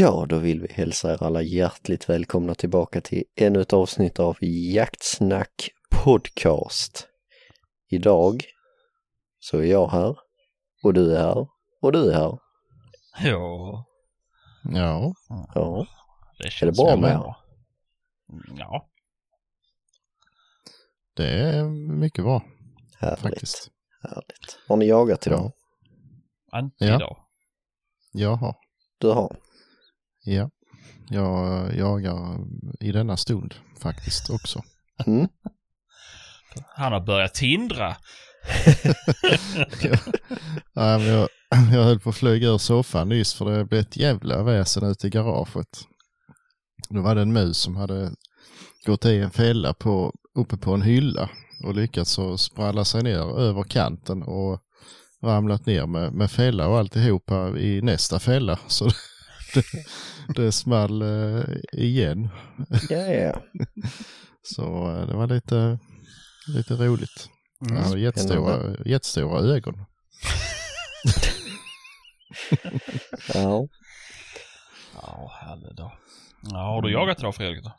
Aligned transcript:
Ja, 0.00 0.26
då 0.28 0.38
vill 0.38 0.60
vi 0.60 0.72
hälsa 0.72 1.12
er 1.12 1.22
alla 1.22 1.42
hjärtligt 1.42 2.08
välkomna 2.08 2.54
tillbaka 2.54 3.00
till 3.00 3.24
ännu 3.36 3.60
ett 3.60 3.72
avsnitt 3.72 4.20
av 4.20 4.36
Jaktsnack 4.74 5.70
Podcast. 5.90 7.08
Idag 7.88 8.44
så 9.38 9.58
är 9.58 9.64
jag 9.64 9.88
här 9.88 10.16
och 10.84 10.94
du 10.94 11.16
är 11.16 11.20
här 11.20 11.48
och 11.82 11.92
du 11.92 12.10
är 12.10 12.14
här. 12.14 12.38
Ja, 13.20 13.84
Ja, 14.74 15.14
Ja, 15.54 15.86
det 16.38 16.50
känns 16.50 16.62
är 16.62 16.66
det 16.66 16.86
bra 16.86 16.96
med 16.96 17.18
bra. 17.18 17.36
Ja, 18.58 18.88
det 21.16 21.28
är 21.28 21.64
mycket 22.00 22.24
bra 22.24 22.42
härligt. 22.98 23.20
faktiskt. 23.20 23.70
härligt. 24.02 24.58
Har 24.68 24.76
ni 24.76 24.86
jagat 24.86 25.26
idag? 25.26 25.52
inte 26.54 26.84
Ja. 26.84 26.96
idag. 26.96 27.16
Jaha, 28.12 28.54
Du 28.98 29.08
har? 29.08 29.36
Ja. 30.24 30.50
Jag 31.08 31.74
jagar 31.76 32.38
i 32.80 32.92
denna 32.92 33.16
stund 33.16 33.54
faktiskt 33.82 34.30
också. 34.30 34.62
Mm? 35.06 35.28
Han 36.76 36.92
har 36.92 37.00
börjat 37.00 37.34
tindra. 37.34 37.96
Ja, 40.74 40.98
men 40.98 41.06
jag, 41.06 41.28
jag 41.50 41.84
höll 41.84 42.00
på 42.00 42.10
att 42.10 42.16
flyga 42.16 42.48
ur 42.48 42.58
soffan 42.58 43.08
nyss 43.08 43.34
för 43.34 43.44
det 43.44 43.64
blev 43.64 43.80
ett 43.80 43.96
jävla 43.96 44.42
väsen 44.42 44.84
ute 44.84 45.06
i 45.06 45.10
garaget. 45.10 45.68
Då 46.88 47.02
var 47.02 47.14
det 47.14 47.22
en 47.22 47.32
mus 47.32 47.58
som 47.58 47.76
hade 47.76 48.12
gått 48.86 49.04
i 49.04 49.18
en 49.18 49.30
fälla 49.30 49.74
på, 49.74 50.12
uppe 50.34 50.56
på 50.56 50.74
en 50.74 50.82
hylla 50.82 51.30
och 51.64 51.74
lyckats 51.74 52.18
spralla 52.36 52.84
sig 52.84 53.02
ner 53.02 53.38
över 53.38 53.62
kanten 53.62 54.22
och 54.22 54.60
ramlat 55.22 55.66
ner 55.66 55.86
med, 55.86 56.12
med 56.12 56.30
fälla 56.30 56.68
och 56.68 56.78
alltihopa 56.78 57.58
i 57.58 57.82
nästa 57.82 58.18
fälla. 58.18 58.58
Så 58.66 58.90
det, 59.54 59.64
det 60.42 60.52
small 60.52 61.02
eh, 61.02 61.44
igen. 61.72 62.28
Ja, 62.90 63.06
ja. 63.06 63.42
Så 64.42 64.90
eh, 64.96 65.06
det 65.06 65.14
var 65.14 65.26
lite, 65.26 65.78
lite 66.46 66.74
roligt. 66.74 67.28
Han 67.60 67.76
hade 67.76 68.00
jättestora, 68.00 68.76
jättestora 68.84 69.40
ögon. 69.40 69.74
ja. 73.34 73.68
Ja, 74.94 75.32
härligt 75.40 75.76
då. 75.76 75.92
Ja, 76.42 76.58
har 76.58 76.82
du 76.82 76.92
jagat 76.92 77.18
idag 77.18 77.34
Fredrik? 77.34 77.64
Då? 77.64 77.72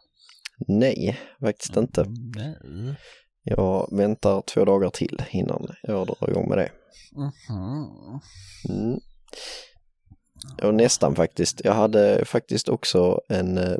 Nej, 0.68 1.20
faktiskt 1.40 1.78
inte. 1.78 2.06
Nej. 2.36 2.96
Jag 3.44 3.88
väntar 3.92 4.42
två 4.42 4.66
dagar 4.66 4.90
till 4.90 5.24
innan 5.32 5.68
jag 5.84 6.08
drar 6.08 6.30
igång 6.30 6.50
med 6.50 6.58
det. 6.58 6.72
Mhm. 7.16 8.20
Mm. 8.70 9.00
Och 10.64 10.74
nästan 10.74 11.16
faktiskt. 11.16 11.62
Jag 11.64 11.74
hade 11.74 12.26
faktiskt 12.26 12.70
också 12.70 13.22
en 13.30 13.58
eh, 13.58 13.78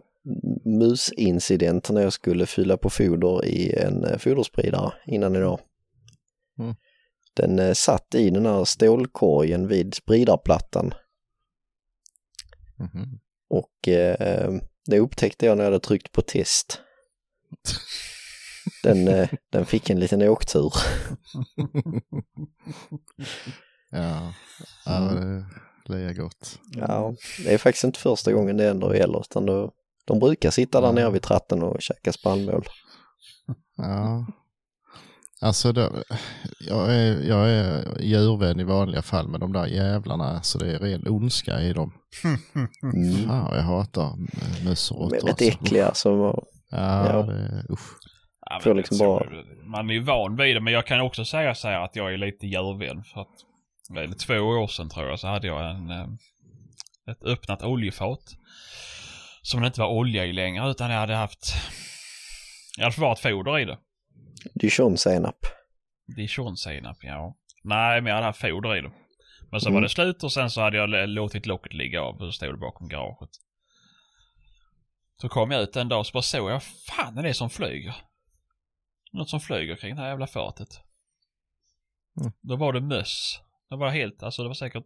musincident 0.66 1.90
när 1.90 2.02
jag 2.02 2.14
skulle 2.14 2.46
fylla 2.46 2.78
på 2.78 2.90
foder 2.90 3.46
i 3.46 3.76
en 3.76 4.04
eh, 4.06 4.18
foderspridare 4.18 4.94
innan 5.06 5.36
idag. 5.36 5.60
Mm. 6.60 6.76
Den 7.34 7.60
eh, 7.60 7.74
satt 7.74 8.16
i 8.16 8.30
den 8.30 8.46
här 8.46 8.66
stålkorgen 8.66 9.68
vid 9.68 9.94
spridarplattan 9.94 10.94
Mhm. 12.78 13.20
och 13.50 13.88
eh, 13.88 14.52
det 14.86 15.00
upptäckte 15.00 15.46
jag 15.46 15.58
när 15.58 15.64
jag 15.64 15.72
hade 15.72 15.84
tryckt 15.84 16.12
på 16.12 16.22
test. 16.22 16.82
Den, 18.84 19.08
eh, 19.08 19.30
den 19.50 19.66
fick 19.66 19.90
en 19.90 20.00
liten 20.00 20.22
åktur. 20.22 20.74
Ja, 23.94 24.34
ja 24.86 24.92
det 25.00 25.46
lär 25.86 26.14
gott. 26.14 26.60
Ja, 26.76 27.14
det 27.46 27.54
är 27.54 27.58
faktiskt 27.58 27.84
inte 27.84 28.00
första 28.00 28.32
gången 28.32 28.58
det 28.58 28.70
ändå 28.70 28.96
gäller 28.96 29.20
utan 29.20 29.46
då, 29.46 29.72
de 30.08 30.20
brukar 30.20 30.50
sitta 30.52 30.82
där 30.82 30.92
nere 30.92 31.12
vid 31.12 31.22
tratten 31.22 31.64
och 31.64 31.82
käka 31.82 32.14
spannmål. 32.14 32.64
Ja. 33.78 34.26
Alltså 35.44 35.72
då, 35.72 35.90
jag, 36.60 36.94
är, 36.96 37.22
jag 37.22 37.50
är 37.50 38.02
djurvän 38.02 38.60
i 38.60 38.64
vanliga 38.64 39.02
fall 39.02 39.28
med 39.28 39.40
de 39.40 39.54
där 39.54 39.66
jävlarna 39.66 40.42
så 40.42 40.58
det 40.58 40.72
är 40.76 40.80
ren 40.80 41.08
ondska 41.08 41.62
i 41.62 41.74
dem. 41.74 41.94
Mm. 42.84 43.28
Fan 43.28 43.56
jag 43.56 43.62
hatar 43.64 44.14
möss 44.66 44.92
och 44.92 44.98
råttor. 44.98 45.12
Väldigt 45.12 45.30
alltså. 45.30 45.46
äckliga 45.66 45.94
som 45.94 46.20
Ja, 46.20 46.46
Ja. 46.70 47.24
det 47.24 47.34
är 47.34 47.72
usch. 47.72 47.98
Ja, 48.50 48.60
Får 48.64 48.70
men 48.70 48.78
liksom 48.78 48.98
bara- 48.98 49.26
Man 49.66 49.90
är 49.90 49.94
ju 49.94 50.04
van 50.04 50.36
vid 50.36 50.56
det, 50.56 50.62
men 50.62 50.74
jag 50.74 50.86
kan 50.88 51.02
också 51.02 51.26
säga 51.26 51.56
så 51.56 51.68
här 51.68 51.82
att 51.86 51.96
jag 51.96 52.14
är 52.14 52.18
lite 52.18 52.48
djurvän. 52.48 53.04
För 53.04 53.22
att, 53.22 53.28
eller 53.98 54.16
två 54.16 54.34
år 54.40 54.68
sedan 54.68 54.90
tror 54.90 55.10
jag, 55.10 55.20
så 55.20 55.28
hade 55.28 55.48
jag 55.48 55.70
en, 55.72 55.90
eh, 55.92 56.08
ett 57.12 57.24
öppnat 57.24 57.64
oljefat. 57.64 58.36
Som 59.42 59.62
det 59.62 59.68
inte 59.68 59.82
var 59.82 59.88
olja 59.88 60.26
i 60.26 60.34
längre, 60.34 60.72
utan 60.72 60.92
jag 60.92 61.00
hade 61.00 61.16
haft, 61.16 61.54
jag 62.78 62.84
hade 62.84 62.96
förvarat 62.96 63.20
foder 63.20 63.60
i 63.60 63.66
det. 63.66 63.78
dijonsenap. 64.54 65.46
Dijonsenap, 66.18 66.98
ja. 67.02 67.36
Nej, 67.64 68.02
men 68.02 68.10
jag 68.10 68.16
hade 68.16 68.26
haft 68.28 68.42
foder 68.42 68.76
i 68.76 68.82
det. 68.82 68.92
Men 69.52 69.62
så 69.62 69.68
Mm. 69.70 69.74
var 69.76 69.82
det 69.82 69.90
slut 69.90 70.24
och 70.24 70.32
sen 70.32 70.50
så 70.50 70.62
hade 70.62 70.78
jag 70.78 71.10
låtit 71.10 71.46
locket 71.46 71.74
ligga 71.74 72.02
av 72.02 72.16
och 72.16 72.28
så 72.28 72.32
stod 72.32 72.54
det 72.54 72.58
bakom 72.58 72.90
garaget. 72.90 73.30
Så 75.22 75.30
kom 75.30 75.52
jag 75.52 75.62
ut 75.62 75.76
en 75.76 75.90
dag 75.90 76.00
och 76.00 76.08
så 76.08 76.12
bara 76.14 76.22
såg 76.22 76.52
jag, 76.52 76.64
fan 76.64 77.18
är 77.18 77.24
det 77.24 77.34
som 77.34 77.50
flyger? 77.50 77.96
Något 79.14 79.30
som 79.30 79.40
flyger 79.40 79.76
kring 79.76 79.96
det 79.96 80.02
här 80.02 80.10
jävla 80.10 80.28
fatet. 80.28 80.70
Mm. 82.22 82.32
Då 82.42 82.56
var 82.56 82.74
det 82.74 82.82
möss. 82.82 83.40
Det 83.72 83.78
var 83.78 83.90
helt, 83.90 84.24
alltså 84.24 84.42
det 84.44 84.48
var 84.48 84.54
säkert 84.56 84.84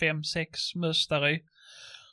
fem, 0.00 0.24
sex 0.24 0.74
möss 0.74 1.08
där 1.08 1.28
i. 1.28 1.40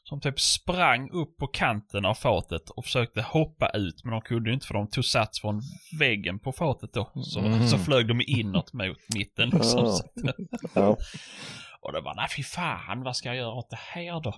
Som 0.03 0.21
typ 0.21 0.39
sprang 0.39 1.09
upp 1.11 1.37
på 1.37 1.47
kanten 1.47 2.05
av 2.05 2.13
fatet 2.13 2.69
och 2.69 2.85
försökte 2.85 3.21
hoppa 3.21 3.69
ut 3.69 4.03
men 4.03 4.11
de 4.11 4.21
kunde 4.21 4.49
ju 4.49 4.53
inte 4.53 4.67
för 4.67 4.73
de 4.73 4.89
tog 4.89 5.05
sats 5.05 5.41
från 5.41 5.61
väggen 5.99 6.39
på 6.39 6.51
fatet 6.51 6.93
då. 6.93 7.11
Så, 7.23 7.39
Mm. 7.39 7.67
så 7.67 7.77
flög 7.77 8.07
de 8.07 8.21
inåt 8.27 8.73
mot 8.73 8.97
mitten. 9.15 9.49
Liksom. 9.49 9.85
Att- 9.85 10.01
Ja. 10.75 10.97
och 11.81 11.93
det 11.93 12.01
var, 12.01 12.15
nej 12.15 12.27
fy 12.35 12.43
fan, 12.43 13.03
vad 13.03 13.15
ska 13.15 13.29
jag 13.29 13.35
göra 13.37 13.53
åt 13.53 13.69
det 13.69 13.79
här 13.79 14.21
då? 14.21 14.33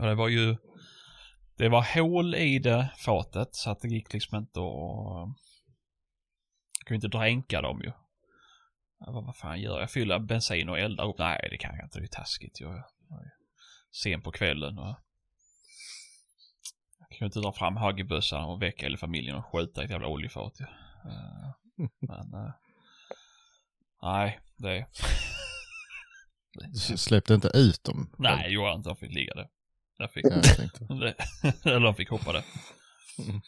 Och 0.00 0.06
det 0.06 0.14
var 0.14 0.28
ju, 0.28 0.56
det 1.56 1.68
var 1.68 1.86
hål 2.00 2.34
i 2.34 2.58
det 2.58 2.88
fatet 2.98 3.48
så 3.54 3.70
att 3.70 3.80
det 3.80 3.88
gick 3.88 4.12
liksom 4.12 4.38
inte 4.38 4.60
att, 4.60 5.28
kunde 6.86 7.06
inte 7.06 7.18
dränka 7.18 7.60
dem 7.62 7.80
ju. 7.84 7.92
Jag 8.98 9.14
bara, 9.14 9.24
vad 9.24 9.36
fan 9.36 9.60
gör 9.60 9.72
jag? 9.72 9.82
Jag 9.82 9.90
fyller 9.90 10.18
bensin 10.18 10.68
och 10.68 10.78
eldar 10.78 11.04
upp? 11.08 11.18
Nej, 11.18 11.48
det 11.50 11.58
kan 11.58 11.76
jag 11.76 11.86
inte, 11.86 11.98
det 11.98 12.04
är 12.04 12.08
taskigt. 12.08 12.60
Jag, 12.60 12.70
jag 13.08 13.18
är 13.24 13.30
sen 14.02 14.22
på 14.22 14.32
kvällen 14.32 14.78
och 14.78 14.96
jag 16.98 17.08
kan 17.08 17.18
ju 17.18 17.26
inte 17.26 17.40
dra 17.40 17.52
fram 17.52 17.76
hagelbössan 17.76 18.44
och 18.44 18.62
väcka 18.62 18.82
hela 18.86 18.96
familjen 18.96 19.36
och 19.36 19.46
skjuta 19.52 19.82
i 19.82 19.84
ett 19.84 19.90
jävla 19.90 20.08
oljefat 20.08 20.60
ju. 20.60 20.64
Eh, 20.64 21.52
Men, 22.00 22.34
eh, 22.34 22.52
nej, 24.02 24.40
det 24.56 24.86
Du 26.72 26.96
släppte 26.96 27.34
inte 27.34 27.50
ut 27.54 27.84
dem? 27.84 28.14
Nej, 28.18 28.42
det 28.44 28.50
gjorde 28.50 28.68
jag 28.68 28.76
inte. 28.78 28.88
Jag 28.88 28.98
fick 28.98 29.12
ligga 29.12 29.34
där. 29.34 29.48
Jag 29.98 30.12
fick, 30.12 30.24
Ja, 30.26 30.42
jag 30.88 31.14
eller 31.74 31.80
de 31.80 31.94
fick 31.94 32.10
hoppa 32.10 32.32
där. 32.32 32.44
Mm. 33.18 33.40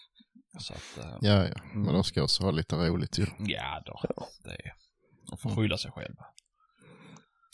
Att, 0.57 0.99
eh, 0.99 1.19
Ja, 1.21 1.49
ja. 1.49 1.61
Men 1.75 1.95
de 1.95 2.05
ska 2.05 2.23
också 2.23 2.43
ha 2.43 2.51
lite 2.51 2.77
roligt 2.77 3.19
ju. 3.19 3.27
ja 3.39 3.83
då. 3.87 4.01
Det 4.45 4.51
är, 4.51 4.73
de 5.29 5.39
får 5.39 5.51
skydda 5.57 5.79
sig 5.79 5.91
själva. 5.91 6.25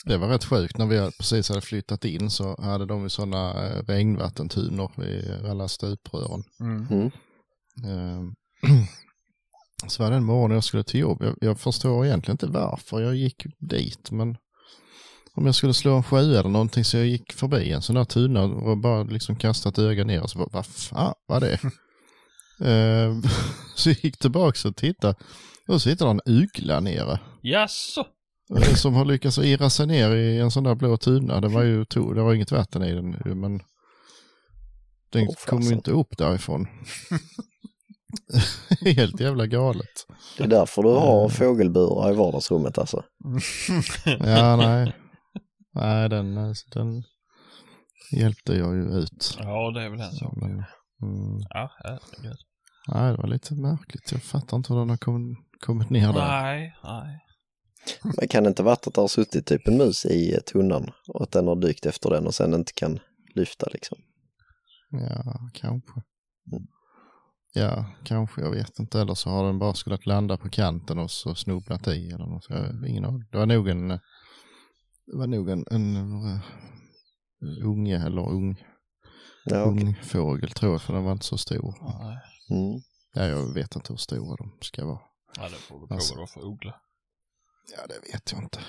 Det 0.05 0.17
var 0.17 0.27
rätt 0.27 0.45
sjukt 0.45 0.77
när 0.77 0.85
vi 0.85 1.11
precis 1.17 1.49
hade 1.49 1.61
flyttat 1.61 2.05
in 2.05 2.29
så 2.29 2.61
hade 2.61 2.85
de 2.85 3.03
ju 3.03 3.09
sådana 3.09 3.67
eh, 3.67 3.83
regnvattentunor 3.87 4.91
vid 4.95 5.49
alla 5.49 5.67
stuprören. 5.67 6.43
Mm. 6.59 7.11
Ehm, 7.85 8.35
Så 9.87 10.03
var 10.03 10.11
det 10.11 10.17
en 10.17 10.23
morgon 10.23 10.51
jag 10.51 10.63
skulle 10.63 10.83
till 10.83 10.99
jobb. 10.99 11.23
Jag, 11.23 11.35
jag 11.41 11.59
förstår 11.59 12.05
egentligen 12.05 12.33
inte 12.33 12.47
varför 12.47 13.01
jag 13.01 13.15
gick 13.15 13.45
dit 13.59 14.11
men 14.11 14.37
om 15.33 15.45
jag 15.45 15.55
skulle 15.55 15.73
slå 15.73 15.95
en 15.95 16.03
sjö 16.03 16.39
eller 16.39 16.49
någonting 16.49 16.83
så 16.83 16.97
jag 16.97 17.05
gick 17.05 17.33
förbi 17.33 17.71
en 17.71 17.81
sån 17.81 17.95
där 17.95 18.05
tunna 18.05 18.43
och 18.43 18.77
bara 18.77 19.03
liksom 19.03 19.35
kastat 19.35 19.79
öga 19.79 20.03
ner 20.03 20.21
och 20.21 20.29
så 20.29 20.37
bara, 20.39 20.49
vad 20.51 20.65
fan 20.65 21.13
var 21.27 21.39
det? 21.39 21.59
Ehm, 22.65 23.21
så 23.75 23.89
jag 23.89 23.97
gick 24.03 24.17
tillbaka 24.17 24.67
och 24.67 24.75
tittade 24.75 25.15
och 25.67 25.81
så 25.81 25.89
hittade 25.89 26.11
en 26.11 26.21
ugla 26.25 26.79
nere. 26.79 27.19
Jaså? 27.41 28.05
Som 28.75 28.93
har 28.93 29.05
lyckats 29.05 29.37
irra 29.37 29.69
sig 29.69 29.87
ner 29.87 30.15
i 30.15 30.39
en 30.39 30.51
sån 30.51 30.63
där 30.63 30.75
blå 30.75 30.97
tunna. 30.97 31.41
Det 31.41 31.47
var 31.47 31.63
ju 31.63 31.83
to- 31.83 32.13
det 32.15 32.21
var 32.21 32.33
inget 32.33 32.51
vatten 32.51 32.83
i 32.83 32.91
den 32.93 33.09
men 33.41 33.59
den 35.09 35.27
Åh, 35.27 35.35
kom 35.47 35.61
ju 35.61 35.73
inte 35.73 35.91
upp 35.91 36.17
därifrån. 36.17 36.67
Helt 38.95 39.19
jävla 39.19 39.45
galet. 39.47 40.05
Det 40.37 40.43
är 40.43 40.47
därför 40.47 40.83
du 40.83 40.89
har 40.89 41.29
fågelburar 41.29 42.11
i 42.11 42.15
vardagsrummet 42.15 42.77
alltså. 42.77 43.03
Ja, 44.19 44.55
nej. 44.55 44.95
Nej, 45.73 46.09
den, 46.09 46.35
den 46.73 47.03
hjälpte 48.11 48.53
jag 48.53 48.75
ju 48.75 48.83
ut. 48.83 49.37
Ja, 49.39 49.71
det 49.71 49.81
är 49.83 49.89
väl 49.89 49.99
en 50.01 50.11
sak. 50.11 50.37
Mm, 50.41 50.65
Ja, 51.49 51.71
herregud. 51.83 52.37
nej, 52.87 53.11
det 53.11 53.17
var 53.17 53.27
lite 53.27 53.53
märkligt. 53.55 54.11
Jag 54.11 54.23
fattar 54.23 54.57
inte 54.57 54.73
hur 54.73 54.79
den 54.79 54.89
har 54.89 54.97
kommit, 54.97 55.37
kommit 55.59 55.89
ner 55.89 56.13
där. 56.13 56.27
Nej, 56.27 56.75
nej. 56.83 57.23
Men 58.03 58.27
kan 58.27 58.43
det 58.43 58.47
inte 58.49 58.63
varit 58.63 58.87
att 58.87 58.93
det 58.93 59.01
har 59.01 59.07
suttit 59.07 59.45
typ 59.45 59.67
en 59.67 59.77
mus 59.77 60.05
i 60.05 60.39
tunnan 60.51 60.91
och 61.07 61.23
att 61.23 61.31
den 61.31 61.47
har 61.47 61.55
dykt 61.55 61.85
efter 61.85 62.09
den 62.09 62.27
och 62.27 62.35
sen 62.35 62.53
inte 62.53 62.73
kan 62.73 62.99
lyfta 63.35 63.67
liksom. 63.73 63.97
Ja, 64.91 65.49
kanske. 65.53 66.01
Mm. 66.51 66.67
Ja, 67.53 67.85
kanske. 68.03 68.41
Jag 68.41 68.51
vet 68.51 68.79
inte. 68.79 69.01
Eller 69.01 69.13
så 69.13 69.29
har 69.29 69.45
den 69.45 69.59
bara 69.59 69.73
skulle 69.73 69.97
landa 70.05 70.37
på 70.37 70.49
kanten 70.49 70.99
och 70.99 71.11
så 71.11 71.35
snubblat 71.35 71.87
i 71.87 72.09
eller 72.09 72.25
något. 72.25 72.45
Jag 72.49 72.89
ingen 72.89 73.05
aning. 73.05 73.23
Det 73.31 73.37
var 73.37 73.45
nog 73.45 73.69
en, 73.69 73.87
det 73.87 75.17
var 75.17 75.27
nog 75.27 75.49
en, 75.49 75.65
en 75.71 75.97
uh, 75.97 76.39
unge 77.65 78.05
eller 78.05 78.29
ung, 78.29 78.63
Ja, 79.45 79.63
okej. 79.63 79.83
ung 79.83 79.95
fågel 80.03 80.49
tror 80.49 80.71
jag, 80.71 80.81
för 80.81 80.93
den 80.93 81.03
var 81.03 81.11
inte 81.11 81.25
så 81.25 81.37
stor. 81.37 81.75
Nej. 81.81 82.17
Mm. 82.49 82.81
Ja, 83.13 83.25
jag 83.25 83.53
vet 83.53 83.75
inte 83.75 83.93
hur 83.93 83.97
stora 83.97 84.35
de 84.35 84.51
ska 84.61 84.85
vara. 84.85 84.99
Ja, 85.35 85.43
det 85.43 85.67
beror 85.69 85.87
på 85.87 85.93
Alltså. 85.93 86.13
du 86.13 86.19
har 86.19 86.27
för 86.27 86.45
uggla. 86.45 86.75
Ja, 87.77 87.87
det 87.87 88.11
vet 88.13 88.31
jag 88.31 88.43
inte. 88.43 88.59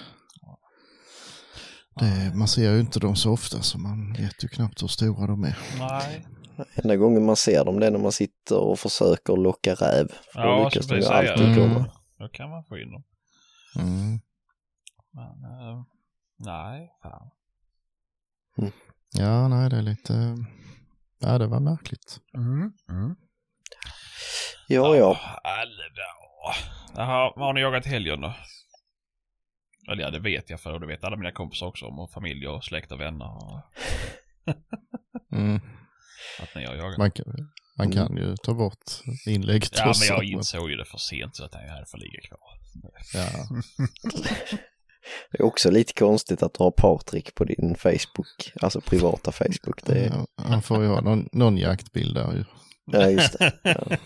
Det, 1.95 2.33
man 2.35 2.49
ser 2.49 2.73
ju 2.73 2.81
inte 2.81 3.01
dem 3.01 3.17
så 3.17 3.33
ofta 3.33 3.63
så 3.63 3.79
man 3.79 4.13
vet 4.13 4.45
ju 4.45 4.49
knappt 4.49 4.83
hur 4.83 4.89
stora 4.89 5.27
de 5.27 5.45
är. 5.45 5.59
Nej. 5.79 6.27
Enda 6.75 6.97
gången 6.97 7.25
man 7.27 7.37
ser 7.37 7.65
dem 7.65 7.81
det 7.81 7.87
är 7.87 7.91
när 7.91 7.99
man 7.99 8.13
sitter 8.13 8.59
och 8.59 8.79
försöker 8.79 9.37
locka 9.37 9.75
räv. 9.75 10.09
För 10.33 10.43
då 10.43 10.49
Ja, 10.49 10.65
lyckas 10.65 10.87
så 10.87 10.95
de 10.95 11.01
ju 11.01 11.07
alltid 11.07 11.55
komma. 11.57 11.79
Mm. 11.79 11.91
Då 12.19 12.29
kan 12.29 12.51
man 12.51 12.65
få 12.65 12.79
in 12.79 12.91
dem. 12.93 13.05
Mm. 13.79 14.21
Men, 15.13 15.45
eh, 15.45 15.85
nej, 16.37 16.91
fan. 17.03 17.31
Ja, 19.11 19.49
nej, 19.49 19.71
det 19.71 19.77
är 19.77 19.83
lite... 19.83 20.37
Ja, 21.19 21.39
det 21.39 21.47
var 21.47 21.61
märkligt. 21.61 22.21
Mm. 22.35 22.73
Mm. 22.91 23.17
Ja, 24.69 24.97
ja. 24.97 25.19
Alla 25.45 25.89
Jaha, 26.97 27.33
vad 27.37 27.47
har 27.47 27.53
ni 27.53 27.61
jagat 27.61 27.87
i 27.87 27.89
helgen 27.89 28.21
då? 28.21 28.35
Eller 29.93 30.03
ja, 30.03 30.11
det 30.11 30.19
vet 30.21 30.51
jag 30.51 30.61
för 30.61 30.73
och 30.73 30.81
det 30.81 30.87
vet 30.87 31.05
alla 31.05 31.17
mina 31.17 31.33
kompisar 31.33 31.67
också 31.67 31.87
om 31.87 31.99
och 31.99 32.11
familj 32.13 32.49
och 32.49 32.65
släkt 32.65 32.93
och 32.93 33.01
vänner 33.01 33.27
och 33.37 33.61
Mm. 35.33 35.61
att 36.43 36.55
ni 36.55 36.65
har 36.67 36.75
jagat. 36.75 36.99
Man, 36.99 37.11
kan, 37.11 37.25
man 37.79 37.93
kan 37.93 38.17
ju 38.17 38.37
ta 38.37 38.55
bort 38.55 38.85
inlägget 39.27 39.79
Ja, 39.79 39.93
men 40.01 40.09
jag 40.09 40.25
insåg 40.25 40.71
ju 40.71 40.77
det 40.77 40.85
för 40.85 40.99
sent 40.99 41.37
så 41.37 41.45
att 41.45 41.53
jag 41.53 41.61
här 41.61 41.85
får 41.85 41.99
ligga 41.99 42.21
kvar. 42.21 42.41
Ja. 43.15 43.29
Det 45.33 45.39
är 45.39 45.45
också 45.45 45.71
lite 45.71 45.93
konstigt 45.93 46.43
att 46.43 46.55
du 46.55 46.63
har 46.65 46.71
Patrik 46.71 47.35
på 47.35 47.45
din 47.45 47.75
Facebook, 47.79 48.53
alltså 48.61 48.81
privata 48.81 49.33
Facebook. 49.33 49.85
Det 49.85 49.99
är, 50.05 50.09
Ja, 50.09 50.27
Han 50.37 50.63
får 50.63 50.83
ju 50.83 50.89
ha 50.89 51.01
någon, 51.01 51.29
någon 51.33 51.57
jaktbild 51.57 52.15
där 52.15 52.33
ju. 52.33 52.45
ja, 52.85 53.07
just 53.11 53.39
det. 53.39 53.53
Ja. 53.63 53.97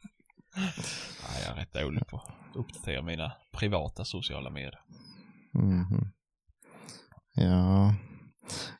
Nej, 0.56 1.42
jag 1.46 1.52
är 1.52 1.60
rätt 1.60 1.72
dålig 1.72 2.06
på 2.06 2.16
att 2.16 2.56
uppdatera 2.56 3.02
mina 3.02 3.32
privata 3.58 4.04
sociala 4.04 4.50
medier. 4.50 4.80
Mhm. 5.54 6.10
Ja. 7.34 7.94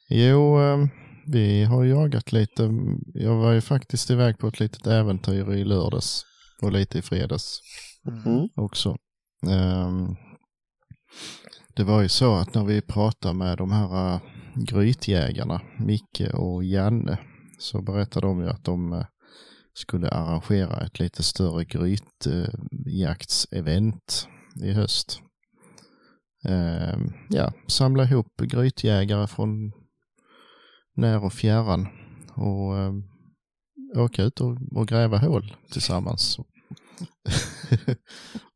Jo, 0.09 0.61
eh, 0.61 0.87
vi 1.27 1.65
har 1.65 1.85
jagat 1.85 2.33
lite. 2.33 2.71
Jag 3.15 3.37
var 3.37 3.53
ju 3.53 3.61
faktiskt 3.61 4.11
iväg 4.11 4.39
på 4.39 4.49
ett 4.49 4.61
litet 4.61 4.87
äventyr 4.87 5.53
i 5.53 5.65
lördags 5.65 6.23
och 6.63 6.73
lite 6.73 6.99
i 6.99 7.03
fredags 7.03 7.61
Mm. 8.07 8.49
också. 8.57 8.97
Ehm, 9.51 10.17
det 11.77 11.85
var 11.85 12.03
ju 12.03 12.09
så 12.09 12.35
att 12.35 12.55
när 12.55 12.65
vi 12.65 12.81
pratade 12.83 13.35
med 13.35 13.59
de 13.59 13.73
här 13.73 14.15
uh, 14.15 14.21
grytjägarna, 14.55 15.61
Micke 15.79 16.23
och 16.35 16.65
Janne, 16.65 17.19
så 17.59 17.83
berättade 17.83 18.27
de 18.27 18.41
ju 18.41 18.49
att 18.49 18.65
de 18.65 18.93
eh, 18.93 19.07
skulle 19.75 20.09
arrangera 20.09 20.81
ett 20.81 20.99
lite 20.99 21.23
större 21.23 21.65
grytjaktsevent 21.65 24.29
i 24.63 24.73
höst. 24.73 25.21
Ehm, 26.49 27.13
ja, 27.29 27.53
samla 27.67 28.05
ihop 28.05 28.37
grytjägare 28.37 29.27
från 29.27 29.73
när 30.97 31.25
och 31.25 31.33
fjärran 31.33 31.89
och 32.35 32.79
eh, 32.79 32.93
åka 33.97 34.23
ut 34.23 34.41
och, 34.41 34.57
och 34.73 34.89
gräva 34.89 35.19
hål 35.19 35.57
tillsammans. 35.71 36.39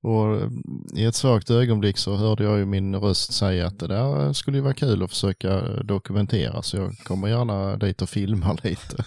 och 0.02 0.36
eh, 0.36 0.50
i 0.96 1.04
ett 1.04 1.14
svagt 1.14 1.50
ögonblick 1.50 1.98
så 1.98 2.16
hörde 2.16 2.44
jag 2.44 2.58
ju 2.58 2.64
min 2.64 2.96
röst 2.96 3.32
säga 3.32 3.66
att 3.66 3.78
det 3.78 3.86
där 3.86 4.32
skulle 4.32 4.56
ju 4.56 4.62
vara 4.62 4.74
kul 4.74 5.02
att 5.02 5.10
försöka 5.10 5.60
dokumentera 5.82 6.62
så 6.62 6.76
jag 6.76 6.98
kommer 6.98 7.28
gärna 7.28 7.76
dit 7.76 8.02
och 8.02 8.08
filma 8.08 8.56
lite. 8.62 9.04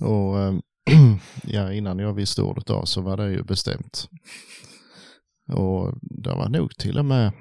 och 0.04 0.62
ja, 1.42 1.72
innan 1.72 1.98
jag 1.98 2.14
visste 2.14 2.42
ordet 2.42 2.70
av 2.70 2.84
så 2.84 3.00
var 3.00 3.16
det 3.16 3.30
ju 3.30 3.42
bestämt. 3.42 4.08
Och 5.52 5.94
det 6.00 6.30
var 6.30 6.48
nog 6.48 6.76
till 6.76 6.98
och 6.98 7.04
med 7.04 7.32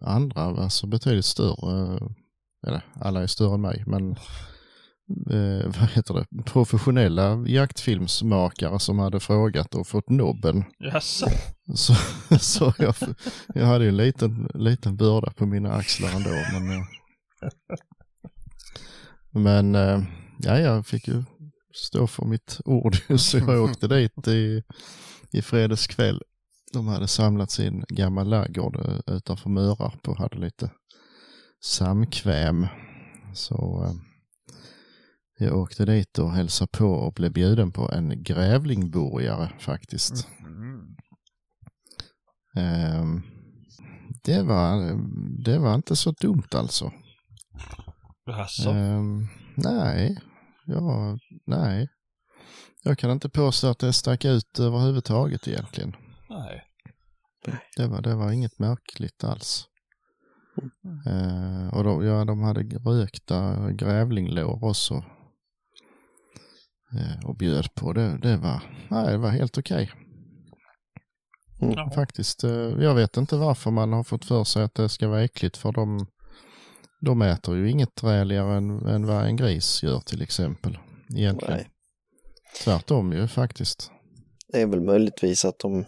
andra, 0.00 0.42
alltså 0.42 0.86
betydligt 0.86 1.24
större, 1.24 1.98
eller 2.66 2.82
alla 3.00 3.22
är 3.22 3.26
större 3.26 3.54
än 3.54 3.60
mig, 3.60 3.84
men 3.86 4.10
eh, 5.30 5.66
vad 5.80 5.88
heter 5.90 6.14
det, 6.14 6.42
professionella 6.44 7.44
jaktfilmsmakare 7.46 8.78
som 8.78 8.98
hade 8.98 9.20
frågat 9.20 9.74
och 9.74 9.86
fått 9.86 10.10
nobben. 10.10 10.64
Jaså? 10.78 11.26
Så, 11.74 11.94
så 12.38 12.74
jag, 12.78 12.94
jag 13.54 13.66
hade 13.66 13.84
ju 13.84 13.88
en 13.88 13.96
liten, 13.96 14.50
liten 14.54 14.96
börda 14.96 15.30
på 15.30 15.46
mina 15.46 15.72
axlar 15.72 16.08
ändå. 16.16 16.30
Men, 16.52 16.78
eh, 16.78 16.84
men 19.30 19.74
eh, 19.74 20.04
ja, 20.38 20.58
jag 20.58 20.86
fick 20.86 21.08
ju 21.08 21.24
stå 21.76 22.06
för 22.06 22.24
mitt 22.24 22.60
ord 22.64 22.96
så 23.18 23.38
jag 23.38 23.64
åkte 23.64 23.88
dit 23.88 24.28
i, 24.28 24.62
i 25.32 25.42
fredags 25.42 25.86
kväll. 25.86 26.22
De 26.72 26.88
hade 26.88 27.08
samlats 27.08 27.60
i 27.60 27.66
en 27.66 27.84
gammal 27.88 28.28
laggård 28.28 28.76
eh, 28.76 29.14
utanför 29.14 29.50
Mörarp 29.50 30.08
och 30.08 30.18
hade 30.18 30.38
lite 30.38 30.70
samkväm. 31.64 32.66
Så 33.34 33.84
eh, 33.84 33.94
jag 35.38 35.56
åkte 35.56 35.84
dit 35.84 36.18
och 36.18 36.32
hälsade 36.32 36.68
på 36.72 36.86
och 36.86 37.12
blev 37.12 37.32
bjuden 37.32 37.72
på 37.72 37.90
en 37.92 38.22
grävlingburgare 38.22 39.52
faktiskt. 39.60 40.28
Mm. 40.40 40.96
Det, 44.24 44.42
var, 44.42 44.98
det 45.44 45.58
var 45.58 45.74
inte 45.74 45.96
så 45.96 46.10
dumt 46.10 46.48
alltså. 46.54 46.92
Jaså? 48.26 48.70
Ehm, 48.70 49.28
nej, 49.54 50.18
ja, 50.66 51.18
nej. 51.46 51.88
Jag 52.82 52.98
kan 52.98 53.10
inte 53.10 53.28
påstå 53.28 53.66
att 53.66 53.78
det 53.78 53.92
stack 53.92 54.24
ut 54.24 54.58
överhuvudtaget 54.58 55.48
egentligen. 55.48 55.96
Nej. 56.30 56.62
Det 57.76 57.86
var, 57.86 58.02
det 58.02 58.14
var 58.14 58.32
inget 58.32 58.58
märkligt 58.58 59.24
alls. 59.24 59.64
Ehm, 61.06 61.68
och 61.68 61.84
de, 61.84 62.06
ja, 62.06 62.24
de 62.24 62.42
hade 62.42 62.60
rökta 62.60 63.70
grävlinglår 63.72 64.64
också. 64.64 64.94
Ehm, 66.92 67.24
och 67.24 67.36
bjöd 67.36 67.74
på 67.74 67.92
det. 67.92 68.18
Det 68.22 68.36
var, 68.36 68.62
nej, 68.90 69.12
det 69.12 69.18
var 69.18 69.30
helt 69.30 69.58
okej. 69.58 69.92
Ja. 71.58 71.90
Faktiskt, 71.94 72.44
eh, 72.44 72.50
jag 72.50 72.94
vet 72.94 73.16
inte 73.16 73.36
varför 73.36 73.70
man 73.70 73.92
har 73.92 74.04
fått 74.04 74.24
för 74.24 74.44
sig 74.44 74.62
att 74.62 74.74
det 74.74 74.88
ska 74.88 75.08
vara 75.08 75.24
äckligt 75.24 75.56
för 75.56 75.72
de, 75.72 76.06
de 77.00 77.22
äter 77.22 77.56
ju 77.56 77.70
inget 77.70 77.94
träligare 77.94 78.56
än, 78.56 78.86
än 78.86 79.06
vad 79.06 79.24
en 79.26 79.36
gris 79.36 79.82
gör 79.82 80.00
till 80.00 80.22
exempel. 80.22 80.78
Egentligen. 81.16 81.54
Nej. 81.56 81.66
Tvärtom 82.64 83.12
ju 83.12 83.28
faktiskt. 83.28 83.90
Det 84.52 84.60
är 84.60 84.66
väl 84.66 84.80
möjligtvis 84.80 85.44
att 85.44 85.58
de 85.58 85.84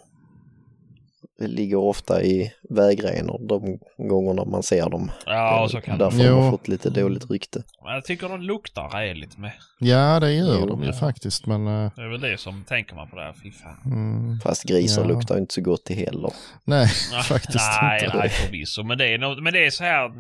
ligger 1.41 1.77
ofta 1.77 2.23
i 2.23 2.53
vägrenor 2.71 3.47
de 3.49 3.79
gångerna 4.09 4.45
man 4.45 4.63
ser 4.63 4.91
dem. 4.91 5.11
Ja, 5.27 5.69
så 5.71 5.81
kan 5.81 5.99
Därför 5.99 6.19
de 6.19 6.29
har 6.29 6.51
fått 6.51 6.69
lite 6.69 6.91
dåligt 6.91 7.31
rykte. 7.31 7.63
Men 7.85 7.95
jag 7.95 8.05
tycker 8.05 8.29
de 8.29 8.41
luktar 8.41 8.89
räligt 8.89 9.39
med. 9.39 9.53
Ja, 9.79 10.21
det 10.21 10.33
gör 10.33 10.61
Jo, 10.61 10.67
de 10.67 10.81
ju 10.83 10.87
ja. 10.87 10.93
faktiskt 10.93 11.47
men 11.47 11.67
eh, 11.67 11.93
Det 11.97 12.03
är 12.03 12.09
väl 12.11 12.21
det 12.21 12.41
som 12.41 12.65
tänker 12.65 12.95
man 12.95 13.09
på 13.11 13.17
det 13.17 13.23
här. 13.23 13.35
Fy 13.43 13.51
fan. 13.53 13.93
mm, 13.93 14.41
Fast 14.41 14.65
grisar 14.65 15.03
Ja. 15.03 15.09
luktar 15.09 15.39
inte 15.39 15.55
så 15.55 15.61
gott 15.63 15.85
det 15.87 15.95
heller. 15.95 16.33
nej, 16.65 16.89
Nej, 17.13 17.23
faktiskt 17.29 17.65
nej, 17.83 18.05
inte. 18.05 18.17
Nej, 18.19 18.29
förvisso. 18.29 18.83
Men 18.83 18.99
det 18.99 19.15
är, 19.15 19.19
något, 19.19 19.43
men 19.43 19.53
det 19.53 19.67
är 19.67 19.71
så 19.71 19.85
här. 19.85 20.11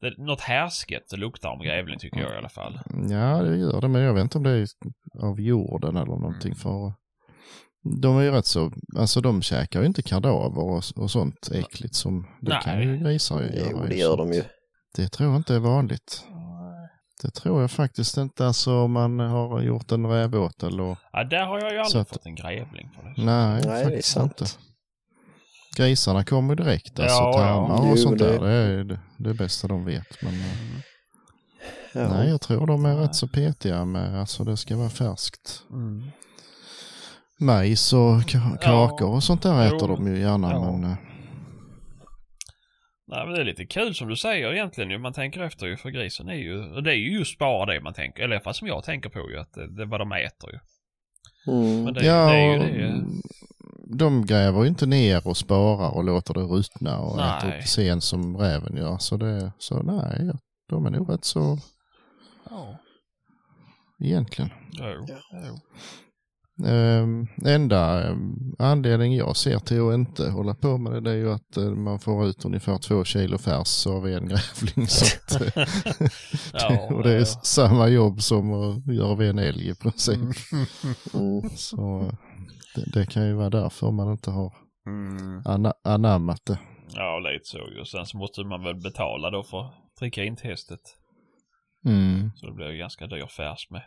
Det, 0.00 0.18
något 0.18 0.40
härsket 0.40 1.02
det 1.10 1.16
luktar 1.16 1.48
om 1.48 1.58
grävling 1.62 1.98
tycker 1.98 2.20
jag 2.20 2.34
i 2.34 2.36
alla 2.38 2.48
fall. 2.48 2.80
Ja, 3.10 3.42
det 3.42 3.56
gör 3.56 3.80
det 3.80 3.88
men 3.88 4.02
jag 4.02 4.14
vet 4.14 4.22
inte 4.22 4.38
om 4.38 4.44
det 4.44 4.50
är 4.50 4.66
av 5.22 5.40
jorden 5.40 5.96
eller 5.96 6.06
någonting 6.06 6.52
Mm. 6.52 6.56
för 6.56 6.92
de 8.02 8.16
är 8.18 8.22
ju 8.22 8.30
rätt 8.30 8.46
så, 8.46 8.72
alltså 8.98 9.20
de 9.20 9.42
käkar 9.42 9.80
ju 9.80 9.86
inte 9.86 10.02
kadaver 10.02 10.58
och, 10.62 10.82
och 10.96 11.10
sånt 11.10 11.50
äckligt 11.54 11.94
som 11.94 12.22
det 12.40 12.50
Nej. 12.50 12.60
kan 12.64 12.82
ju 12.82 12.98
grisar 12.98 13.42
ju 13.42 13.48
göra. 13.48 13.68
Jo, 13.70 13.82
det 13.88 13.96
gör 13.96 14.16
de 14.16 14.32
ju. 14.32 14.42
Det 14.96 15.08
tror 15.08 15.28
jag 15.30 15.36
inte 15.36 15.54
är 15.54 15.58
vanligt. 15.58 16.24
Det 17.22 17.30
tror 17.30 17.60
jag 17.60 17.70
faktiskt 17.70 18.16
inte. 18.16 18.46
Alltså 18.46 18.74
om 18.74 18.92
man 18.92 19.18
har 19.20 19.60
gjort 19.62 19.92
en 19.92 20.06
rävåtel 20.06 20.80
och... 20.80 20.98
Ja, 21.12 21.24
där 21.24 21.46
har 21.46 21.60
jag 21.60 21.72
ju 21.72 21.78
aldrig 21.78 22.00
att- 22.02 22.08
fått 22.08 22.26
en 22.26 22.34
grävling 22.34 22.90
på 22.96 23.02
det. 23.02 23.24
Nej, 23.24 23.62
det 23.62 23.68
är 23.68 23.84
faktiskt 23.84 24.08
sant. 24.12 24.40
inte. 24.40 24.52
Grisarna 25.76 26.24
kommer 26.24 26.54
direkt, 26.54 26.98
alltså 27.00 27.16
Ja, 27.22 27.68
ja. 27.68 27.90
och 27.92 27.98
sånt 27.98 28.18
där. 28.18 28.40
Det 28.40 28.50
är 28.52 28.84
det, 28.84 28.98
det 29.18 29.34
bästa 29.34 29.68
de 29.68 29.84
vet. 29.84 30.22
Men 30.22 30.32
eh, 30.34 30.46
Ja. 31.94 32.08
nej, 32.08 32.28
jag 32.28 32.40
tror 32.40 32.66
de 32.66 32.84
är 32.84 32.96
rätt 32.96 33.14
så 33.14 33.28
petiga 33.28 33.84
med, 33.84 34.20
alltså 34.20 34.44
det 34.44 34.56
ska 34.56 34.76
vara 34.76 34.88
färskt. 34.88 35.62
Mm. 35.70 36.10
Majs 37.40 37.92
och 37.92 38.00
ka- 38.20 38.56
kakor 38.58 39.14
och 39.14 39.22
sånt 39.22 39.42
där 39.42 39.68
Jo. 39.70 39.76
äter 39.76 39.88
de 39.88 40.06
ju 40.06 40.18
gärna. 40.20 40.50
Ja. 40.50 40.72
Men, 40.72 40.90
eh, 40.90 40.96
Nej 43.08 43.26
men 43.26 43.34
det 43.34 43.40
är 43.40 43.44
lite 43.44 43.66
kul 43.66 43.94
som 43.94 44.08
du 44.08 44.16
säger 44.16 44.52
egentligen 44.52 44.90
ju. 44.90 44.98
Man 44.98 45.12
tänker 45.12 45.40
efter 45.40 45.66
ju 45.66 45.76
för 45.76 45.90
grisen 45.90 46.28
är 46.28 46.34
ju, 46.34 46.74
och 46.74 46.82
det 46.82 46.90
är 46.90 46.94
ju 46.96 47.18
just 47.18 47.38
bara 47.38 47.66
det 47.74 47.80
man 47.80 47.94
tänker, 47.94 48.22
eller 48.22 48.34
i 48.34 48.36
alla 48.36 48.44
fall 48.44 48.54
som 48.54 48.68
jag 48.68 48.84
tänker 48.84 49.08
på 49.10 49.30
ju, 49.30 49.38
att 49.38 49.52
det, 49.52 49.76
det 49.76 49.82
är 49.82 49.86
vad 49.86 50.00
de 50.00 50.12
äter 50.12 50.50
ju. 50.52 50.58
Mm. 51.52 51.84
Men 51.84 51.94
det, 51.94 52.06
ja, 52.06 52.26
det 52.26 52.36
är 52.36 52.52
ju 52.52 52.58
det. 52.58 53.04
De 53.86 54.26
gräver 54.26 54.62
ju 54.62 54.68
inte 54.68 54.86
ner 54.86 55.26
och 55.28 55.36
sparar 55.36 55.90
och 55.90 56.04
låter 56.04 56.34
det 56.34 56.40
ruttna 56.40 56.98
och 56.98 57.16
Nej. 57.16 57.38
äter 57.38 57.58
upp 57.58 57.66
sen 57.66 58.00
som 58.00 58.36
räven 58.36 58.76
gör. 58.76 58.98
Så, 58.98 59.16
det, 59.16 59.52
så 59.58 59.82
nej, 59.82 60.30
de 60.68 60.86
är 60.86 60.90
nog 60.90 61.10
rätt 61.12 61.24
så 61.24 61.58
Ja. 62.50 62.78
egentligen. 64.04 64.50
Jo, 64.72 64.84
Ja. 65.08 65.16
jo. 65.48 65.58
Um, 66.64 67.26
enda 67.44 68.10
um, 68.10 68.54
anledningen 68.58 69.18
jag 69.18 69.36
ser 69.36 69.58
till 69.58 69.88
att 69.88 69.94
inte 69.94 70.30
hålla 70.30 70.54
på 70.54 70.78
med 70.78 70.92
det, 70.92 71.00
det 71.00 71.10
är 71.10 71.14
ju 71.16 71.32
att 71.32 71.56
eh, 71.56 71.64
man 71.70 71.98
får 71.98 72.26
ut 72.26 72.44
ungefär 72.44 72.78
två 72.78 73.04
kilo 73.04 73.38
färs 73.38 73.86
av 73.86 74.08
en 74.08 74.28
grävling. 74.28 74.86
Så 74.88 75.04
att, 75.16 75.56
eh, 75.56 75.66
Ja, 76.52 76.88
och 76.94 77.02
det 77.02 77.12
är 77.12 77.18
ja. 77.18 77.24
samma 77.42 77.88
jobb 77.88 78.22
som 78.22 78.52
att 78.52 78.94
göra 78.94 79.06
av 79.08 79.22
en 79.22 79.38
älg 79.38 79.68
i 79.68 79.74
princip. 79.74 80.18
Mm. 81.14 81.50
Så 81.56 82.10
det, 82.76 82.90
det 83.00 83.06
kan 83.06 83.26
ju 83.26 83.32
vara 83.34 83.50
därför 83.50 83.90
man 83.90 84.12
inte 84.12 84.30
har 84.30 84.52
Mm. 84.86 85.42
ana, 85.44 85.74
anammat 85.84 86.40
det. 86.46 86.58
Ja, 86.94 87.18
lite 87.18 87.44
så 87.44 87.58
ju. 87.58 87.84
Sen 87.84 88.06
så 88.06 88.18
måste 88.18 88.44
man 88.44 88.62
väl 88.64 88.74
betala 88.82 89.30
då 89.30 89.42
för 89.44 89.60
att 89.66 89.74
trycka 89.98 90.24
in 90.24 90.36
testet. 90.36 90.80
Mm, 91.84 92.30
Så 92.36 92.46
det 92.46 92.52
blir 92.52 92.70
ju 92.70 92.78
ganska 92.78 93.06
dyr 93.06 93.26
färs 93.26 93.70
med. 93.70 93.82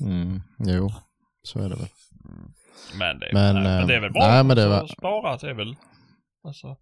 mm, 0.00 0.40
jo, 0.58 0.90
så 1.42 1.58
är 1.58 1.68
det 1.68 1.76
väl. 1.76 1.88
Men 2.98 3.18
det, 3.18 3.26
är- 3.28 3.34
Men, 3.34 3.54
nej, 3.54 3.64
men 3.78 3.86
det 3.86 3.94
är 3.94 3.96
eh, 3.98 4.02
väl 4.02 4.12
bra 4.12 4.22
nej, 4.28 4.44
men 4.44 4.56
det 4.56 4.64
att 4.64 4.80
var- 4.82 4.86
spara. 4.86 5.36
Det 5.36 5.50
är 5.50 5.54
väl, 5.54 5.76
alltså. 6.44 6.76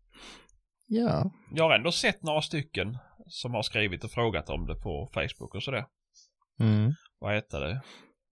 Ja, 0.89 1.31
Jag 1.55 1.65
har 1.65 1.75
ändå 1.75 1.93
sett 1.93 2.23
några 2.23 2.43
stycken 2.43 2.99
som 3.27 3.55
har 3.55 3.63
skrivit 3.63 4.05
och 4.05 4.11
frågat 4.11 4.49
om 4.51 4.67
det 4.67 4.75
på 4.75 5.11
Facebook 5.15 5.55
och 5.55 5.63
sådär. 5.63 5.85
mm, 6.61 6.93
Vad 7.19 7.35
heter 7.35 7.61
det? 7.61 7.81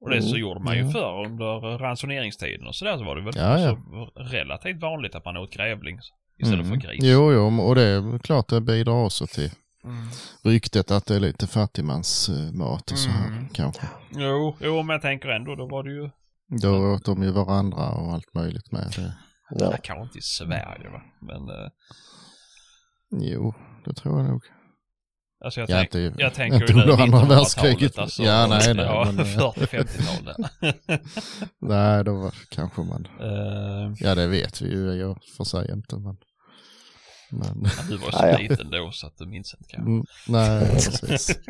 Och 0.04 0.10
det 0.10 0.22
så 0.22 0.28
Mm, 0.28 0.40
gjorde 0.40 0.60
man 0.60 0.76
ju 0.76 0.82
ja. 0.84 0.90
förr 0.90 1.24
under 1.26 1.78
ransoneringstiden 1.78 2.66
och 2.66 2.74
sådär 2.74 2.98
så 2.98 3.04
var 3.04 3.16
det 3.16 3.22
väl 3.22 3.32
Ja, 3.36 3.58
ja. 3.60 3.76
så 3.76 4.22
relativt 4.22 4.80
vanligt 4.82 5.14
att 5.14 5.24
man 5.24 5.36
åt 5.36 5.50
grävling 5.52 5.98
istället 6.38 6.66
mm. 6.66 6.80
för 6.80 6.88
gris. 6.88 7.00
Jo, 7.02 7.32
jo, 7.32 7.60
och 7.62 7.74
det 7.74 7.82
är 7.82 8.18
klart 8.18 8.48
det 8.48 8.60
bidrar 8.60 9.04
också 9.04 9.26
till 9.26 9.50
Mm. 9.84 10.06
ryktet 10.44 10.90
att 10.90 11.06
det 11.06 11.14
är 11.16 11.20
lite 11.20 11.46
fattigmansmat 11.46 12.90
och 12.92 12.98
så 12.98 13.10
här 13.10 13.26
Mm. 13.28 13.48
kanske. 13.48 13.82
Jo, 14.10 14.56
jo, 14.60 14.82
men 14.82 14.94
jag 14.94 15.02
tänker 15.02 15.28
ändå, 15.28 15.54
då 15.54 15.66
var 15.66 15.82
det 15.82 15.90
ju, 15.92 16.10
Då 16.62 16.92
åt 16.94 17.04
de 17.04 17.22
ju 17.22 17.30
varandra 17.30 17.90
och 17.90 18.12
allt 18.12 18.34
möjligt 18.34 18.72
med 18.72 18.92
det. 18.96 19.14
Ja. 19.50 19.74
kanske 19.82 20.02
inte 20.02 20.18
i 20.18 20.22
Sverige 20.22 20.88
va, 20.92 21.02
men 21.20 21.48
eh, 21.48 21.70
Jo, 23.10 23.54
det 23.84 23.94
tror 23.94 24.18
jag 24.20 24.28
nog. 24.30 24.42
Alltså 25.44 25.60
jag, 25.60 25.70
Ja, 25.70 25.76
tänk, 25.76 25.94
inte- 25.94 26.22
jag 26.22 26.34
tänker 26.34 26.60
inte 26.60 26.72
under 26.72 26.92
andra 26.92 27.04
1900-talet, 27.18 27.30
världskriget. 27.30 27.98
Alltså, 27.98 28.22
Ja, 28.22 28.46
nej, 28.46 28.74
nej, 28.74 28.84
Ja, 28.84 29.04
men, 29.12 29.18
eh, 29.26 29.38
40-50-talet. 29.38 30.36
Nej, 31.60 32.04
då 32.04 32.14
var 32.14 32.34
kanske 32.50 32.80
man... 32.80 33.08
uh, 33.20 33.92
Ja, 33.98 34.14
det 34.14 34.26
vet 34.26 34.62
vi 34.62 34.70
ju 34.70 34.92
jag 34.94 35.18
för 35.36 35.44
sig 35.44 35.70
inte. 35.72 35.96
Men, 35.96 36.16
men 37.30 37.70
du 37.88 37.96
var 37.96 38.08
Ja, 38.12 38.18
så 38.18 38.26
ja. 38.26 38.38
liten 38.38 38.70
då 38.70 38.90
så 38.92 39.06
att 39.06 39.18
du 39.18 39.26
minns 39.26 39.54
inte 39.54 39.70
kanske. 39.70 39.90
mm, 39.90 40.04
nej, 40.28 40.70
precis. 40.70 41.38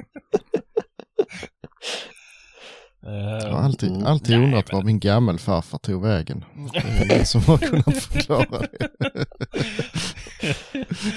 Eh, 3.06 3.12
Jag 3.12 3.50
har 3.52 3.60
alltid, 3.62 3.90
Mm. 3.90 4.06
alltid 4.06 4.36
Nej, 4.36 4.44
undrat 4.46 4.66
men- 4.72 4.76
var 4.78 4.84
min 4.84 4.98
gammelfarfar 5.00 5.78
tog 5.78 6.02
vägen. 6.02 6.44
Det 6.72 6.78
är 6.78 7.04
ingen 7.14 7.26
som 7.26 7.42
har 7.44 7.58
kunnat 7.58 7.96
förklara 8.02 8.44
det. 8.60 8.88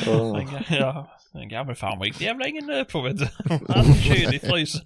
Ja. 0.05 0.39
En, 0.39 0.47
ga- 0.47 0.63
ja, 0.79 1.07
en 1.33 1.49
gammal 1.49 1.75
farmor 1.75 2.05
gick 2.05 2.19
det 2.19 2.25
jävla 2.25 2.47
ingen 2.47 2.65
nöd 2.65 2.87
på 2.89 3.01
vet 3.01 3.17
du. 3.17 3.27
Han 3.73 3.93
kyl 3.93 4.33
i 4.33 4.39
frysen. 4.39 4.81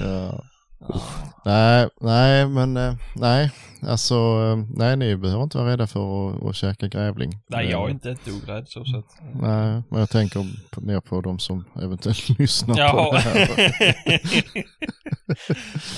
Ja. 0.00 0.44
Nej, 1.44 1.88
nej, 2.00 2.48
men 2.48 2.76
eh, 2.76 2.94
nej, 3.14 3.50
alltså 3.82 4.14
eh, 4.14 4.56
nej, 4.76 4.96
ni 4.96 5.16
behöver 5.16 5.42
inte 5.42 5.58
vara 5.58 5.70
rädda 5.70 5.86
för 5.86 6.30
att, 6.36 6.42
att 6.44 6.56
käka 6.56 6.86
grävling. 6.88 7.38
Nej, 7.48 7.70
jag 7.70 7.82
är 7.82 7.86
Eh, 7.86 7.90
inte 7.90 8.10
ett 8.10 8.24
dugg 8.24 8.48
rädd 8.48 8.68
så. 8.68 8.84
så 8.84 8.98
att, 8.98 9.04
Nej, 9.34 9.82
men 9.90 10.00
jag 10.00 10.10
tänker 10.10 10.46
på, 10.70 10.80
mer 10.80 11.00
på 11.00 11.20
de 11.20 11.38
som 11.38 11.64
eventuellt 11.82 12.28
lyssnar 12.38 12.74
på 12.74 12.80
Jaha. 12.80 13.12
det 13.12 13.18
här. 13.20 13.38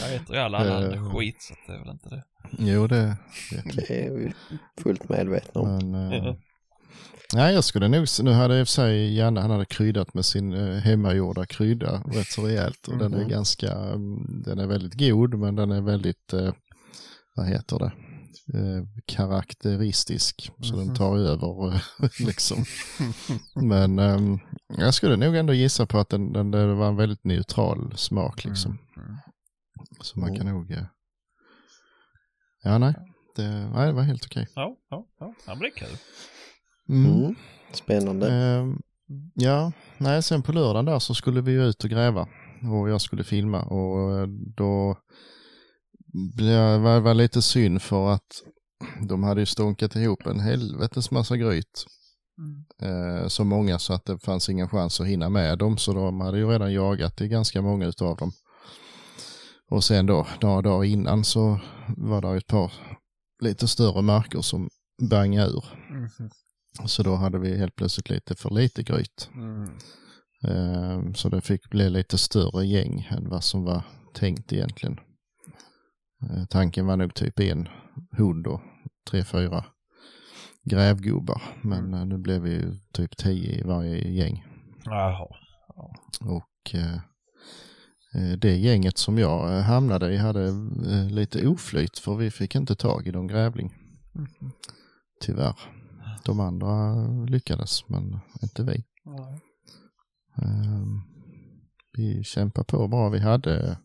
jag 0.02 0.14
äter 0.14 0.36
ju 0.36 0.42
all 0.42 0.54
annan 0.54 1.10
skit 1.10 1.36
så 1.42 1.54
det 1.66 1.72
är 1.72 1.78
väl 1.78 1.90
inte 1.90 2.08
det. 2.08 2.22
Jo, 2.58 2.86
det 2.86 3.16
vet 3.52 3.64
vi. 3.76 3.84
Det 3.88 4.06
är 4.06 4.10
vi 4.10 4.32
fullt 4.82 5.08
medvetna 5.08 5.60
om. 5.60 5.90
Men, 5.90 6.12
Ja. 6.12 6.36
Nej, 7.34 7.54
jag 7.54 7.64
skulle 7.64 7.88
nog, 7.88 8.06
nu 8.22 8.30
hade 8.30 8.60
i 8.60 8.62
och 8.62 8.68
för 8.68 8.72
sig 8.72 9.16
Janne, 9.16 9.40
han 9.40 9.50
hade 9.50 9.64
kryddat 9.64 10.14
med 10.14 10.24
sin 10.24 10.52
eh, 10.52 10.76
hemmagjorda 10.78 11.46
krydda 11.46 12.02
rätt 12.06 12.26
så 12.26 12.46
rejält. 12.46 12.88
Och 12.88 12.98
den 12.98 13.14
är 13.14 13.18
Mhm. 13.20 13.28
ganska, 13.28 13.72
mm, 13.72 14.42
den 14.42 14.58
är 14.58 14.66
väldigt 14.66 14.94
god, 14.98 15.34
men 15.34 15.56
den 15.56 15.70
är 15.72 15.80
väldigt, 15.80 16.32
eh, 16.32 16.52
vad 17.36 17.46
heter 17.46 17.78
det, 17.78 17.92
eh, 18.58 18.84
karaktäristisk. 19.06 20.50
Så 20.62 20.76
den 20.76 20.94
tar 20.94 21.16
över 21.18 21.82
liksom. 22.26 22.64
Men 23.54 23.98
ehm, 23.98 24.38
jag 24.78 24.94
skulle 24.94 25.16
nog 25.16 25.36
ändå 25.36 25.52
gissa 25.52 25.86
på 25.86 25.98
att 25.98 26.08
den, 26.08 26.32
den, 26.32 26.50
det 26.50 26.74
var 26.74 26.88
en 26.88 26.96
väldigt 26.96 27.24
neutral 27.24 27.92
smak 27.96 28.44
liksom. 28.44 28.78
Mm. 28.96 29.16
Så 30.00 30.18
man 30.20 30.28
Mm. 30.28 30.38
kan 30.40 30.54
nog, 30.54 30.70
eh, 30.72 30.84
ja 32.62 32.78
nej, 32.78 32.94
det, 33.36 33.48
nej, 33.74 33.86
det 33.86 33.92
var 33.92 34.02
helt 34.02 34.24
okej. 34.24 34.48
Ja, 34.54 34.76
ja, 34.90 35.06
ja, 35.20 35.34
det 35.46 35.56
blir 35.58 35.70
kul. 35.70 35.96
Mm. 36.90 37.34
Spännande. 37.72 38.30
Ehm, 38.30 38.78
ja, 39.34 39.72
nej, 39.98 40.22
sen 40.22 40.42
på 40.42 40.52
lördagen 40.52 40.84
där 40.84 40.98
så 40.98 41.14
skulle 41.14 41.40
vi 41.40 41.52
ju 41.52 41.64
ut 41.64 41.84
och 41.84 41.90
gräva 41.90 42.28
och 42.72 42.90
jag 42.90 43.00
skulle 43.00 43.24
filma 43.24 43.62
och 43.62 44.18
eh, 44.18 44.26
då 44.56 44.96
blev 46.36 46.80
var, 46.80 47.00
var 47.00 47.14
lite 47.14 47.42
synd 47.42 47.82
för 47.82 48.10
att 48.10 48.42
de 49.08 49.22
hade 49.22 49.40
ju 49.40 49.46
stånkat 49.46 49.96
ihop 49.96 50.26
en 50.26 50.40
helvetes 50.40 51.10
massa 51.10 51.36
gryt. 51.36 51.86
Eh, 52.82 53.28
så 53.28 53.44
många 53.44 53.78
så 53.78 53.92
att 53.92 54.04
det 54.04 54.18
fanns 54.18 54.48
ingen 54.48 54.68
chans 54.68 55.00
att 55.00 55.06
hinna 55.06 55.28
med 55.28 55.58
dem 55.58 55.78
så 55.78 55.92
de 55.92 56.20
hade 56.20 56.38
ju 56.38 56.48
redan 56.48 56.72
jagat 56.72 57.20
i 57.20 57.28
ganska 57.28 57.62
många 57.62 57.86
utav 57.86 58.16
dem. 58.16 58.32
Och 59.70 59.84
sen 59.84 60.06
då, 60.06 60.26
några 60.42 60.62
dagar 60.62 60.84
innan 60.84 61.24
så 61.24 61.60
var 61.96 62.20
det 62.20 62.36
ett 62.36 62.46
par 62.46 62.72
lite 63.42 63.68
större 63.68 64.02
marker 64.02 64.40
som 64.40 64.68
bangade 65.10 65.50
ur. 65.50 65.64
Så 66.86 67.02
då 67.02 67.14
hade 67.14 67.38
vi 67.38 67.58
helt 67.58 67.76
plötsligt 67.76 68.10
lite 68.10 68.34
för 68.34 68.50
lite 68.50 68.82
gryt. 68.82 69.30
Mm. 69.34 69.64
Eh, 70.44 71.12
Så 71.12 71.28
det 71.28 71.40
fick 71.40 71.70
bli 71.70 71.90
lite 71.90 72.18
större 72.18 72.66
gäng 72.66 73.08
än 73.10 73.28
vad 73.28 73.44
som 73.44 73.64
var 73.64 73.82
tänkt 74.14 74.52
egentligen. 74.52 75.00
Eh, 76.22 76.44
Tanken 76.50 76.86
var 76.86 76.96
nog 76.96 77.14
typ 77.14 77.40
en 77.40 77.68
hund 78.16 78.46
och 78.46 78.60
tre, 79.10 79.24
fyra 79.24 79.64
grävgubbar. 80.64 81.42
Men 81.62 81.94
eh, 81.94 82.06
nu 82.06 82.18
blev 82.18 82.42
vi 82.42 82.50
ju 82.50 82.74
typ 82.92 83.16
tio 83.16 83.58
i 83.58 83.62
varje 83.62 84.08
gäng. 84.10 84.44
Jaha. 84.84 85.26
Och 86.20 86.74
eh, 86.74 87.00
det 88.38 88.56
gänget 88.56 88.98
som 88.98 89.18
jag 89.18 89.62
hamnade 89.62 90.12
i 90.14 90.16
hade 90.16 90.50
lite 91.10 91.46
oflyt 91.48 91.98
för 91.98 92.16
vi 92.16 92.30
fick 92.30 92.54
inte 92.54 92.74
tag 92.76 93.06
i 93.06 93.12
någon 93.12 93.26
grävling. 93.26 93.74
Tyvärr. 95.20 95.54
De 96.24 96.40
andra 96.40 96.94
lyckades 97.24 97.88
men 97.88 98.20
inte 98.42 98.62
vi. 98.62 98.84
Ehm, 100.42 101.00
vi 101.92 102.24
kämpade 102.24 102.64
på 102.64 102.88
bra. 102.88 103.08
Vi 103.08 103.18
hade, 103.18 103.78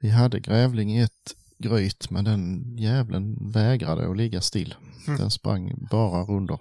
vi 0.00 0.08
hade 0.08 0.40
grävling 0.40 0.90
i 0.90 1.00
ett 1.00 1.34
gryt 1.58 2.10
men 2.10 2.24
den 2.24 2.76
jävlen 2.76 3.50
vägrade 3.52 4.10
att 4.10 4.16
ligga 4.16 4.40
still. 4.40 4.74
Mm. 5.06 5.18
Den 5.18 5.30
sprang 5.30 5.86
bara 5.90 6.24
runder 6.24 6.58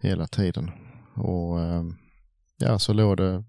hela 0.00 0.26
tiden. 0.26 0.70
Och 1.16 1.60
ehm, 1.60 1.96
ja, 2.58 2.78
så 2.78 2.92
låg 2.92 3.16
det 3.16 3.44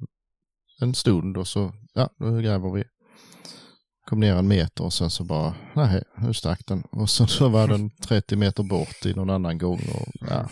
en 0.82 0.94
stund 0.94 1.38
och 1.38 1.48
så, 1.48 1.74
ja, 1.94 2.10
nu 2.20 2.42
gräver 2.42 2.72
vi. 2.72 2.84
Kom 4.06 4.20
ner 4.20 4.36
en 4.36 4.48
meter 4.48 4.84
och 4.84 4.94
sen 4.94 5.10
så 5.10 5.24
bara, 5.24 5.56
nej, 5.74 6.04
nu 6.18 6.34
stack 6.34 6.66
den. 6.66 6.82
Och 6.82 7.10
sen 7.10 7.28
så 7.28 7.50
var 7.50 7.68
den 7.68 7.90
30 8.08 8.36
meter 8.36 8.64
bort 8.64 9.06
i 9.06 9.14
någon 9.14 9.30
annan 9.30 9.58
gång 9.58 9.82
och 9.94 10.28
ja. 10.30 10.50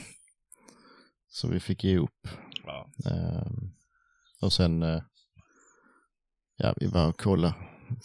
Så 1.30 1.48
vi 1.48 1.60
fick 1.60 1.84
ge 1.84 1.98
upp. 1.98 2.28
Ja. 2.66 2.88
Ehm, 3.06 3.72
och 4.42 4.54
sen, 4.54 4.84
eh, 4.84 5.02
ja 6.58 6.74
vi 6.78 6.88
var 6.88 7.08
och 7.08 7.20
kollade 7.20 7.54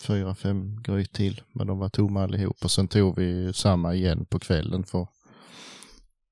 fyra, 0.00 0.34
fem 0.34 0.82
gryt 0.82 1.12
till, 1.12 1.42
men 1.52 1.66
de 1.66 1.78
var 1.78 1.88
tomma 1.88 2.22
allihop. 2.22 2.64
Och 2.64 2.70
sen 2.70 2.88
tog 2.88 3.16
vi 3.16 3.52
samma 3.52 3.94
igen 3.94 4.26
på 4.26 4.38
kvällen 4.38 4.84
för 4.84 5.08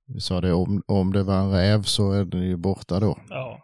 vi 0.07 0.21
sa 0.21 0.41
det, 0.41 0.53
om, 0.53 0.83
om 0.87 1.13
det 1.13 1.23
var 1.23 1.41
en 1.41 1.51
räv 1.51 1.83
så 1.83 2.13
är 2.13 2.25
den 2.25 2.43
ju 2.43 2.57
borta 2.57 3.01
då. 3.01 3.19
Ja. 3.29 3.64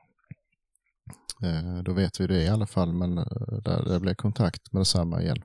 Eh, 1.43 1.83
då 1.83 1.93
vet 1.93 2.21
vi 2.21 2.27
det 2.27 2.43
i 2.43 2.49
alla 2.49 2.67
fall, 2.67 2.93
men 2.93 3.19
eh, 3.19 3.25
där, 3.65 3.85
det 3.85 4.01
blev 4.01 4.15
kontakt 4.15 4.73
med 4.73 4.81
detsamma 4.81 5.23
igen. 5.23 5.43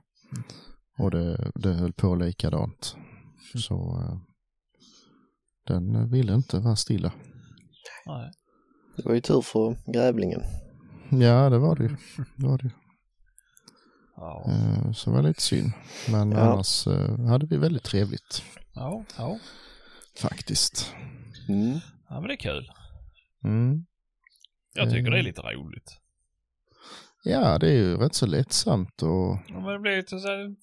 Och 0.98 1.10
det, 1.10 1.50
det 1.54 1.72
höll 1.72 1.92
på 1.92 2.14
likadant. 2.14 2.96
Så 3.54 3.74
eh, 3.74 4.18
den 5.66 6.10
ville 6.10 6.34
inte 6.34 6.58
vara 6.58 6.76
stilla. 6.76 7.12
Nej. 8.06 8.30
Det 8.96 9.02
var 9.04 9.14
ju 9.14 9.20
tur 9.20 9.40
för 9.40 9.76
grävlingen. 9.92 10.40
Ja, 11.10 11.50
det 11.50 11.58
var 11.58 11.76
det 11.76 11.82
ju. 11.84 11.88
Det 12.36 12.46
var 12.46 12.58
det 12.58 12.64
ju. 12.64 12.70
Ja. 14.16 14.44
Så 14.94 15.10
det 15.10 15.16
var 15.16 15.22
lite 15.22 15.42
synd. 15.42 15.72
Men 16.10 16.30
Ja. 16.32 16.38
annars 16.38 16.86
hade 17.28 17.46
vi 17.46 17.56
väldigt 17.56 17.82
trevligt 17.84 18.42
Ja, 18.74 19.04
ja. 19.18 19.38
faktiskt. 20.22 20.94
Mm. 21.48 21.78
ja, 22.08 22.20
men 22.20 22.22
det 22.22 22.34
är 22.34 22.36
kul. 22.36 22.70
Mm. 23.44 23.86
Jag 24.76 24.88
tycker 24.90 25.00
Mm. 25.00 25.12
det 25.12 25.18
är 25.18 25.22
lite 25.22 25.40
roligt. 25.42 26.00
Ja, 27.24 27.58
det 27.58 27.68
är 27.68 27.74
ju 27.74 27.96
rätt 27.96 28.14
så 28.14 28.26
lättsamt 28.26 29.02
och 29.02 29.38
Ja, 29.48 29.60
men 29.60 29.72
det 29.72 29.78
blir 29.78 29.96
lite 29.96 30.18
så 30.18 30.28
här 30.28 30.54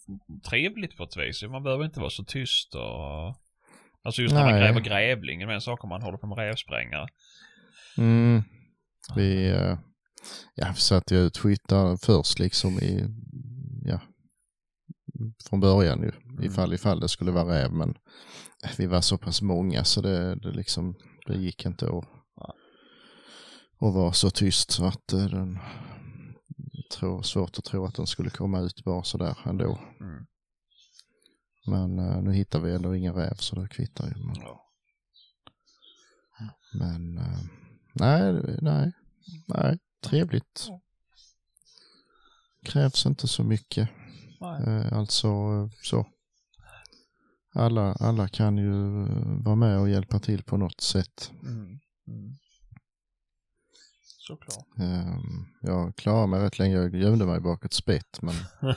trevligt 0.49 0.97
på 0.97 1.03
ett 1.03 1.17
vis. 1.17 1.43
Man 1.43 1.63
behöver 1.63 1.85
inte 1.85 1.99
vara 1.99 2.09
så 2.09 2.23
tyst 2.23 2.75
och... 2.75 3.35
Alltså 4.05 4.21
just 4.21 4.33
när 4.33 4.51
man 4.51 4.59
gräver 4.59 4.79
grävling, 4.81 5.45
med 5.45 5.55
en 5.55 5.61
sak 5.61 5.83
om 5.83 5.89
man 5.89 6.01
håller 6.01 6.17
på 6.17 6.27
med 6.27 6.37
rävsprängare. 6.37 7.07
mm, 7.97 8.43
vi, 9.15 9.49
eh, 9.49 9.77
ja, 10.55 10.67
vi 10.75 10.81
satte 10.81 11.15
ju 11.15 11.21
ut 11.21 11.37
skyttar 11.37 11.97
först 12.05 12.39
liksom 12.39 12.79
i, 12.79 13.05
ja, 13.85 13.99
från 15.49 15.59
början 15.59 16.01
ju, 16.01 16.11
ifall, 16.45 16.73
ifall 16.73 16.99
det 16.99 17.09
skulle 17.09 17.31
vara 17.31 17.55
räv 17.55 17.71
men 17.71 17.93
vi 18.77 18.85
var 18.85 19.01
så 19.01 19.17
pass 19.17 19.41
många 19.41 19.83
så 19.83 20.01
det, 20.01 20.35
det 20.35 20.51
liksom, 20.51 20.95
det 21.27 21.35
gick 21.35 21.65
inte 21.65 21.85
att, 21.85 22.05
att 23.87 23.93
vara 23.93 24.13
så 24.13 24.29
tyst 24.29 24.71
så 24.71 24.85
att 24.85 25.13
eh, 25.13 25.25
den, 25.25 25.59
tror, 26.91 27.21
svårt 27.21 27.57
att 27.57 27.63
tro 27.65 27.85
att 27.85 27.95
den 27.95 28.07
skulle 28.07 28.29
komma 28.29 28.59
ut 28.59 28.83
bara 28.83 29.03
sådär 29.03 29.37
ändå. 29.45 29.79
Mm. 29.99 30.25
Men 31.67 31.99
eh, 31.99 32.21
nu 32.21 32.33
hittar 32.33 32.59
vi 32.59 32.73
ändå 32.75 32.95
ingen 32.95 33.13
räv 33.13 33.33
så 33.35 33.55
det 33.55 33.67
kvittar 33.67 34.07
ju. 34.07 34.25
Men, 34.25 34.35
Ja. 34.35 34.69
men 36.73 37.17
eh, 37.17 37.39
nej, 37.93 38.33
det- 38.33 38.59
nej, 38.61 38.91
nej, 39.47 39.79
trevligt. 40.03 40.67
Krävs 42.65 43.05
inte 43.05 43.27
så 43.27 43.43
mycket. 43.43 43.89
Nej. 44.41 44.63
Eh, 44.67 44.93
alltså 44.93 45.29
så. 45.83 46.05
Alla, 47.55 47.93
alla 47.93 48.27
kan 48.27 48.57
ju 48.57 48.71
vara 49.43 49.55
med 49.55 49.79
och 49.79 49.89
hjälpa 49.89 50.19
till 50.19 50.43
på 50.43 50.57
något 50.57 50.81
sätt. 50.81 51.31
Mm. 51.43 51.79
Mm. 52.07 52.37
Såklart. 54.27 54.65
Ehm, 54.79 55.45
Jag 55.61 55.95
klarade 55.95 56.27
mig 56.27 56.39
rätt 56.41 56.59
länge. 56.59 56.75
Jag 56.75 56.95
gömde 56.95 57.25
mig 57.25 57.39
bak 57.39 57.65
ett 57.65 57.73
spett 57.73 58.21
men 58.21 58.35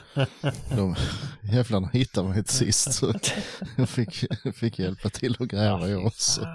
de 0.77 0.95
jävlarna 1.41 1.87
hittade 1.87 2.29
mig 2.29 2.43
till 2.43 2.53
sist. 2.53 2.93
Så 2.93 3.13
jag 3.77 3.89
fick, 3.89 4.25
fick 4.55 4.79
hjälpa 4.79 5.09
till 5.09 5.35
att 5.39 5.47
gräva 5.47 5.87
jag 5.89 6.05
också. 6.05 6.41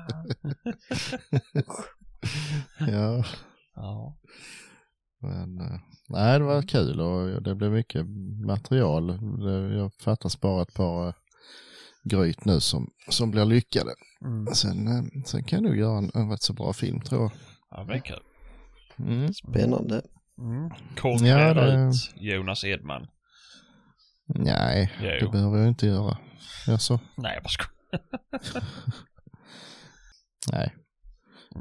Ja, 2.79 3.25
Ja. 3.75 4.17
men 5.21 5.61
eh, 5.61 5.81
nej 6.09 6.39
det 6.39 6.45
var 6.45 6.63
kul 6.63 7.01
och 7.01 7.43
det 7.43 7.55
blev 7.55 7.73
mycket 7.73 8.07
material. 8.47 9.19
Jag 9.77 9.93
fattas 9.95 10.41
bara 10.41 10.63
ett 10.63 10.75
par 10.75 11.07
eh, 11.09 11.15
gryt 12.05 12.45
nu 12.45 12.61
som, 12.61 12.91
som 13.09 13.31
blir 13.31 13.45
lyckade. 13.45 13.91
Mm. 14.25 14.55
Sen, 14.55 14.89
eh, 14.89 15.03
sen 15.27 15.45
kan 15.45 15.57
jag 15.63 15.69
nog 15.71 15.79
göra 15.79 15.99
en, 15.99 16.11
en 16.15 16.31
rätt 16.31 16.43
så 16.43 16.53
bra 16.53 16.73
film 16.73 17.01
tror 17.01 17.23
jag. 17.23 17.31
Ja, 17.71 17.85
det 17.85 17.95
är 17.95 17.99
kul. 18.01 18.21
Mm. 18.99 19.33
Spännande. 19.35 20.03
Mm. 20.39 20.71
Konkurrera 21.01 21.71
Ja, 21.71 21.77
det- 21.77 21.89
ut 21.89 21.95
Jonas 22.17 22.65
Edman. 22.65 23.07
Nej, 24.35 24.93
Jo. 25.01 25.09
det 25.27 25.29
behöver 25.33 25.59
jag 25.59 25.69
inte 25.69 25.87
göra. 25.87 26.19
Jaså? 26.67 27.01
Nej, 27.17 27.35
jag 27.35 27.43
bara 27.43 27.49
skojar. 27.49 27.73
Nej. 30.53 30.75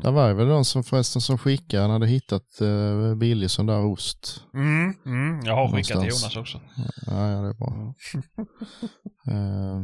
Det 0.01 0.11
var 0.11 0.33
väl 0.33 0.47
någon 0.47 0.65
som 0.65 0.83
förresten 0.83 1.21
som 1.21 1.37
skickade, 1.37 1.81
han 1.81 1.91
hade 1.91 2.07
hittat 2.07 2.47
uh, 2.61 3.15
billig 3.15 3.49
sån 3.51 3.65
där 3.65 3.85
ost. 3.85 4.43
Mm. 4.53 4.93
Mm. 5.05 5.39
Jag 5.45 5.55
har 5.55 5.67
skickat 5.71 6.01
till. 6.01 6.09
Jonas 6.09 6.35
också. 6.37 6.61
Ja, 7.07 7.29
ja 7.31 7.41
det 7.41 7.47
är 7.47 7.53
bra. 7.53 7.93
Eh, 9.31 9.81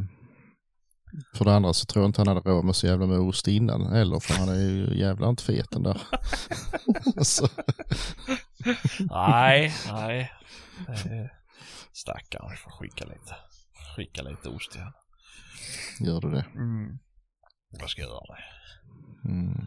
för 1.34 1.44
det 1.44 1.54
andra 1.54 1.72
så 1.72 1.86
tror 1.86 2.02
jag 2.02 2.08
inte 2.08 2.20
han 2.20 2.28
hade 2.28 2.40
råd 2.50 2.64
med 2.64 2.76
så 2.76 2.86
jävla 2.86 3.06
med 3.06 3.18
ost 3.18 3.48
innan 3.48 3.86
heller, 3.92 4.20
för 4.20 4.34
han 4.34 4.48
är 4.48 4.54
ju 4.60 4.98
jävla 4.98 5.28
inte 5.28 5.42
fet 5.42 5.70
den 5.70 5.82
där. 5.82 6.00
så, 7.24 7.48
nej, 9.10 9.74
nej. 9.92 10.32
Eh, 10.88 11.26
Stackarn, 11.92 12.50
vi 12.50 12.56
får 12.56 12.70
skicka 12.70 13.04
lite. 13.04 13.36
Skicka 13.96 14.22
lite 14.22 14.48
ost 14.48 14.70
till 14.72 14.80
honom. 14.80 14.94
gör 16.00 16.20
du 16.20 16.30
det? 16.30 16.44
Mm. 16.54 16.98
Jag 17.80 17.90
ska 17.90 18.02
göra 18.02 18.20
det. 18.34 19.28
Mm. 19.28 19.66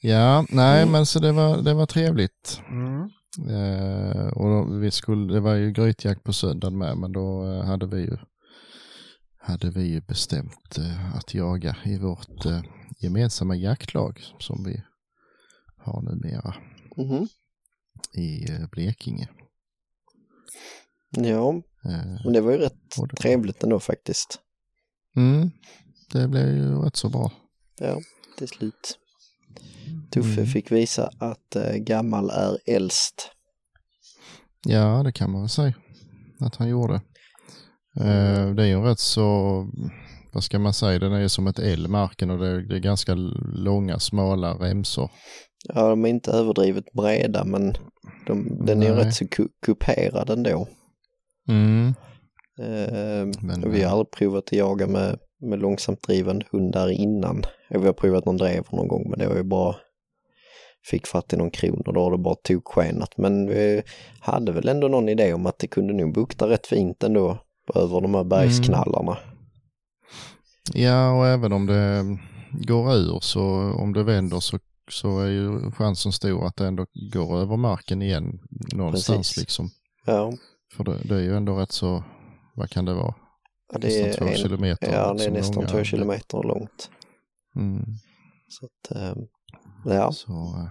Ja, 0.00 0.46
nej 0.50 0.82
Mm. 0.82 0.92
men 0.92 1.06
så 1.06 1.18
det 1.18 1.32
var, 1.32 1.62
det 1.62 1.74
var 1.74 1.86
trevligt. 1.86 2.60
Mm. 2.68 3.02
Eh, 3.50 4.26
och 4.26 4.48
då, 4.48 4.64
vi 4.78 4.90
skulle, 4.90 5.34
det 5.34 5.40
var 5.40 5.54
ju 5.54 5.72
grytjakt 5.72 6.24
på 6.24 6.32
söndagen 6.32 6.78
med, 6.78 6.96
men 6.98 7.12
då 7.12 7.52
eh, 7.52 7.64
hade 7.66 7.86
vi 7.86 8.00
ju 8.00 8.16
hade 9.46 9.70
vi 9.70 9.82
ju 9.82 10.00
bestämt 10.00 10.78
eh, 10.78 11.14
att 11.16 11.34
jaga 11.34 11.76
i 11.84 11.98
vårt 11.98 12.44
eh, 12.46 12.62
gemensamma 12.98 13.56
jaktlag 13.56 14.20
som 14.38 14.64
vi 14.64 14.82
har 15.76 16.02
numera 16.02 16.54
Mhm. 16.96 17.28
i 18.12 18.50
eh, 18.52 18.68
Blekinge. 18.72 19.28
Ja, 21.10 21.62
men 22.24 22.32
det 22.32 22.40
var 22.40 22.52
ju 22.52 22.58
rätt 22.58 22.96
det- 23.10 23.16
trevligt 23.16 23.62
ändå 23.62 23.80
faktiskt. 23.80 24.38
mm, 25.16 25.50
det 26.12 26.28
blev 26.28 26.48
ju 26.48 26.74
rätt 26.82 26.96
så 26.96 27.08
bra. 27.08 27.32
Ja, 27.78 28.00
till 28.38 28.48
slut. 28.48 28.98
Tuffe 30.10 30.40
Mm. 30.40 30.46
fick 30.46 30.70
visa 30.72 31.10
att 31.18 31.56
gammal 31.76 32.30
är 32.30 32.58
äldst. 32.66 33.30
Ja, 34.66 35.02
det 35.02 35.12
kan 35.12 35.30
man 35.30 35.40
väl 35.40 35.48
säga 35.48 35.74
att 36.40 36.56
han 36.56 36.68
gjorde. 36.68 37.00
Eh, 38.00 38.54
det 38.54 38.62
är 38.62 38.66
ju 38.66 38.80
rätt 38.80 38.98
så, 38.98 39.26
vad 40.32 40.44
ska 40.44 40.58
man 40.58 40.74
säga, 40.74 40.98
den 40.98 41.12
är 41.12 41.28
som 41.28 41.46
ett 41.46 41.58
L 41.58 41.88
marken 41.88 42.30
och 42.30 42.38
det 42.38 42.48
är, 42.48 42.60
det 42.60 42.74
är 42.76 42.80
ganska 42.80 43.14
långa 43.54 43.98
smala 43.98 44.54
remsor. 44.54 45.10
Ja, 45.74 45.88
de 45.88 46.04
är 46.04 46.08
inte 46.08 46.30
överdrivet 46.30 46.92
breda 46.92 47.44
men 47.44 47.74
de, 48.26 48.64
den 48.66 48.82
är 48.82 48.86
ju 48.86 48.94
Nej. 48.94 49.04
rätt 49.04 49.14
så 49.14 49.24
ku- 49.24 49.48
kuperad 49.66 50.30
ändå. 50.30 50.66
Mm. 51.48 51.94
Eh, 52.60 53.26
Men, 53.42 53.72
vi 53.72 53.82
har 53.82 53.86
eh, 53.86 53.92
aldrig 53.92 54.10
provat 54.10 54.44
att 54.44 54.52
jaga 54.52 54.86
med, 54.86 55.18
med 55.40 55.58
långsamt 55.58 56.02
drivande 56.02 56.46
hundar 56.52 56.90
innan. 56.90 57.42
Vi 57.70 57.86
har 57.86 57.92
provat 57.92 58.24
någon 58.24 58.36
drever 58.36 58.76
någon 58.76 58.88
gång 58.88 59.10
men 59.10 59.18
det 59.18 59.28
var 59.28 59.36
ju 59.36 59.42
bara 59.42 59.76
fick 60.90 61.06
fatt 61.06 61.32
i 61.32 61.36
någon 61.36 61.50
kron 61.50 61.82
och 61.86 61.94
då 61.94 62.00
har 62.00 62.10
det 62.10 62.18
bara 62.18 62.34
tokskenat. 62.34 63.18
Men 63.18 63.46
vi 63.46 63.82
hade 64.20 64.52
väl 64.52 64.68
ändå 64.68 64.88
någon 64.88 65.08
idé 65.08 65.32
om 65.34 65.46
att 65.46 65.58
det 65.58 65.66
kunde 65.66 65.94
nog 65.94 66.14
bukta 66.14 66.48
rätt 66.48 66.66
fint 66.66 67.02
ändå 67.02 67.38
över 67.74 68.00
de 68.00 68.14
här 68.14 68.24
bergsknallarna. 68.24 69.18
Ja, 70.74 71.10
och 71.18 71.26
även 71.26 71.52
om 71.52 71.66
det 71.66 72.04
går 72.66 72.94
ur 72.94 73.20
så 73.20 73.72
om 73.72 73.92
det 73.92 74.02
vänder 74.02 74.40
så, 74.40 74.58
så 74.90 75.20
är 75.20 75.28
ju 75.28 75.70
chansen 75.70 76.12
stor 76.12 76.46
att 76.46 76.56
det 76.56 76.66
ändå 76.66 76.86
går 77.12 77.38
över 77.38 77.56
marken 77.56 78.02
igen 78.02 78.40
någonstans 78.72 79.18
Precis. 79.18 79.36
liksom. 79.36 79.70
Ja, 80.06 80.32
För 80.76 80.84
det, 80.84 80.98
det 81.04 81.14
är 81.14 81.20
ju 81.20 81.36
ändå 81.36 81.58
rätt 81.58 81.72
så, 81.72 82.04
vad 82.54 82.70
kan 82.70 82.84
det 82.84 82.94
vara? 82.94 83.14
ja, 83.72 83.78
det 83.78 84.00
är, 84.00 84.06
nästan 84.06 84.26
två 84.26 84.32
en, 84.32 84.38
kilometer. 84.38 84.92
ja, 84.92 85.14
det 85.14 85.24
är 85.24 85.30
nästan 85.30 85.54
långa. 85.54 85.68
två 85.68 85.84
kilometer 85.84 86.42
långt. 86.42 86.90
Mm. 87.56 87.84
Så 88.48 88.66
att, 88.66 88.96
eh, 88.96 89.14
ja. 89.84 90.12
Så, 90.12 90.32
eh, 90.32 90.68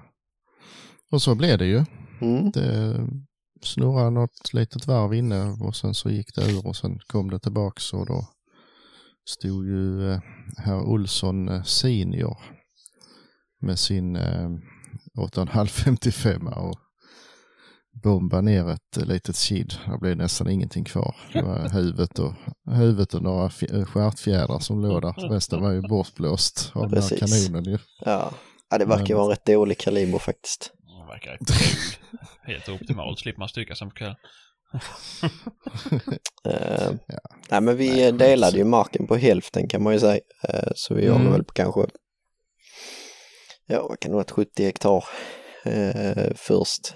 och 1.12 1.22
så 1.22 1.36
blev 1.36 1.58
det 1.58 1.66
ju. 1.66 1.86
Mm. 2.22 2.52
Det 2.52 3.08
snurrade 3.66 4.10
något 4.10 4.54
litet 4.54 4.88
varv 4.88 5.14
inne 5.14 5.58
och 5.62 5.76
sen 5.76 5.94
så 5.94 6.10
gick 6.10 6.36
det 6.36 6.52
ur 6.52 6.68
och 6.68 6.76
sen 6.76 7.00
kom 7.08 7.30
det 7.30 7.40
tillbaks 7.40 7.94
och 7.94 8.06
då 8.06 8.28
stod 9.30 9.66
ju 9.68 10.12
eh, 10.12 10.20
herr 10.58 10.82
Olsson 10.82 11.50
eh, 11.50 11.64
senior 11.64 12.38
med 13.62 13.80
sin 13.80 14.16
eh, 14.16 14.50
8,555 15.20 16.48
och 16.48 16.80
bomba 18.04 18.42
ner 18.42 18.70
ett 18.70 18.98
eh, 18.98 19.06
litet 19.06 19.36
kid. 19.38 19.74
Det 19.86 19.98
blev 19.98 20.18
nästan 20.18 20.50
ingenting 20.50 20.84
kvar. 20.84 21.16
Det 21.34 21.42
var 21.42 21.70
huvudet 21.74 22.20
och, 22.20 22.34
huvudet 22.72 23.14
och 23.14 23.22
några 23.24 23.46
eh, 23.46 23.86
stjärtfjädrar 23.86 24.60
som 24.60 24.82
låg 24.82 25.02
där. 25.02 25.30
Resten 25.30 25.62
var 25.62 25.72
ju 25.72 25.82
bortblåst 25.82 26.72
av 26.76 26.90
den 26.90 27.02
här 27.04 27.10
Precis. 27.10 27.48
kanonen 27.48 27.72
ju. 27.72 27.78
Ja. 28.06 28.32
ja, 28.70 28.78
det 28.78 28.86
verkar 28.86 29.08
Men- 29.08 29.18
vara 29.18 29.26
en 29.26 29.30
rätt 29.30 29.46
dålig 29.46 29.78
kaliber 29.80 30.20
faktiskt. 30.20 30.72
Verkar 31.14 31.38
kul. 31.38 31.48
Helt 32.54 32.70
optimalt. 32.70 33.20
Slipper 33.20 33.40
man 33.40 33.50
stycka 33.50 33.76
som 33.76 33.90
på 33.90 33.96
kvällen. 33.96 34.16
Eh, 36.46 36.92
Ja. 37.08 37.20
Nej 37.52 37.62
men 37.62 37.78
vi 37.78 37.90
Nej, 37.90 38.12
delade 38.12 38.52
så- 38.52 38.58
ju 38.58 38.64
marken 38.64 39.08
på 39.08 39.16
hälften 39.16 39.68
kan 39.68 39.84
man 39.84 39.94
ju 39.94 40.00
säga. 40.00 40.20
Eh, 40.50 40.72
så 40.76 40.94
vi 40.94 41.06
Mm. 41.06 41.32
väl 41.32 41.44
på 41.44 41.54
kanske, 41.54 41.86
ja 43.68 43.88
vad 43.90 44.00
kan 44.00 44.12
det 44.12 44.16
vara, 44.16 44.26
70 44.30 44.64
hektar 44.64 45.04
eh, 45.66 46.34
först. 46.36 46.94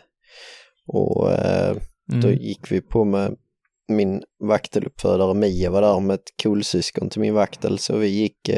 Och 0.87 1.31
eh, 1.31 1.75
då 2.05 2.27
Mm. 2.27 2.39
gick 2.41 2.71
vi 2.71 2.81
på 2.81 3.05
med 3.05 3.35
min 3.87 4.23
vakteluppfödare 4.39 5.33
Mia 5.33 5.69
var 5.69 5.81
där 5.81 5.99
med 5.99 6.13
ett 6.13 6.37
kulsyskon 6.43 7.09
till 7.09 7.21
min 7.21 7.33
vaktel 7.33 7.79
så 7.79 7.97
vi 7.97 8.07
gick 8.07 8.49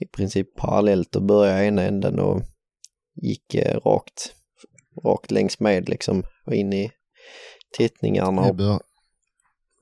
i 0.00 0.06
princip 0.16 0.56
parallellt 0.56 1.16
och 1.16 1.22
började 1.22 1.64
ena 1.64 1.82
änden 1.82 2.18
och 2.18 2.42
gick 3.22 3.54
rakt, 3.84 4.32
rakt 5.04 5.30
längs 5.30 5.60
med 5.60 5.88
liksom 5.88 6.22
och 6.46 6.54
in 6.54 6.72
i 6.72 6.90
tittningarna. 7.76 8.42
Och, 8.42 8.54
bör, 8.54 8.80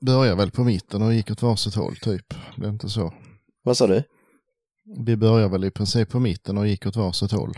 började 0.05 0.35
väl 0.35 0.51
på 0.51 0.63
mitten 0.63 1.01
och 1.01 1.13
gick 1.13 1.31
åt 1.31 1.41
varsitt 1.41 1.75
håll 1.75 1.95
typ. 1.95 2.33
Det 2.57 2.65
är 2.65 2.69
inte 2.69 2.89
så. 2.89 3.13
vad 3.63 3.77
sa 3.77 3.87
du? 3.87 4.03
Vi 5.05 5.17
började 5.17 5.51
väl 5.51 5.63
i 5.63 5.71
princip 5.71 6.09
på 6.09 6.19
mitten 6.19 6.57
och 6.57 6.67
gick 6.67 6.85
åt 6.85 6.95
varsitt 6.95 7.31
håll. 7.31 7.53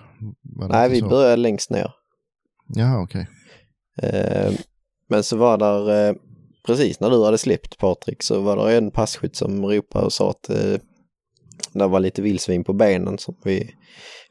Nej, 0.70 0.90
vi 0.90 1.00
så? 1.00 1.08
började 1.08 1.36
längst 1.36 1.70
ner. 1.70 1.94
Jaha, 2.68 3.04
okej. 3.04 3.28
Eh, 4.02 4.54
men 5.10 5.24
så 5.24 5.38
var 5.38 5.58
där, 5.58 6.10
eh, 6.10 6.16
precis 6.66 7.00
när 7.00 7.10
du 7.10 7.26
hade 7.26 7.38
släppt 7.38 7.78
Patrik, 7.78 8.24
så 8.24 8.42
var 8.42 8.68
det 8.68 8.78
en 8.78 8.92
passkytt 8.92 9.36
som 9.36 9.66
ropade 9.66 10.06
och 10.06 10.14
sa 10.14 10.30
att 10.30 10.50
eh, 10.50 10.80
det 11.74 11.88
var 11.88 12.00
lite 12.00 12.22
vildsvin 12.22 12.64
på 12.64 12.74
benen 12.74 13.18
som 13.18 13.36
vi, 13.44 13.76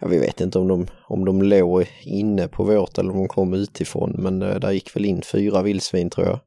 ja, 0.01 0.07
vi 0.07 0.19
vet 0.19 0.41
inte 0.41 0.59
om 0.59 0.69
de, 0.69 0.87
om 1.09 1.25
de 1.25 1.43
låg 1.43 1.87
inne 2.05 2.49
på 2.49 2.65
vårt 2.65 2.99
eller 2.99 3.11
om 3.11 3.19
de 3.19 3.29
kom 3.29 3.55
utifrån, 3.55 4.15
men 4.19 4.43
eh, 4.43 4.59
där 4.61 4.71
gick 4.71 4.97
väl 4.97 5.05
in 5.05 5.23
fyra 5.23 5.63
vildsvin 5.63 6.11
tror 6.11 6.27
jag. 6.27 6.41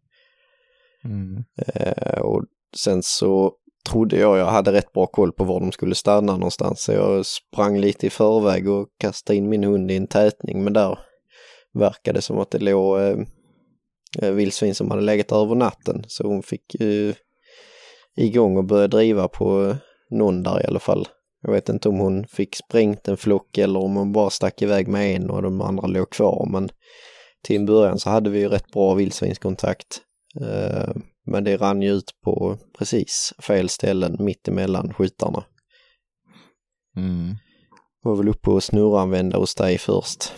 Mm. 1.06 1.44
Eh, 1.58 2.22
och 2.22 2.44
sen 2.78 3.04
så 3.04 3.54
trodde 3.90 4.18
jag 4.18 4.38
jag 4.38 4.46
hade 4.46 4.72
rätt 4.72 4.94
bra 4.94 5.08
koll 5.08 5.32
på 5.32 5.44
var 5.44 5.60
de 5.60 5.72
skulle 5.72 5.96
stanna 5.96 6.34
någonstans. 6.34 6.84
Så 6.84 6.92
jag 6.92 7.26
sprang 7.26 7.80
lite 7.80 8.08
i 8.08 8.10
förväg 8.10 8.70
och 8.70 8.88
kastade 9.00 9.38
in 9.38 9.50
min 9.50 9.64
hund 9.64 9.92
i 9.92 9.96
en 9.96 10.08
tätning. 10.08 10.64
Men 10.64 10.74
där 10.74 11.00
verkade 11.74 12.18
det 12.18 12.22
som 12.22 12.40
att 12.40 12.52
det 12.52 12.60
låg 12.60 13.00
eh, 13.00 13.18
eh, 14.22 14.32
vildsvin 14.32 14.76
som 14.76 14.92
hade 14.92 15.02
legat 15.02 15.32
över 15.32 15.56
natten. 15.56 16.04
Så 16.08 16.28
hon 16.28 16.44
fick 16.44 16.76
eh, 16.76 17.16
igång 18.16 18.58
och 18.58 18.66
börja 18.66 18.88
driva 18.88 19.28
på 19.28 19.76
någon 20.14 20.44
där 20.44 20.64
i 20.64 20.68
alla 20.68 20.80
fall. 20.80 21.08
Jag 21.42 21.52
vet 21.52 21.70
inte 21.70 21.90
om 21.90 22.00
hon 22.00 22.28
fick 22.28 22.56
sprängt 22.56 23.08
en 23.08 23.18
flock 23.18 23.58
eller 23.58 23.80
om 23.80 23.96
hon 23.96 24.12
bara 24.12 24.30
stack 24.30 24.62
iväg 24.62 24.88
med 24.88 25.16
en 25.16 25.30
och 25.30 25.42
de 25.42 25.62
andra 25.62 25.88
låg 25.88 26.10
kvar. 26.10 26.48
Men 26.52 26.70
till 27.44 27.56
en 27.56 27.66
början 27.66 28.00
så 28.00 28.10
hade 28.10 28.30
vi 28.30 28.40
ju 28.40 28.50
rätt 28.50 28.72
bra 28.72 28.94
vildsvinskontakt. 28.94 30.02
Eh, 30.42 30.96
men 31.26 31.44
det 31.44 31.58
rann 31.58 31.82
ju 31.82 31.92
ut 31.92 32.12
på 32.24 32.58
precis 32.78 33.34
fel 33.40 33.70
ställen 33.70 34.18
mitt 34.20 34.48
emellan 34.48 34.94
skyttarna. 34.94 35.44
Mm. 36.98 37.36
Var 38.04 38.16
väl 38.16 38.30
uppe 38.30 38.50
och 38.50 38.64
snurranvända 38.64 39.38
hos 39.38 39.56
dig 39.56 39.78
först. 39.78 40.34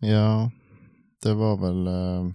Ja, 0.00 0.50
det 1.22 1.34
var 1.34 1.56
väl 1.56 1.86
eh, 1.86 2.32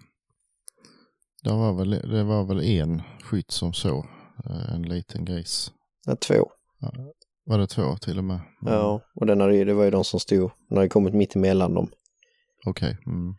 det 1.43 1.49
var 1.49 1.73
väl, 1.73 1.89
det 1.89 2.23
var 2.23 2.43
väl 2.43 2.63
en 2.63 3.01
skytt 3.23 3.51
som 3.51 3.73
så 3.73 4.05
en 4.69 4.81
liten 4.81 5.25
gris. 5.25 5.71
Ja, 6.05 6.15
två. 6.15 6.51
Var 7.45 7.57
det 7.57 7.67
två 7.67 7.95
till 8.01 8.17
och 8.17 8.23
med? 8.23 8.39
Mm. 8.61 8.73
Ja, 8.73 9.01
och 9.15 9.25
den 9.25 9.53
ju- 9.55 9.65
det 9.65 9.73
var 9.73 9.83
ju 9.83 9.91
de 9.91 10.03
som 10.03 10.19
stod, 10.19 10.51
den 10.69 10.77
hade 10.77 10.89
kommit 10.89 11.13
mitt 11.13 11.35
emellan 11.35 11.73
dem. 11.73 11.89
Okej. 12.65 12.97
Mm. 13.05 13.33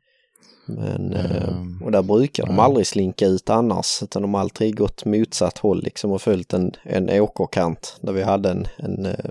Men, 0.66 1.12
Ehm, 1.14 1.83
och 1.83 1.92
där 1.92 2.03
brukar 2.03 2.46
de 2.46 2.57
ja. 2.57 2.62
aldrig 2.62 2.87
slinka 2.87 3.27
ut 3.27 3.51
annars, 3.51 4.03
utan 4.03 4.23
de 4.23 4.35
har 4.35 4.40
alltid 4.40 4.77
gått 4.77 5.05
motsatt 5.05 5.59
håll 5.59 5.83
liksom 5.83 6.11
och 6.11 6.23
följt 6.23 6.53
en, 6.53 6.73
en 6.83 7.11
åkerkant 7.11 7.99
där 8.03 8.12
vi 8.12 8.23
hade 8.23 8.51
en, 8.51 8.66
en 8.79 9.07
eh, 9.07 9.31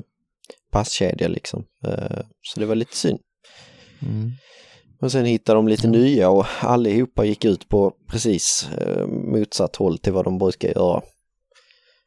passkedja 0.71 1.27
liksom. 1.27 1.65
Eh, 1.85 2.19
så 2.41 2.59
det 2.59 2.65
var 2.65 2.75
lite 2.75 2.95
synd. 2.95 3.19
Mm. 4.01 4.31
Och 5.01 5.11
sen 5.11 5.25
hittade 5.25 5.57
de 5.57 5.67
lite 5.67 5.87
nya 5.87 6.29
och 6.29 6.45
allihopa 6.61 7.25
gick 7.25 7.45
ut 7.45 7.69
på 7.69 7.93
precis 8.07 8.69
motsatt 9.07 9.75
håll 9.75 9.97
till 9.97 10.13
vad 10.13 10.25
de 10.25 10.37
brukar 10.37 10.69
göra. 10.69 11.01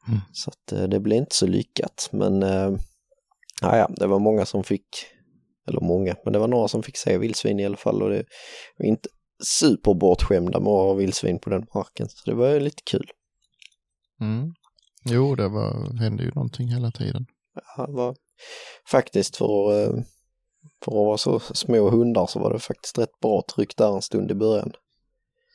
Mm. 0.09 0.21
Så 0.33 0.51
att 0.51 0.73
eh, 0.73 0.89
det 0.89 1.01
blev 1.01 1.19
inte 1.19 1.37
så 1.37 1.47
lyckat. 1.47 2.09
Men 2.13 2.43
eh, 2.43 2.71
ja, 3.61 3.91
det 3.97 4.07
var 4.07 4.19
många 4.19 4.47
som 4.47 4.65
fick, 4.65 5.07
eller 5.69 5.81
många, 5.81 6.17
men 6.25 6.33
det 6.33 6.39
var 6.39 6.49
några 6.49 6.69
som 6.69 6.83
fick 6.83 6.97
se 6.97 7.19
vildsvin 7.19 7.61
i 7.61 7.67
alla 7.67 7.77
fall 7.77 8.03
och 8.03 8.11
det 8.11 8.25
var 8.79 8.87
inte 8.87 9.09
superbortskämda 9.61 10.61
med 10.61 10.69
att 10.69 10.87
ha 10.87 10.95
vildsvin 10.95 11.39
på 11.39 11.51
den 11.51 11.67
marken. 11.75 12.09
Så 12.09 12.31
det 12.31 12.37
var 12.37 12.49
ju 12.49 12.61
lite 12.61 12.83
kul. 12.91 13.11
Mm. 14.21 14.55
Jo, 15.05 15.35
det 15.35 15.49
var, 15.49 15.99
hände 15.99 16.23
ju 16.23 16.31
någonting 16.35 16.69
hela 16.69 16.91
tiden. 16.91 17.27
Ja, 17.77 17.87
det 17.87 17.93
var 17.93 18.17
faktiskt 18.91 19.37
för, 19.37 19.83
eh, 19.83 20.03
för 20.85 20.93
att 20.93 21.07
vara 21.07 21.19
så 21.19 21.41
små 21.41 21.91
hundar 21.91 22.27
så 22.27 22.39
var 22.39 22.53
det 22.53 22.59
faktiskt 22.59 22.99
rätt 22.99 23.21
bra 23.21 23.43
tryck 23.55 23.77
där 23.77 23.95
en 23.95 24.03
stund 24.03 24.31
i 24.31 24.35
början. 24.35 24.73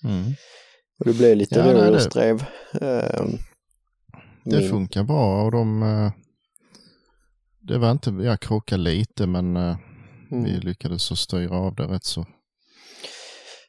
Mm. 0.03 0.33
Och 0.99 1.05
det 1.05 1.13
blev 1.13 1.37
lite 1.37 1.59
Ja, 1.59 1.65
nej, 1.65 2.37
det- 4.49 4.55
Det 4.55 4.61
min- 4.61 4.69
funkar 4.69 5.03
bra 5.03 5.43
och 5.43 5.51
de... 5.51 5.83
eh, 5.83 6.11
Det 7.61 7.77
var 7.77 7.91
inte, 7.91 8.09
jag 8.09 8.39
krockade 8.39 8.83
lite 8.83 9.27
men 9.27 9.57
eh, 9.57 9.77
mm. 10.31 10.43
vi 10.43 10.51
lyckades 10.59 11.03
så 11.03 11.15
styra 11.15 11.57
av 11.57 11.75
det 11.75 11.83
rätt 11.83 12.03
så. 12.03 12.25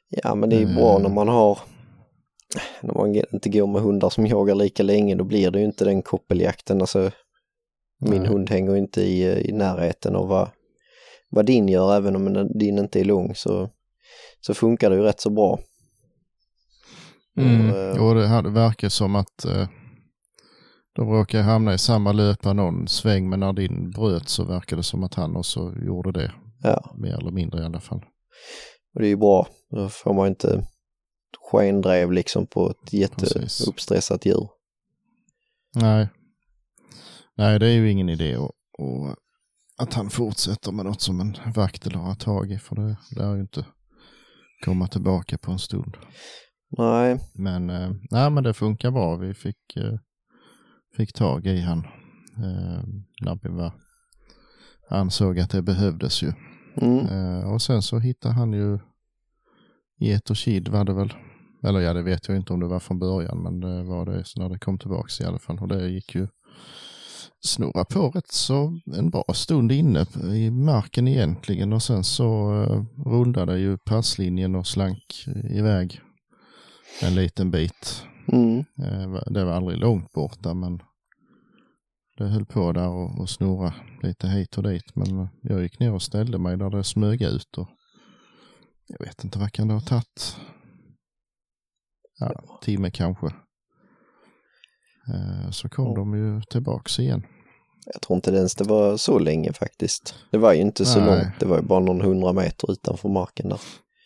Ja 0.09 0.35
men 0.35 0.49
det 0.49 0.55
är 0.55 0.59
ju 0.59 0.75
bra 0.75 0.95
Eh. 0.95 1.01
när 1.01 1.09
man 1.09 1.27
har 1.27 1.59
när 2.81 2.93
man 2.93 3.15
inte 3.33 3.49
går 3.49 3.67
med 3.67 3.81
hundar 3.81 4.09
som 4.09 4.27
jagar 4.27 4.55
lika 4.55 4.83
länge 4.83 5.15
då 5.15 5.23
blir 5.23 5.51
det 5.51 5.59
ju 5.59 5.65
inte 5.65 5.85
den 5.85 6.01
koppeljakten. 6.01 6.81
Alltså, 6.81 7.11
min 8.01 8.21
Nej. 8.21 8.31
hund 8.31 8.49
hänger 8.49 8.71
ju 8.71 8.77
inte 8.77 9.01
i, 9.01 9.49
i 9.49 9.51
närheten 9.51 10.15
av 10.15 10.27
vad, 10.27 10.49
vad 11.29 11.45
din 11.45 11.67
gör 11.69 11.95
även 11.95 12.15
om 12.15 12.49
din 12.59 12.77
inte 12.77 12.99
är 12.99 13.03
lång 13.05 13.35
så, 13.35 13.69
så 14.41 14.53
funkar 14.53 14.89
det 14.89 14.95
ju 14.95 15.01
rätt 15.01 15.19
så 15.21 15.29
bra. 15.29 15.59
Mm. 17.37 17.69
Och, 17.99 18.07
Och 18.07 18.15
det 18.15 18.27
hade 18.27 18.49
verkar 18.49 18.89
som 18.89 19.15
att 19.15 19.45
eh, 19.45 19.67
de 20.95 21.09
råkade 21.09 21.43
hamna 21.43 21.73
i 21.73 21.77
samma 21.77 22.11
löpa 22.11 22.53
någon 22.53 22.87
sväng 22.87 23.29
men 23.29 23.39
när 23.39 23.53
din 23.53 23.91
bröt 23.91 24.29
så 24.29 24.43
verkar 24.43 24.77
det 24.77 24.83
som 24.83 25.03
att 25.03 25.13
han 25.13 25.35
också 25.35 25.73
gjorde 25.85 26.11
det. 26.11 26.33
Ja, 26.63 26.95
Mer 26.97 27.13
eller 27.17 27.31
mindre 27.31 27.61
i 27.61 27.65
alla 27.65 27.79
fall. 27.79 28.05
och 28.93 29.01
det 29.01 29.07
är 29.07 29.09
ju 29.09 29.17
bra. 29.17 29.47
Då 29.69 29.89
får 29.89 30.13
man 30.13 30.27
inte 30.27 30.63
skendrev 31.51 32.11
liksom 32.11 32.47
på 32.47 32.69
ett 32.69 32.93
jätteuppstressat 32.93 34.25
djur. 34.25 34.47
Nej. 35.75 36.09
Nej, 37.37 37.59
det 37.59 37.67
är 37.67 37.73
ju 37.73 37.91
ingen 37.91 38.09
idé 38.09 38.35
att, 38.35 38.51
och 38.77 39.15
att 39.77 39.93
han 39.93 40.09
fortsätter 40.09 40.71
med 40.71 40.85
något 40.85 41.01
som 41.01 41.19
en 41.19 41.35
vakt 41.55 41.87
eller 41.87 41.97
har 41.97 42.15
tag 42.15 42.51
i 42.51 42.57
för 42.59 42.75
det, 42.75 42.97
det 43.15 43.23
är 43.23 43.35
ju 43.35 43.41
inte 43.41 43.65
komma 44.65 44.87
tillbaka 44.87 45.37
på 45.37 45.51
en 45.51 45.59
stund. 45.59 45.97
Nej, 46.77 47.19
Men, 47.33 47.69
eh, 47.69 47.91
nej, 48.11 48.29
men 48.29 48.43
det 48.43 48.53
funkar 48.53 48.91
bra. 48.91 49.15
Vi 49.15 49.33
fick, 49.33 49.75
eh, 49.77 49.93
fick 50.99 51.13
tag 51.13 51.45
i 51.45 51.61
han 51.61 51.79
eh, 52.37 52.83
när 53.21 53.39
vi 53.43 53.49
var, 53.49 53.71
ansåg 54.89 55.39
att 55.39 55.49
det 55.49 55.61
behövdes 55.61 56.23
ju. 56.23 56.33
mm. 56.75 57.07
Eh, 57.07 57.53
och 57.53 57.61
sen 57.61 57.81
så 57.81 57.99
hittade 57.99 58.33
han 58.33 58.53
ju 58.53 58.79
get 59.99 60.29
och 60.29 60.37
kid 60.37 60.67
var 60.67 60.85
det 60.85 60.93
väl. 60.93 61.13
Eller 61.63 61.79
ja, 61.79 61.93
det 61.93 62.01
vet 62.01 62.27
jag 62.27 62.37
inte 62.37 62.53
om 62.53 62.59
det 62.59 62.67
var 62.67 62.79
från 62.79 62.99
början, 62.99 63.43
men 63.43 63.59
det 63.59 63.83
var 63.83 64.05
det 64.05 64.25
så 64.25 64.41
när 64.41 64.49
det 64.49 64.59
kom 64.59 64.77
tillbaks 64.77 65.21
i 65.21 65.25
alla 65.25 65.39
fall. 65.39 65.59
Och 65.59 65.67
det 65.67 65.89
gick 65.89 66.15
ju 66.15 66.27
snurra 67.41 67.85
på 67.85 68.09
rätt 68.09 68.31
så 68.31 68.79
en 68.95 69.09
bra 69.09 69.25
stund 69.33 69.71
inne 69.71 70.05
i 70.35 70.51
marken 70.51 71.07
egentligen 71.07 71.73
och 71.73 71.83
sen 71.83 72.03
så 72.03 72.61
eh, 72.63 73.09
rundade 73.09 73.59
ju 73.59 73.77
passlinjen 73.77 74.55
och 74.55 74.67
slank 74.67 75.25
iväg 75.49 76.01
en 77.01 77.15
liten 77.15 77.51
bit. 77.51 78.03
Mm. 78.27 78.57
Eh, 78.59 79.21
det 79.25 79.45
var 79.45 79.53
aldrig 79.53 79.77
långt 79.77 80.11
borta 80.11 80.53
men 80.53 80.81
det 82.19 82.27
höll 82.29 82.45
på 82.45 82.71
där 82.71 82.89
och, 82.89 83.19
och 83.21 83.29
snurra 83.29 83.73
lite 84.03 84.27
hit 84.27 84.57
och 84.57 84.63
dit. 84.63 84.95
Men 84.95 85.27
jag 85.41 85.61
gick 85.61 85.79
ner 85.79 85.93
och 85.93 86.01
ställde 86.01 86.37
mig 86.37 86.57
där 86.57 86.69
det 86.69 86.83
smög 86.83 87.21
ut 87.21 87.57
och 87.57 87.67
jag 88.87 89.05
vet 89.05 89.23
inte 89.23 89.39
vad 89.39 89.51
kan 89.51 89.67
det 89.67 89.73
ha 89.73 89.81
tagit. 89.81 90.37
Ja, 92.19 92.59
timme 92.61 92.91
kanske. 92.91 93.27
Eh, 95.13 95.51
Så 95.51 95.69
kom 95.69 95.85
Ja. 95.87 95.95
de 95.95 96.13
ju 96.17 96.41
tillbaks 96.41 96.99
igen. 96.99 97.23
Jag 97.93 98.01
tror 98.01 98.15
inte 98.15 98.31
ens 98.31 98.55
det 98.55 98.63
var 98.63 98.97
så 98.97 99.19
länge 99.19 99.53
faktiskt. 99.53 100.15
Det 100.31 100.37
var 100.37 100.53
ju 100.53 100.61
inte 100.61 100.85
så 100.85 100.99
Nej. 100.99 101.07
långt, 101.07 101.39
det 101.39 101.45
var 101.45 101.57
ju 101.57 101.63
bara 101.63 101.79
någon 101.79 102.01
hundra 102.01 102.33
meter 102.33 102.71
utanför 102.71 103.09
marken 103.09 103.49
där. 103.49 103.59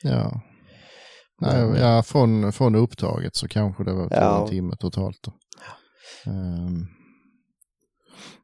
Ja. 0.03 0.41
Nej, 1.41 1.65
Men- 1.67 1.81
ja, 1.81 2.03
från, 2.03 2.53
från 2.53 2.75
upptaget 2.75 3.35
så 3.35 3.47
kanske 3.47 3.83
det 3.83 3.93
var 3.93 4.07
Ja. 4.11 4.41
en 4.43 4.49
timme 4.49 4.75
totalt. 4.79 5.17
Då. 5.23 5.31
Ehm. 6.31 6.85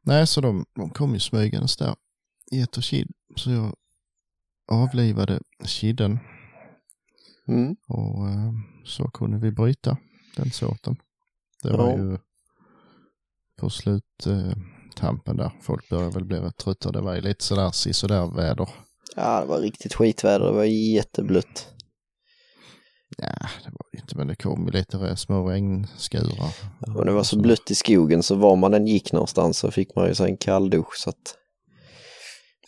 Nej, 0.02 0.26
så 0.26 0.40
de, 0.40 0.64
de 0.74 0.90
kom 0.90 1.14
ju 1.14 1.20
smygandes 1.20 1.76
där. 1.76 1.94
Get 2.52 2.76
och 2.76 2.82
kid. 2.82 3.10
Så 3.36 3.50
jag 3.50 3.74
avlivade 4.72 5.40
kidden 5.66 6.18
Mm. 7.48 7.76
och 7.88 8.28
ehm, 8.28 8.62
så 8.84 9.10
kunde 9.10 9.38
vi 9.38 9.50
bryta 9.50 9.96
den 10.36 10.50
sorten. 10.50 10.96
Det 11.62 11.68
Ja. 11.68 11.76
var 11.76 11.90
ju 11.98 12.18
på 13.56 13.70
sluttampen 13.70 15.36
där. 15.36 15.52
Folk 15.60 15.88
började 15.88 16.10
väl 16.14 16.24
bli 16.24 16.38
rätt 16.38 16.56
trötta. 16.56 16.92
Det 16.92 17.00
var 17.00 17.14
ju 17.14 17.20
lite 17.20 17.44
sådär 17.44 17.70
sådär 17.94 18.26
väder. 18.36 18.68
Ja, 19.16 19.40
det 19.40 19.46
var 19.46 19.58
riktigt 19.58 19.94
skitväder, 19.94 20.46
det 20.46 20.52
var 20.52 20.64
jätteblött. 20.64 21.68
Ja, 23.18 23.48
det 23.64 23.70
var 23.70 23.86
ju 23.92 23.98
inte, 23.98 24.16
men 24.16 24.26
det 24.26 24.36
kom 24.36 24.66
ju 24.66 24.70
lite 24.70 25.16
små 25.16 25.50
regnskurar. 25.50 26.54
Och 26.96 27.04
det 27.04 27.12
var 27.12 27.22
så 27.22 27.38
blött 27.38 27.70
i 27.70 27.74
skogen 27.74 28.22
så 28.22 28.34
var 28.34 28.56
man 28.56 28.74
än 28.74 28.86
gick 28.86 29.12
någonstans 29.12 29.58
så 29.58 29.70
fick 29.70 29.96
man 29.96 30.08
ju 30.08 30.14
sig 30.14 30.30
en 30.30 30.36
kalldusch 30.36 30.96
så 30.96 31.10
att 31.10 31.36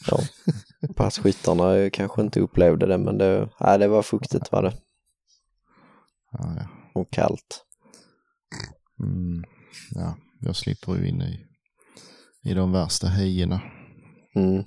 ja, 0.06 0.18
passkyttarna 0.96 1.90
kanske 1.90 2.22
inte 2.22 2.40
upplevde 2.40 2.86
det 2.86 2.98
men 2.98 3.18
det, 3.18 3.48
nej, 3.60 3.78
det 3.78 3.88
var 3.88 4.02
fuktigt 4.02 4.52
var 4.52 4.62
det 4.62 4.72
Ja, 6.32 6.54
ja. 6.56 6.68
och 6.94 7.10
kallt. 7.10 7.64
Mm, 9.00 9.44
ja, 9.94 10.16
jag 10.40 10.56
slipper 10.56 10.96
ju 10.96 11.08
in 11.08 11.22
i, 11.22 11.46
i 12.50 12.54
de 12.54 12.72
värsta 12.72 13.06
hejorna. 13.06 13.60
Mm. 14.34 14.64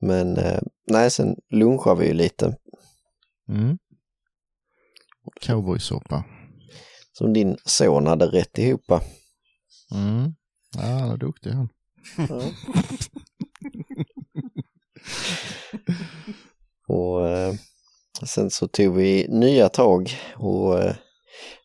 Men 0.00 0.36
eh, 0.36 0.60
nej, 0.90 1.10
sen 1.10 1.36
lunchade 1.50 2.00
vi 2.00 2.06
ju 2.06 2.14
lite 2.14 2.56
Mm. 3.48 3.78
Cowboysoppa. 5.40 6.24
som 7.12 7.32
din 7.32 7.56
son 7.64 8.06
hade 8.06 8.26
rätt 8.26 8.58
ihop. 8.58 8.90
Mm. 9.94 10.34
Ja, 10.76 10.82
han 10.82 11.10
är 11.10 11.16
duktig 11.16 11.50
han. 11.50 11.68
Ja. 12.28 12.42
och 16.94 17.28
eh, 17.28 17.54
sen 18.26 18.50
så 18.50 18.68
tog 18.68 18.94
vi 18.94 19.26
nya 19.28 19.68
tag 19.68 20.10
och 20.36 20.82
eh, 20.82 20.94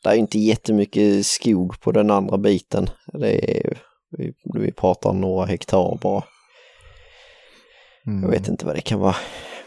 det 0.03 0.09
är 0.09 0.15
inte 0.15 0.39
jättemycket 0.39 1.25
skog 1.25 1.79
på 1.81 1.91
den 1.91 2.11
andra 2.11 2.37
biten. 2.37 2.89
Det 3.13 3.57
är, 3.57 3.81
vi, 4.17 4.33
vi 4.53 4.71
pratar 4.71 5.13
några 5.13 5.45
hektar 5.45 5.99
bara. 6.01 6.23
Mm. 8.07 8.23
Jag 8.23 8.29
vet 8.29 8.47
inte 8.47 8.65
vad 8.65 8.75
det 8.75 8.81
kan 8.81 8.99
vara. 8.99 9.15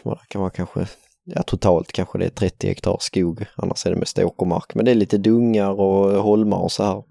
Vad 0.03 0.17
det 0.17 0.25
kan 0.27 0.41
vara 0.41 0.51
kanske, 0.51 0.87
ja 1.25 1.43
totalt 1.43 1.91
kanske 1.91 2.17
det 2.17 2.25
är 2.25 2.29
30 2.29 2.67
hektar 2.67 2.97
skog. 2.99 3.45
Annars 3.55 3.85
är 3.85 3.89
det 3.91 3.95
mest 3.99 4.19
åkermark. 4.19 4.75
Men 4.75 4.85
det 4.85 4.91
är 4.91 4.95
lite 4.95 5.17
dungar 5.17 5.71
och 5.79 6.23
holmar 6.23 6.57
och 6.57 6.71
så 6.71 6.83
här. 6.83 7.03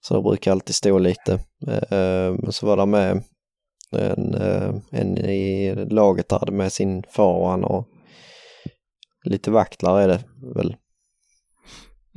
Så 0.00 0.16
det 0.16 0.22
brukar 0.22 0.52
alltid 0.52 0.74
stå 0.74 0.98
lite. 0.98 1.32
Eh, 1.66 2.32
Men 2.38 2.52
så 2.52 2.66
var 2.66 2.76
det 2.76 2.86
med 2.86 3.22
en, 3.92 4.34
eh, 4.34 4.74
en 4.90 5.18
i 5.18 5.74
laget 5.90 6.28
där 6.28 6.50
med 6.50 6.72
sin 6.72 7.02
far 7.10 7.34
och 7.34 7.48
han 7.48 7.64
har 7.64 7.84
lite 9.24 9.50
vaktlar 9.50 10.00
är 10.00 10.08
det 10.08 10.24
väl. 10.56 10.76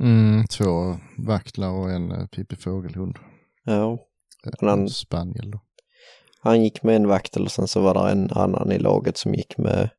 Mm, 0.00 0.46
två 0.46 0.96
vaktlar 1.26 1.70
och 1.70 1.90
en 1.90 2.28
Pippi 2.28 2.56
Fågelhund. 2.56 3.16
Ja, 3.64 3.98
han- 4.60 4.88
spaniel 4.88 5.50
då. 5.50 5.60
han 6.40 6.62
gick 6.62 6.82
med 6.82 6.96
en 6.96 7.08
vaktel 7.08 7.42
och 7.42 7.52
sen 7.52 7.68
så 7.68 7.80
var 7.80 7.94
det 7.94 8.10
en 8.12 8.30
annan 8.30 8.72
i 8.72 8.78
laget 8.78 9.16
som 9.16 9.34
gick 9.34 9.58
med 9.58 9.90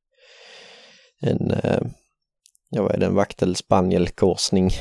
en, 1.21 1.51
eh, 1.51 1.81
ja 2.69 2.81
vad 2.83 2.91
är 2.95 2.97
det, 2.99 3.05
en 3.05 3.15
vaktel-spaniel-korsning. 3.15 4.71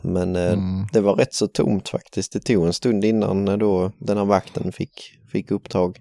Men 0.00 0.36
eh, 0.36 0.52
Mm. 0.52 0.86
det 0.92 1.00
var 1.00 1.14
rätt 1.16 1.34
så 1.34 1.46
tomt 1.46 1.88
faktiskt. 1.88 2.32
Det 2.32 2.40
tog 2.40 2.66
en 2.66 2.72
stund 2.72 3.04
innan 3.04 3.48
eh, 3.48 3.56
då 3.56 3.92
den 3.98 4.16
här 4.18 4.24
vakten 4.24 4.72
fick, 4.72 5.00
fick 5.32 5.50
upptag. 5.50 5.98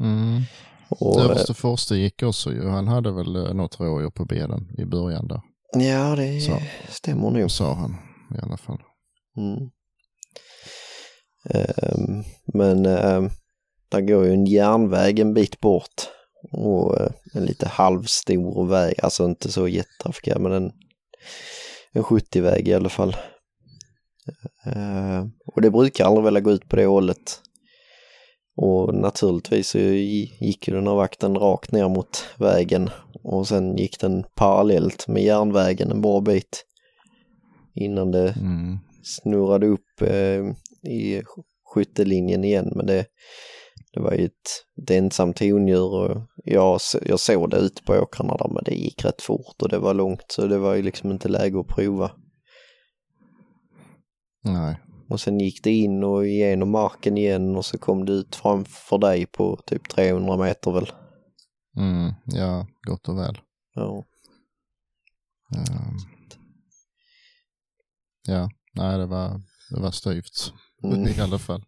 Mm. 0.00 0.42
Och, 0.88 1.20
Överste 1.20 1.54
Forste 1.54 1.96
gick 1.96 2.22
också 2.22 2.52
ju. 2.52 2.68
Han 2.68 2.88
hade 2.88 3.12
väl 3.12 3.54
något 3.56 3.80
rådjur 3.80 4.10
på 4.10 4.24
benen 4.24 4.70
i 4.78 4.84
början 4.84 5.28
där. 5.28 5.40
ja, 5.74 6.16
det 6.16 6.40
Så. 6.40 6.58
stämmer 6.88 7.30
nog. 7.30 7.50
Sa 7.50 7.74
han 7.74 7.96
i 8.34 8.40
alla 8.42 8.56
fall. 8.56 8.78
Mm. 9.36 9.70
Ehm, 11.44 12.24
men 12.54 12.86
um, 12.86 13.30
där 13.88 14.00
går 14.00 14.24
ju 14.26 14.32
en 14.32 14.46
järnväg 14.46 15.18
en 15.18 15.34
bit 15.34 15.60
bort 15.60 16.08
och 16.52 17.00
eh, 17.00 17.10
en 17.34 17.44
lite 17.44 17.68
halvstor 17.68 18.66
väg, 18.66 18.94
alltså 19.02 19.24
inte 19.24 19.52
så 19.52 19.68
jättetrafikerad 19.68 20.40
men 20.40 20.52
en, 20.52 20.72
en 21.92 22.02
70-väg 22.02 22.68
i 22.68 22.74
alla 22.74 22.88
fall. 22.88 23.16
Ehm, 24.66 25.30
och 25.46 25.62
det 25.62 25.70
brukar 25.70 26.04
aldrig 26.04 26.24
vilja 26.24 26.40
gå 26.40 26.50
ut 26.50 26.68
på 26.68 26.76
det 26.76 26.86
hållet. 26.86 27.40
Och 28.56 28.94
naturligtvis 28.94 29.68
så 29.70 29.78
gi- 29.78 30.36
gick 30.40 30.68
ju 30.68 30.74
den 30.74 30.86
här 30.86 30.94
vakten 30.94 31.36
rakt 31.38 31.72
ner 31.72 31.88
mot 31.88 32.24
vägen 32.38 32.90
och 33.22 33.48
sen 33.48 33.76
gick 33.76 34.00
den 34.00 34.24
parallellt 34.34 35.08
med 35.08 35.22
järnvägen 35.22 35.90
en 35.90 36.00
bra 36.00 36.20
bit 36.20 36.64
innan 37.74 38.10
det 38.10 38.32
Mm. 38.40 38.78
snurrade 39.02 39.66
upp 39.66 40.02
eh, 40.02 40.44
i 40.92 41.22
skyttelinjen 41.74 42.44
igen 42.44 42.72
men 42.76 42.86
det, 42.86 43.06
det 43.92 44.00
var 44.00 44.12
ju 44.12 44.24
ett, 44.24 44.90
ensamt 44.90 45.40
hondjur 45.40 45.94
och 45.94 46.22
jag, 46.44 46.80
jag 47.02 47.20
såg 47.20 47.50
det 47.50 47.56
ute 47.56 47.82
på 47.82 47.92
åkrarna 47.92 48.36
där 48.36 48.48
men 48.48 48.64
det 48.64 48.74
gick 48.74 49.04
rätt 49.04 49.22
fort 49.22 49.62
och 49.62 49.68
det 49.68 49.78
var 49.78 49.94
långt 49.94 50.24
så 50.28 50.46
det 50.46 50.58
var 50.58 50.74
ju 50.74 50.82
liksom 50.82 51.10
inte 51.10 51.28
läge 51.28 51.60
att 51.60 51.66
prova. 51.66 52.10
Nej. 54.44 54.80
Och 55.08 55.20
sen 55.20 55.40
gick 55.40 55.64
det 55.64 55.70
in 55.70 56.04
och 56.04 56.26
igenom 56.26 56.70
marken 56.70 57.18
igen 57.18 57.56
och 57.56 57.64
så 57.64 57.78
kom 57.78 58.04
det 58.04 58.12
ut 58.12 58.36
framför 58.36 58.98
dig 58.98 59.26
på 59.26 59.56
typ 59.66 59.88
300 59.88 60.36
meter 60.36 60.70
väl. 60.70 60.92
Mm. 61.76 62.12
Ja, 62.24 62.66
gott 62.86 63.08
och 63.08 63.18
väl. 63.18 63.38
Ja. 63.74 64.06
Ehm. 65.56 65.96
Ja, 68.22 68.50
nej 68.74 68.98
det 68.98 69.06
var, 69.06 69.40
det 69.70 69.80
var 69.80 69.90
styvt 69.90 70.52
Mm. 70.84 71.08
i 71.18 71.20
alla 71.20 71.38
fall. 71.38 71.64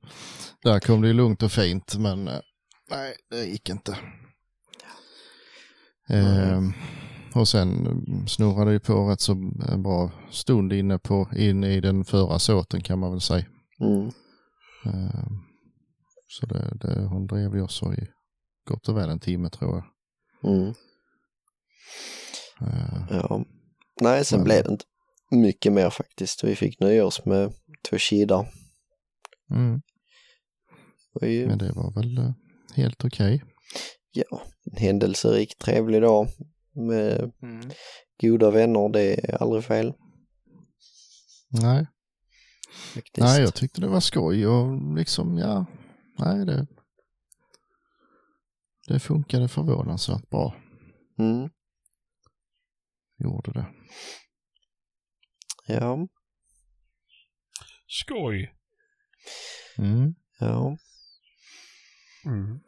Där 0.63 0.81
kom 0.81 1.01
det 1.03 1.09
ju 1.09 1.15
lugnt 1.15 1.43
och 1.43 1.53
fint 1.53 1.95
men 1.99 2.29
eh, 2.29 2.41
nej, 2.91 3.15
det 3.31 3.45
gick 3.45 3.69
inte. 3.69 3.99
Ehm, 6.09 6.73
och 7.35 7.49
sen 7.49 7.87
snurrade 8.29 8.71
det 8.71 8.73
ju 8.73 8.81
på 8.81 9.09
rätt 9.11 9.21
så 9.21 9.33
en 9.69 9.83
bra 9.83 10.11
stund 10.31 10.73
inne, 10.73 10.99
på, 10.99 11.29
inne 11.37 11.75
i 11.75 11.81
den 11.81 12.05
förra 12.05 12.39
såten 12.39 12.81
kan 12.81 12.99
man 12.99 13.11
väl 13.11 13.21
säga. 13.21 13.45
Mm. 13.81 14.07
Ehm, 14.85 15.39
så 16.27 16.47
det, 16.47 16.73
det, 16.81 17.01
hon 17.05 17.27
drev 17.27 17.55
ju 17.55 17.63
också 17.63 17.95
i 17.95 18.07
gott 18.69 18.89
och 18.89 18.97
väl 18.97 19.11
en 19.11 19.21
timme 19.21 19.51
tror 19.51 19.75
jag. 19.75 19.85
Mm. 20.53 20.67
Ehm, 22.61 23.07
Ja. 23.11 23.45
Nej, 24.01 24.25
sen 24.25 24.39
Men- 24.39 24.45
blev 24.45 24.65
det 24.65 24.71
inte 24.71 24.85
mycket 25.31 25.73
mer 25.73 25.91
faktiskt. 25.91 26.45
Vi 26.45 26.57
fick 26.57 26.81
nöja 26.81 27.07
oss 27.07 27.25
med 27.25 27.53
två 27.91 27.97
kidar. 27.99 28.49
Mm, 29.53 29.83
ju 31.23 31.47
men 31.47 31.59
det 31.59 31.73
var 31.73 31.93
väl 31.95 32.19
eh, 32.19 32.33
helt 32.75 33.05
okej. 33.05 33.43
ja, 34.13 34.43
en 34.65 34.77
händelserik 34.77 35.59
trevlig 35.59 36.03
dag 36.03 36.29
med 36.75 37.33
goda 38.21 38.51
vänner. 38.51 38.89
Det 38.89 39.31
är 39.31 39.43
aldrig 39.43 39.65
fel 39.65 39.95
Nej. 41.51 41.87
faktiskt. 42.95 43.19
Nej, 43.25 43.41
jag 43.41 43.55
tyckte 43.55 43.81
det 43.81 43.89
var 43.89 44.01
skoj 44.01 44.47
och 44.47 44.97
liksom, 44.97 45.39
ja, 45.39 45.67
nej 46.19 46.47
det, 46.47 46.67
det 48.89 49.01
funkade 49.01 49.49
förvånansvärt 49.49 50.31
bra, 50.31 50.55
Mm. 51.19 51.51
gjorde 53.19 53.53
det. 53.53 53.67
Ja, 55.67 56.09
Skoj. 57.89 58.53
Mm. 59.79 60.15
ja. 60.41 60.77
Mm. 62.27 62.61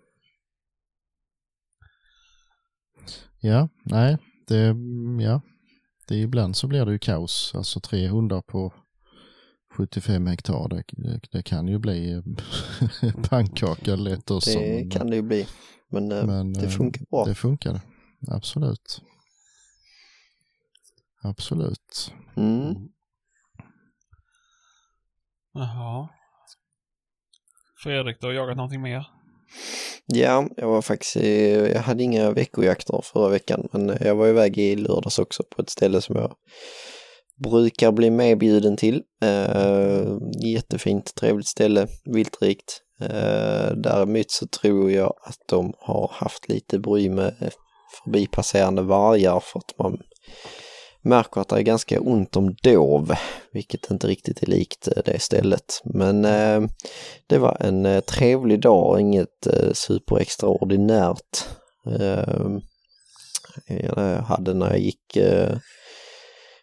Ja, 3.40 3.68
nej, 3.84 4.16
det, 4.46 4.76
ja, 5.20 5.40
det 6.08 6.16
ibland 6.16 6.56
så 6.56 6.66
blir 6.66 6.86
det 6.86 6.92
ju 6.92 6.98
kaos, 6.98 7.52
alltså 7.54 7.80
tre 7.80 8.08
hundar 8.08 8.42
på 8.42 8.72
75 9.74 10.26
hektar, 10.26 10.68
det, 10.68 10.84
det, 10.88 11.20
det 11.32 11.42
kan 11.42 11.68
ju 11.68 11.78
bli 11.78 12.12
eh, 12.12 12.22
pannkaka 13.28 13.96
lätt 13.96 14.30
också. 14.30 14.50
Det 14.50 14.80
men- 14.80 14.90
kan 14.90 15.10
det 15.10 15.16
ju 15.16 15.22
bli. 15.22 15.46
Men, 15.88 16.12
eh, 16.12 16.26
men, 16.26 16.52
det 16.52 16.64
eh, 16.64 16.70
funkar 16.70 17.06
bra. 17.10 17.24
Det 17.24 17.34
funkade, 17.34 17.80
absolut. 18.28 19.02
Absolut. 21.22 22.12
Mm. 22.36 22.74
Jaha. 25.52 26.08
Fredrik, 27.84 28.16
du 28.20 28.26
har 28.26 28.34
jagat 28.34 28.56
någonting 28.56 28.82
mer? 28.82 29.06
Ja, 30.06 30.48
jag 30.56 30.68
var 30.68 30.82
faktiskt, 30.82 31.16
i- 31.16 31.70
jag 31.74 31.80
hade 31.80 32.02
inga 32.02 32.30
veckojakter 32.30 33.00
förra 33.04 33.28
veckan 33.28 33.68
men 33.72 33.96
jag 34.00 34.14
var 34.14 34.28
iväg 34.28 34.58
i 34.58 34.76
lördags 34.76 35.18
också 35.18 35.42
på 35.56 35.62
ett 35.62 35.70
ställe 35.70 36.00
som 36.00 36.16
jag 36.16 36.32
brukar 37.44 37.92
bli 37.92 38.10
medbjuden 38.10 38.76
till. 38.76 39.02
Uh, 39.24 40.18
jättefint, 40.44 41.14
trevligt 41.14 41.46
ställe, 41.48 41.86
viltrikt. 42.04 42.80
Uh, 43.02 43.72
däremot 43.76 44.30
så 44.30 44.46
tror 44.46 44.90
jag 44.90 45.14
att 45.22 45.38
de 45.48 45.72
har 45.78 46.10
haft 46.14 46.48
lite 46.48 46.78
bry 46.78 47.10
med 47.10 47.52
förbipasserande 48.04 48.82
vargar 48.82 49.40
för 49.40 49.58
att 49.58 49.78
man 49.78 49.98
märker 51.04 51.40
att 51.40 51.48
det 51.48 51.56
är 51.56 51.62
ganska 51.62 52.00
ont 52.00 52.36
om 52.36 52.54
dov, 52.62 53.14
vilket 53.52 53.90
inte 53.90 54.06
riktigt 54.06 54.42
är 54.42 54.46
likt 54.46 54.88
eh, 54.88 55.02
det 55.04 55.18
stället. 55.18 55.80
Men 55.84 56.24
eh, 56.24 56.70
det 57.26 57.38
var 57.38 57.56
en 57.60 57.86
eh, 57.86 58.00
trevlig 58.00 58.60
dag, 58.60 59.00
inget 59.00 59.46
eh, 59.46 59.72
superextraordinärt. 59.72 61.44
Ehm, 61.86 62.60
eh, 63.66 63.84
Jag 63.84 64.22
hade 64.22 64.54
när 64.54 64.70
jag 64.70 64.78
gick 64.78 65.16
eh, 65.16 65.56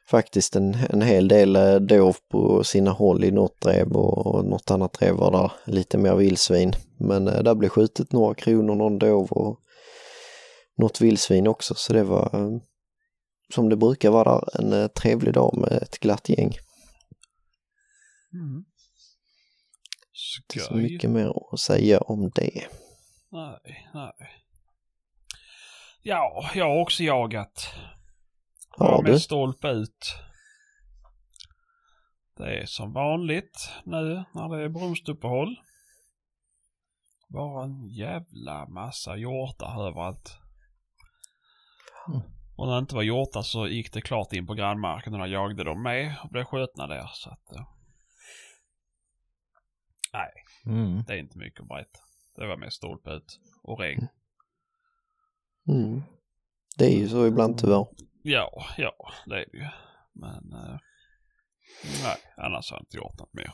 faktiskt 0.10 0.56
en, 0.56 0.78
en 0.90 1.02
hel 1.02 1.28
del 1.28 1.56
eh, 1.56 1.76
dov 1.76 2.16
på 2.32 2.64
sina 2.64 2.92
håll 2.92 3.24
i 3.24 3.32
något 3.32 3.62
drev 3.62 3.92
och, 3.92 4.28
och 4.28 4.46
något 4.46 4.72
annat 4.72 4.94
drev 4.94 5.16
var 5.16 5.32
där 5.32 5.52
lite 5.66 5.98
mer 5.98 6.16
vildsvin. 6.16 6.74
Men 7.00 7.28
eh, 7.28 7.44
där 7.44 7.56
blev 7.56 7.70
skjutet 7.70 8.12
några 8.12 8.34
kronor, 8.34 8.76
någon 8.76 9.00
dov 9.00 9.32
och 9.32 9.60
något 10.78 11.02
vildsvin 11.02 11.48
också 11.48 11.74
så 11.78 11.94
det 11.94 12.04
var 12.04 12.30
eh, 12.34 12.58
som 13.52 13.70
det 13.70 13.76
brukar 13.76 14.10
vara 14.10 14.40
där 14.40 14.60
en 14.60 14.74
eh, 14.74 14.88
trevlig 14.88 15.34
dag 15.34 15.58
med 15.58 15.72
ett 15.72 16.00
glatt 16.00 16.30
gäng. 16.30 16.52
Mm. 18.34 18.66
Inte 20.52 20.66
så 20.66 20.76
mycket 20.76 21.10
mer 21.10 21.34
att 21.54 21.60
säga 21.60 22.00
om 22.00 22.30
det. 22.36 22.68
Nej, 23.32 23.90
nej. 23.94 24.14
Ja, 26.02 26.52
jag 26.56 26.66
har 26.66 26.82
också 26.82 27.04
jagat. 27.04 27.74
Har 28.70 28.92
jag 28.92 29.06
du? 29.06 29.12
mest 29.12 29.26
stolpe 29.26 29.68
ut. 29.68 30.16
Det 32.38 32.62
är 32.62 32.66
som 32.66 32.94
vanligt 32.94 33.70
nu 33.86 34.24
när 34.34 34.58
det 34.58 34.64
är 34.64 34.70
brunstuppehåll. 34.70 35.56
Bara 37.30 37.64
en 37.64 37.90
jävla 37.90 38.68
massa 38.68 39.18
hjortar 39.18 39.88
överallt. 39.88 40.38
Mm. 42.08 42.41
Och 42.62 42.68
när 42.68 42.74
det 42.74 42.80
inte 42.80 42.96
var 42.96 43.04
hjortar 43.04 43.42
så 43.42 43.68
gick 43.68 43.94
det 43.94 44.02
klart 44.02 44.34
in 44.34 44.48
på 44.48 44.54
grannmarken 44.54 45.14
och 45.14 45.20
där 45.20 45.28
jagade 45.28 45.64
de 45.64 45.84
med 45.84 46.16
och 46.24 46.30
blev 46.30 46.44
skjutna 46.44 46.88
där. 46.88 47.10
Så 47.14 47.30
att, 47.30 47.52
eh, 47.52 47.68
nej, 50.14 50.32
Mm. 50.66 51.04
det 51.08 51.14
är 51.14 51.18
inte 51.18 51.38
mycket 51.38 51.62
att 51.62 51.68
berätta. 51.68 52.00
Det 52.36 52.48
var 52.48 52.58
mest 52.58 52.78
stolpe 52.78 53.10
ut 53.10 53.40
och 53.64 53.80
regn. 53.80 54.08
Mm. 55.68 56.02
Det 56.78 56.86
är 56.86 56.98
ju 56.98 57.10
så 57.10 57.28
ibland 57.28 57.58
tyvärr. 57.58 57.86
Ja, 58.24 58.66
ja, 58.78 58.94
det 59.26 59.36
är 59.36 59.46
det 59.52 59.58
ju. 59.58 59.68
Men 60.14 60.54
eh, 60.54 60.80
nej, 62.04 62.18
annars 62.38 62.72
har 62.72 62.78
jag 62.78 62.82
inte 62.82 62.98
gjort 62.98 63.20
något 63.20 63.34
mer. 63.34 63.54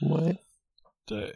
Nej. 0.00 0.44
Det... 1.08 1.34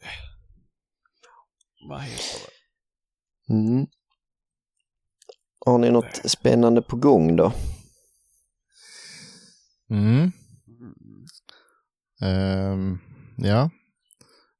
Vad 1.88 2.00
heter 2.02 2.38
det? 2.46 3.54
Mm. 3.54 3.86
Har 5.66 5.78
ni 5.78 5.90
något 5.90 6.20
spännande 6.24 6.82
på 6.82 6.96
gång 6.96 7.36
då? 7.36 7.52
Mm. 9.90 10.14
Mm. 10.16 10.32
Ehm, 12.22 12.98
ja, 13.36 13.70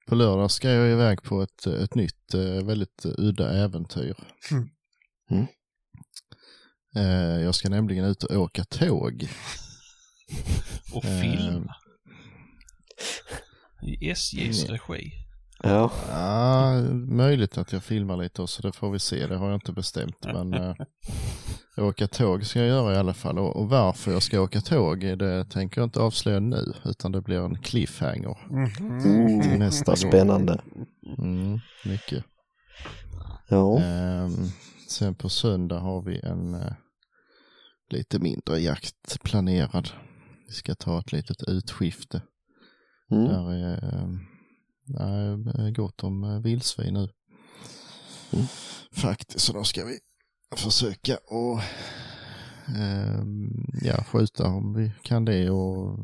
på 0.09 0.15
lördag 0.15 0.51
ska 0.51 0.71
jag 0.71 0.91
iväg 0.93 1.23
på 1.23 1.43
ett, 1.43 1.67
ett 1.67 1.95
nytt 1.95 2.35
eh, 2.35 2.67
väldigt 2.67 3.07
udda 3.19 3.51
äventyr. 3.65 4.17
Mm. 4.51 4.69
Mm. 5.31 5.47
Eh, 6.97 7.43
jag 7.43 7.55
ska 7.55 7.69
nämligen 7.69 8.05
ut 8.05 8.23
och 8.23 8.37
åka 8.37 8.65
tåg. 8.65 9.29
Och 10.95 11.05
Eh, 11.05 11.21
filma. 11.21 11.75
I 13.83 14.11
SJs 14.11 14.69
nej. 14.69 14.79
regi. 14.79 15.13
Ja. 15.63 15.93
Ja, 16.11 16.83
möjligt 17.09 17.59
att 17.59 17.73
jag 17.73 17.83
filmar 17.83 18.17
lite 18.17 18.43
och 18.43 18.51
så 18.51 18.63
det 18.63 18.73
får 18.73 18.91
vi 18.91 18.99
se, 18.99 19.27
det 19.27 19.37
har 19.37 19.47
jag 19.47 19.57
inte 19.57 19.73
bestämt. 19.73 20.25
Men 20.25 20.55
eh, 20.55 20.75
åka 21.77 22.07
tåg 22.09 22.47
ska 22.47 22.59
jag 22.59 22.69
göra 22.69 22.95
i 22.95 22.97
alla 22.97 23.15
fall. 23.15 23.39
Och, 23.39 23.57
och 23.57 23.69
varför 23.69 24.13
jag 24.13 24.23
ska 24.23 24.41
åka 24.41 24.61
tåg, 24.61 25.01
det 25.01 25.45
tänker 25.45 25.81
jag 25.81 25.87
inte 25.87 26.01
avslöja 26.01 26.41
nu, 26.41 26.75
utan 26.85 27.13
det 27.13 27.21
blir 27.23 27.41
en 27.41 27.59
cliffhanger. 27.59 28.39
Mm. 28.51 29.43
Till 29.43 29.59
nästa 29.59 29.91
Vad 29.91 30.03
gång. 30.03 30.11
spännande. 30.11 30.61
Mm, 31.19 31.59
mycket. 31.85 32.25
Ja. 33.49 33.79
Ehm, 33.81 34.33
sen 34.89 35.15
på 35.15 35.29
söndag 35.29 35.79
har 35.79 36.03
vi 36.03 36.21
en 36.21 36.55
eh, 36.55 36.73
lite 37.91 38.19
mindre 38.19 38.59
jakt 38.59 39.23
planerad. 39.23 39.89
Vi 40.47 40.53
ska 40.55 40.75
ta 40.75 40.99
ett 40.99 41.13
litet 41.13 41.43
utskifte. 41.49 42.23
Mm. 43.11 43.25
Där 43.25 43.53
är, 43.53 43.79
eh, 45.01 45.37
det 45.39 45.63
är 45.63 45.71
gott 45.71 46.05
om 46.05 46.25
eh, 46.25 46.41
vildsvin 46.41 46.95
nu. 46.95 47.09
Mm. 48.33 48.47
Faktiskt, 48.93 49.41
så 49.41 49.53
då 49.53 49.65
ska 49.65 49.85
vi 49.85 49.99
försöka 50.57 51.17
och 51.17 51.61
ehm, 52.77 53.67
ja, 53.83 54.05
skjuta 54.05 54.47
om 54.47 54.75
vi 54.75 54.93
kan 55.03 55.25
det 55.25 55.51
och 55.51 55.99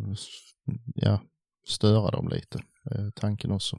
ja, 0.94 1.20
störa 1.68 2.10
dem 2.10 2.28
lite. 2.28 2.58
Eh, 2.90 3.10
tanken 3.14 3.52
också. 3.52 3.78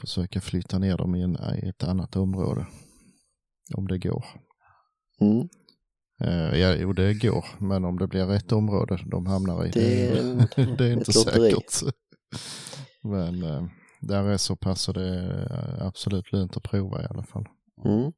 Försöka 0.00 0.40
flytta 0.40 0.78
ner 0.78 0.96
dem 0.96 1.14
i, 1.14 1.22
en, 1.22 1.36
i 1.64 1.68
ett 1.68 1.84
annat 1.84 2.16
område. 2.16 2.66
Om 3.74 3.88
det 3.88 3.98
går. 3.98 4.24
Mm. 5.20 5.48
Eh, 6.20 6.58
ja, 6.60 6.74
jo 6.74 6.92
det 6.92 7.14
går, 7.14 7.44
men 7.58 7.84
om 7.84 7.98
det 7.98 8.06
blir 8.06 8.26
rätt 8.26 8.52
område 8.52 8.98
de 9.10 9.26
hamnar 9.26 9.66
i, 9.66 9.70
Det 9.70 10.06
är 10.06 10.76
det 10.76 10.84
är 10.88 10.92
inte 10.92 11.12
säkert. 11.12 11.82
Men 13.02 13.42
eh, 13.42 13.66
där 14.00 14.24
är 14.24 14.36
så 14.36 14.56
pass 14.56 14.80
så 14.80 14.92
det 14.92 15.08
är 15.08 15.86
absolut 15.86 16.32
lönt 16.32 16.56
att 16.56 16.62
prova 16.62 17.02
i 17.02 17.06
alla 17.10 17.22
fall. 17.22 17.46
Mm. 17.84 18.12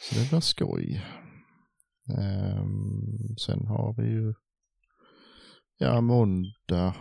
Så 0.00 0.14
det 0.14 0.28
blir 0.30 0.40
skoj. 0.40 1.04
Ehm, 2.18 3.36
sen 3.38 3.66
har 3.66 3.94
vi 3.98 4.08
ju, 4.08 4.34
ja 5.78 6.00
måndag 6.00 6.94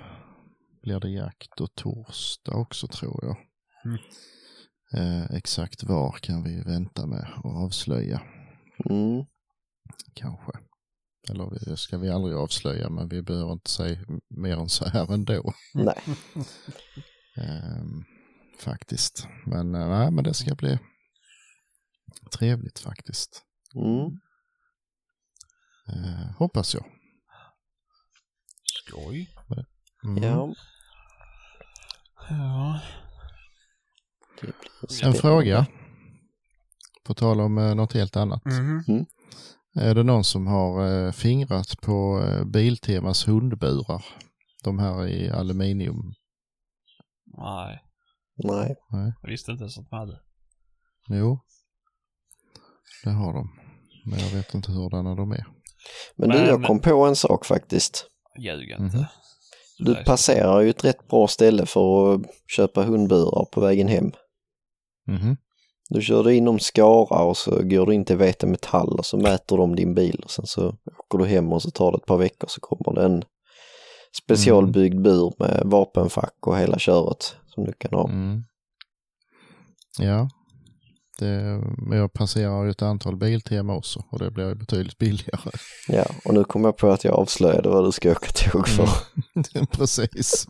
blir 0.81 0.99
det 0.99 1.09
jakt 1.09 1.61
och 1.61 1.75
torsdag 1.75 2.55
också 2.55 2.87
tror 2.87 3.19
jag. 3.23 3.37
Mm. 3.85 3.97
Eh, 4.93 5.31
exakt 5.35 5.83
var 5.83 6.11
kan 6.11 6.43
vi 6.43 6.61
vänta 6.63 7.05
med 7.05 7.27
att 7.35 7.45
avslöja 7.45 8.21
Mm. 8.89 9.25
kanske. 10.13 10.51
Eller 11.29 11.69
det 11.69 11.77
ska 11.77 11.97
vi 11.97 12.09
aldrig 12.09 12.35
avslöja 12.35 12.89
men 12.89 13.09
vi 13.09 13.21
behöver 13.21 13.53
inte 13.53 13.71
säga 13.71 13.99
mer 14.29 14.57
än 14.57 14.69
så 14.69 14.85
här 14.85 15.13
ändå. 15.13 15.53
Nej. 15.73 16.01
Ehm, 17.37 18.03
faktiskt. 18.59 19.27
Men 19.45 19.75
eh, 19.75 19.87
nej, 19.87 20.11
men 20.11 20.23
det 20.23 20.33
ska 20.33 20.55
bli 20.55 20.79
trevligt 22.37 22.79
faktiskt. 22.79 23.43
Mm. 23.75 24.19
Eh, 25.87 26.35
hoppas 26.37 26.73
jag. 26.73 26.85
Skoj. 28.63 29.29
Mm. 30.03 30.23
Ja. 30.23 30.53
Ja. 32.29 32.81
En 35.03 35.13
fråga. 35.13 35.65
På 37.03 37.13
tal 37.13 37.41
om 37.41 37.57
eh, 37.57 37.75
något 37.75 37.93
helt 37.93 38.15
annat. 38.15 38.45
Mhm. 38.45 39.05
Är 39.75 39.95
det 39.95 40.03
någon 40.03 40.23
som 40.23 40.47
har 40.47 40.87
eh, 41.05 41.11
fingrat 41.11 41.81
på 41.81 42.21
eh, 42.27 42.45
Biltemas 42.45 43.27
hundburar? 43.27 44.05
De 44.63 44.79
här 44.79 45.07
i 45.07 45.29
aluminium. 45.29 46.13
Nej, 47.37 47.79
Nej. 48.43 48.75
jag 49.21 49.29
visste 49.29 49.51
inte 49.51 49.63
ens 49.63 49.77
att 49.77 49.89
de 49.89 49.95
hade. 49.95 50.19
Jo, 51.09 51.39
det 53.03 53.09
har 53.09 53.33
de. 53.33 53.49
Men 54.05 54.19
jag 54.19 54.29
vet 54.29 54.53
inte 54.53 54.71
hurdana 54.71 55.15
de 55.15 55.31
är. 55.31 55.45
Men 56.15 56.29
du, 56.29 56.37
Men- 56.37 56.47
jag 56.47 56.63
kom 56.65 56.79
på 56.79 57.05
en 57.05 57.15
sak 57.15 57.45
faktiskt. 57.45 58.07
Ljug 58.39 58.75
Mhm. 58.79 58.85
inte. 58.85 59.09
Du 59.77 59.93
Det 59.93 59.99
är- 59.99 60.05
passerar 60.05 60.61
ju 60.61 60.69
ett 60.69 60.83
rätt 60.83 61.07
bra 61.07 61.27
ställe 61.27 61.65
för 61.65 62.13
att 62.15 62.21
köpa 62.55 62.83
hundburar 62.83 63.45
på 63.51 63.61
vägen 63.61 63.87
hem. 63.87 64.11
Mhm. 65.07 65.37
Du 65.89 66.01
kör 66.01 66.29
inom 66.29 66.59
Skara 66.59 67.23
och 67.23 67.37
så 67.37 67.51
går 67.63 67.85
du 67.85 67.93
in 67.93 68.05
till 68.05 68.17
VT 68.17 68.43
Metall 68.43 68.99
och 68.99 69.05
så 69.05 69.17
mäter 69.17 69.57
de 69.57 69.75
din 69.75 69.95
bil 69.95 70.21
och 70.23 70.31
sen 70.31 70.45
så 70.45 70.67
åker 70.97 71.17
du 71.17 71.25
hem 71.25 71.53
och 71.53 71.61
så 71.61 71.71
tar 71.71 71.91
det 71.91 71.97
ett 71.97 72.05
par 72.05 72.17
veckor 72.17 72.47
så 72.47 72.61
kommer 72.61 72.99
det 72.99 73.05
en 73.05 73.23
specialbyggd 74.23 75.01
bur 75.01 75.33
med 75.39 75.61
vapenfack 75.65 76.47
och 76.47 76.57
hela 76.57 76.79
köret 76.79 77.35
som 77.47 77.63
du 77.63 77.73
kan 77.73 77.93
ha. 77.93 78.09
Mm. 78.09 78.43
Ja, 79.99 80.29
det, 81.19 81.61
men 81.77 81.97
jag 81.97 82.13
passerar 82.13 82.63
ju 82.63 82.69
ett 82.69 82.81
antal 82.81 83.15
Biltema 83.15 83.75
också 83.75 84.03
och 84.09 84.19
det 84.19 84.31
blir 84.31 84.55
betydligt 84.55 84.97
billigare. 84.97 85.51
Ja, 85.87 86.05
och 86.25 86.33
nu 86.33 86.43
kom 86.43 86.63
jag 86.63 86.77
på 86.77 86.89
att 86.89 87.03
jag 87.03 87.13
avslöjade 87.13 87.69
vad 87.69 87.85
du 87.85 87.91
ska 87.91 88.11
åka 88.11 88.31
tåg 88.31 88.67
för. 88.67 88.89
Precis. 89.71 90.47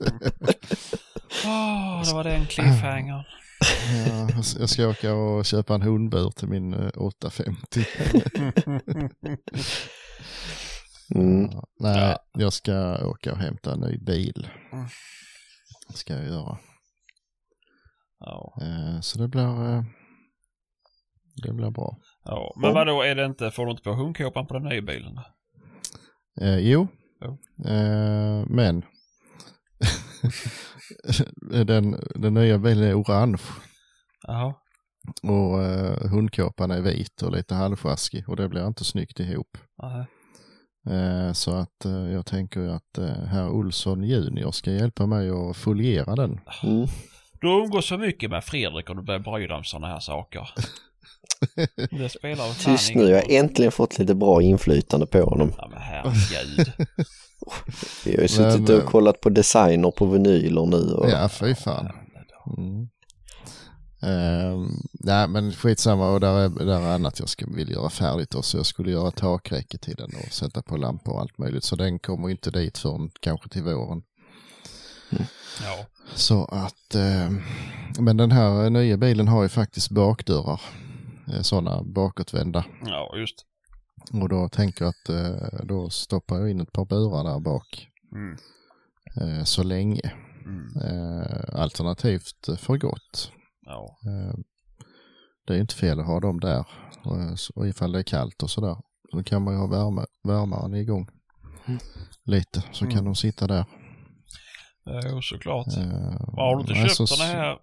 Åh, 1.45 2.03
det 2.03 2.13
var 2.13 2.23
den 2.23 2.45
cliffhangern. 2.45 3.23
Ja, 4.07 4.29
jag 4.59 4.69
ska 4.69 4.87
åka 4.87 5.13
och 5.15 5.45
köpa 5.45 5.75
en 5.75 5.81
hundbur 5.81 6.29
till 6.29 6.47
min 6.47 6.73
eh, 6.73 6.89
850. 6.97 7.85
Mm. 11.15 11.49
Ja, 11.51 11.63
Nej, 11.79 11.97
Ja. 12.09 12.17
jag 12.33 12.53
ska 12.53 13.05
åka 13.07 13.31
och 13.31 13.37
hämta 13.37 13.73
en 13.73 13.79
ny 13.79 13.97
bil. 13.97 14.47
Mm. 14.73 14.85
ska 15.93 16.13
jag 16.13 16.25
göra. 16.25 16.57
Ja. 18.19 18.53
Eh, 18.61 19.01
Så 19.01 19.19
det 19.19 19.27
blir, 19.27 19.73
eh, 19.75 19.83
det 21.43 21.53
blir 21.53 21.69
bra. 21.71 21.97
ja. 22.23 22.53
Men 22.61 22.73
vadå, 22.73 23.01
är 23.01 23.15
det 23.15 23.25
inte, 23.25 23.51
får 23.51 23.65
du 23.65 23.71
inte 23.71 23.83
på 23.83 23.93
hundkåpan 23.93 24.47
på 24.47 24.53
den 24.53 24.63
nya 24.63 24.81
bilen? 24.81 25.19
Eh, 26.41 26.57
jo, 26.57 26.87
Jo. 27.21 27.37
Eh, 27.69 28.45
men 28.49 28.83
den, 31.65 31.99
den 32.15 32.33
nya 32.33 32.57
bilen 32.57 32.83
är 32.83 33.01
orange. 33.01 33.41
Jaha. 34.27 34.53
Och 35.23 35.63
eh, 35.63 36.09
hundkåpan 36.09 36.71
är 36.71 36.81
vit 36.81 37.21
och 37.21 37.31
lite 37.31 37.55
halvsjaskig 37.55 38.29
och 38.29 38.35
det 38.35 38.49
blir 38.49 38.67
inte 38.67 38.83
snyggt 38.83 39.19
ihop. 39.19 39.57
Nej. 39.83 40.05
Eh, 40.89 41.33
så 41.33 41.51
att 41.51 41.85
eh, 41.85 42.11
jag 42.13 42.25
tänker 42.25 42.59
ju 42.59 42.71
att 42.71 42.97
eh, 42.97 43.05
herr 43.05 43.49
Olsson 43.49 44.03
junior 44.03 44.51
ska 44.51 44.71
hjälpa 44.71 45.05
mig 45.05 45.29
att 45.29 45.57
foliera 45.57 46.15
den. 46.15 46.39
Mm. 46.63 46.87
Du 47.41 47.47
umgås 47.47 47.87
så 47.87 47.97
mycket 47.97 48.29
med 48.29 48.43
Fredrik 48.43 48.89
och 48.89 48.95
du 48.95 49.01
börjar 49.01 49.19
bry 49.19 49.47
dig 49.47 49.57
om 49.57 49.63
sådana 49.63 49.87
här 49.87 49.99
saker. 49.99 50.49
Det 51.91 52.09
spelar 52.09 52.53
fan 52.53 52.75
Tyst 52.75 52.95
nu, 52.95 53.09
jag 53.09 53.21
har 53.21 53.31
äntligen 53.31 53.71
fått 53.71 53.99
lite 53.99 54.15
bra 54.15 54.41
inflytande 54.41 55.05
på 55.05 55.21
honom. 55.21 55.53
Ja 55.57 55.67
men 55.67 55.81
herregud. 55.81 56.71
Vi 58.05 58.15
har 58.15 58.21
ju 58.21 58.27
suttit 58.27 58.67
Men, 58.67 58.81
och 58.81 58.85
kollat 58.85 59.21
på 59.21 59.29
designer 59.29 59.91
på 59.91 60.05
vinyler 60.05 60.65
nu. 60.65 60.93
Och... 60.93 61.09
Ja, 61.09 61.29
fy 61.29 61.55
fan. 61.55 61.91
Mm. 62.57 62.87
Ehm, 64.01 64.67
nej 64.93 65.27
men 65.27 65.51
skitsamma 65.51 66.11
och 66.11 66.19
där 66.19 66.39
är, 66.39 66.49
där 66.49 66.81
är 66.81 66.95
annat 66.95 67.19
jag 67.19 67.29
ska, 67.29 67.45
vill 67.47 67.71
göra 67.71 67.89
färdigt 67.89 68.35
också. 68.35 68.57
Jag 68.57 68.65
skulle 68.65 68.91
göra 68.91 69.11
takräcke 69.11 69.77
till 69.77 69.95
den 69.95 70.11
och 70.25 70.33
sätta 70.33 70.61
på 70.61 70.77
lampor 70.77 71.13
och 71.13 71.21
allt 71.21 71.37
möjligt. 71.37 71.63
Så 71.63 71.75
den 71.75 71.99
kommer 71.99 72.29
inte 72.29 72.51
dit 72.51 72.77
förrän 72.77 73.09
kanske 73.19 73.49
till 73.49 73.63
våren. 73.63 74.01
Ja. 75.63 75.85
Så 76.15 76.45
att, 76.45 76.95
eh, 76.95 77.31
men 77.99 78.17
den 78.17 78.31
här 78.31 78.69
nya 78.69 78.97
bilen 78.97 79.27
har 79.27 79.43
ju 79.43 79.49
faktiskt 79.49 79.89
bakdörrar. 79.89 80.61
Eh, 81.33 81.41
Sådana 81.41 81.83
bakåtvända. 81.83 82.65
ja, 82.85 83.15
just. 83.17 83.45
Och 84.21 84.29
då 84.29 84.49
tänker 84.49 84.85
jag 84.85 84.89
att 84.89 85.09
eh, 85.09 85.65
då 85.65 85.89
stoppar 85.89 86.39
jag 86.39 86.49
in 86.51 86.59
ett 86.61 86.71
par 86.71 86.85
burar 86.85 87.23
där 87.23 87.39
bak. 87.39 87.87
Mm. 88.15 88.37
Eh, 89.21 89.43
så 89.43 89.63
länge. 89.63 90.11
Mm. 90.45 90.67
Alternativt 91.53 92.59
för 92.59 92.77
gott. 92.77 93.31
Ja. 93.65 93.97
Det 95.47 95.53
är 95.55 95.59
inte 95.59 95.75
fel 95.75 95.99
att 95.99 96.05
ha 96.07 96.19
dem 96.19 96.39
där. 96.39 96.65
Och, 97.55 97.67
ifall 97.67 97.91
det 97.91 97.99
är 97.99 98.03
kallt 98.03 98.43
och 98.43 98.49
sådär. 98.49 98.77
Då 99.11 99.23
kan 99.23 99.43
man 99.43 99.53
ju 99.53 99.59
ha 99.59 99.67
värme, 99.67 100.05
värmaren 100.23 100.73
igång. 100.73 101.07
Lite, 102.25 102.63
så 102.71 102.85
kan 102.85 102.91
Mm. 102.91 103.05
de 103.05 103.15
sitta 103.15 103.47
där. 103.47 103.65
Jo, 105.09 105.21
såklart. 105.21 105.67
Eh, 105.67 105.83
Har 106.37 106.55
du 106.55 106.61
inte 106.61 106.73
alltså, 106.81 107.05
köpt 107.07 107.09
sådana 107.19 107.33
här 107.33 107.57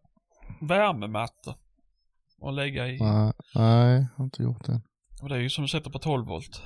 värmemattor? 0.69 1.55
Och 2.43 2.53
lägga 2.53 2.89
i? 2.89 2.99
Nej, 3.01 3.33
nej, 3.55 3.93
jag 3.95 4.07
har 4.17 4.25
inte 4.25 4.43
gjort 4.43 4.65
det. 4.67 4.81
Och 5.23 5.29
det 5.29 5.35
är 5.35 5.41
ju 5.41 5.51
som 5.51 5.63
du 5.63 5.69
sätter 5.69 5.91
på 5.91 5.99
12 5.99 6.27
volt. 6.27 6.63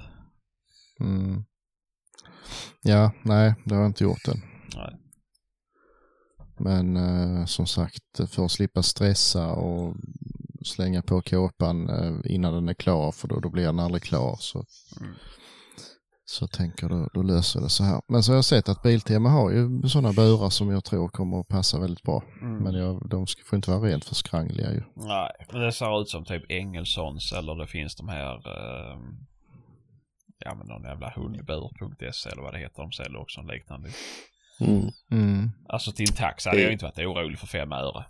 Mm. 1.00 1.44
Ja, 2.82 3.12
nej, 3.22 3.54
det 3.64 3.74
har 3.74 3.82
jag 3.82 3.90
inte 3.90 4.04
gjort 4.04 4.28
än. 4.28 4.42
Nej. 4.76 4.96
Men 6.58 6.96
eh, 6.96 7.44
som 7.44 7.66
sagt, 7.66 8.02
för 8.30 8.44
att 8.44 8.50
slippa 8.50 8.82
stressa 8.82 9.52
och 9.52 9.96
slänga 10.64 11.02
på 11.02 11.22
kåpan 11.22 11.88
eh, 11.88 12.32
innan 12.34 12.54
den 12.54 12.68
är 12.68 12.74
klar, 12.74 13.12
för 13.12 13.28
då, 13.28 13.40
då 13.40 13.50
blir 13.50 13.64
den 13.64 13.80
aldrig 13.80 14.02
klar. 14.02 14.36
Så, 14.40 14.64
Mm. 15.00 15.14
Så 16.28 16.46
tänker 16.46 16.88
jag 16.88 17.08
då, 17.12 17.22
löser 17.22 17.60
det 17.60 17.68
så 17.68 17.84
här. 17.84 18.00
Men 18.08 18.22
så 18.22 18.32
har 18.32 18.36
jag 18.36 18.44
sett 18.44 18.68
att 18.68 18.82
Biltema 18.82 19.28
har 19.28 19.50
ju 19.50 19.88
sådana 19.88 20.12
burar 20.12 20.50
som 20.50 20.70
jag 20.70 20.84
tror 20.84 21.08
kommer 21.08 21.40
att 21.40 21.48
passa 21.48 21.80
väldigt 21.80 22.02
bra. 22.02 22.22
Mm. 22.42 22.56
Men 22.56 22.74
jag, 22.74 23.08
de 23.08 23.26
ska, 23.26 23.42
får 23.44 23.56
inte 23.56 23.70
vara 23.70 23.80
rent 23.80 24.04
för 24.04 24.14
skrangliga 24.14 24.72
ju. 24.72 24.82
Nej, 24.94 25.30
men 25.52 25.60
det 25.60 25.72
ser 25.72 26.00
ut 26.02 26.08
som 26.08 26.24
typ 26.24 26.50
Engelsons 26.50 27.32
eller 27.32 27.54
det 27.54 27.66
finns 27.66 27.96
de 27.96 28.08
här 28.08 28.34
eh, 28.34 28.98
Ja 30.38 30.54
men 30.54 30.66
någon 30.66 30.82
jävla 30.82 31.12
hundbur.se 31.16 32.30
eller 32.30 32.42
vad 32.42 32.54
det 32.54 32.58
heter. 32.58 32.82
De 32.82 32.92
säljer 32.92 33.20
också 33.20 33.40
en 33.40 33.46
liknande. 33.46 33.88
Mm. 34.60 34.90
Mm. 35.10 35.50
Alltså 35.68 35.92
till 35.92 36.10
en 36.10 36.16
tax 36.16 36.46
hade 36.46 36.60
jag 36.60 36.72
inte 36.72 36.84
varit 36.84 36.98
orolig 36.98 37.38
för 37.38 37.46
fem 37.46 37.72
öre. 37.72 38.04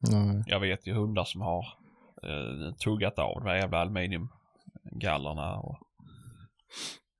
Nej. 0.00 0.42
Jag 0.46 0.60
vet 0.60 0.86
ju 0.86 0.94
hundar 0.94 1.24
som 1.24 1.40
har 1.40 1.66
eh, 2.22 2.74
tuggat 2.74 3.18
av 3.18 3.40
de 3.40 3.48
här 3.48 3.56
jävla 3.56 3.78
aluminiumgallerna 3.78 5.56
och 5.56 5.78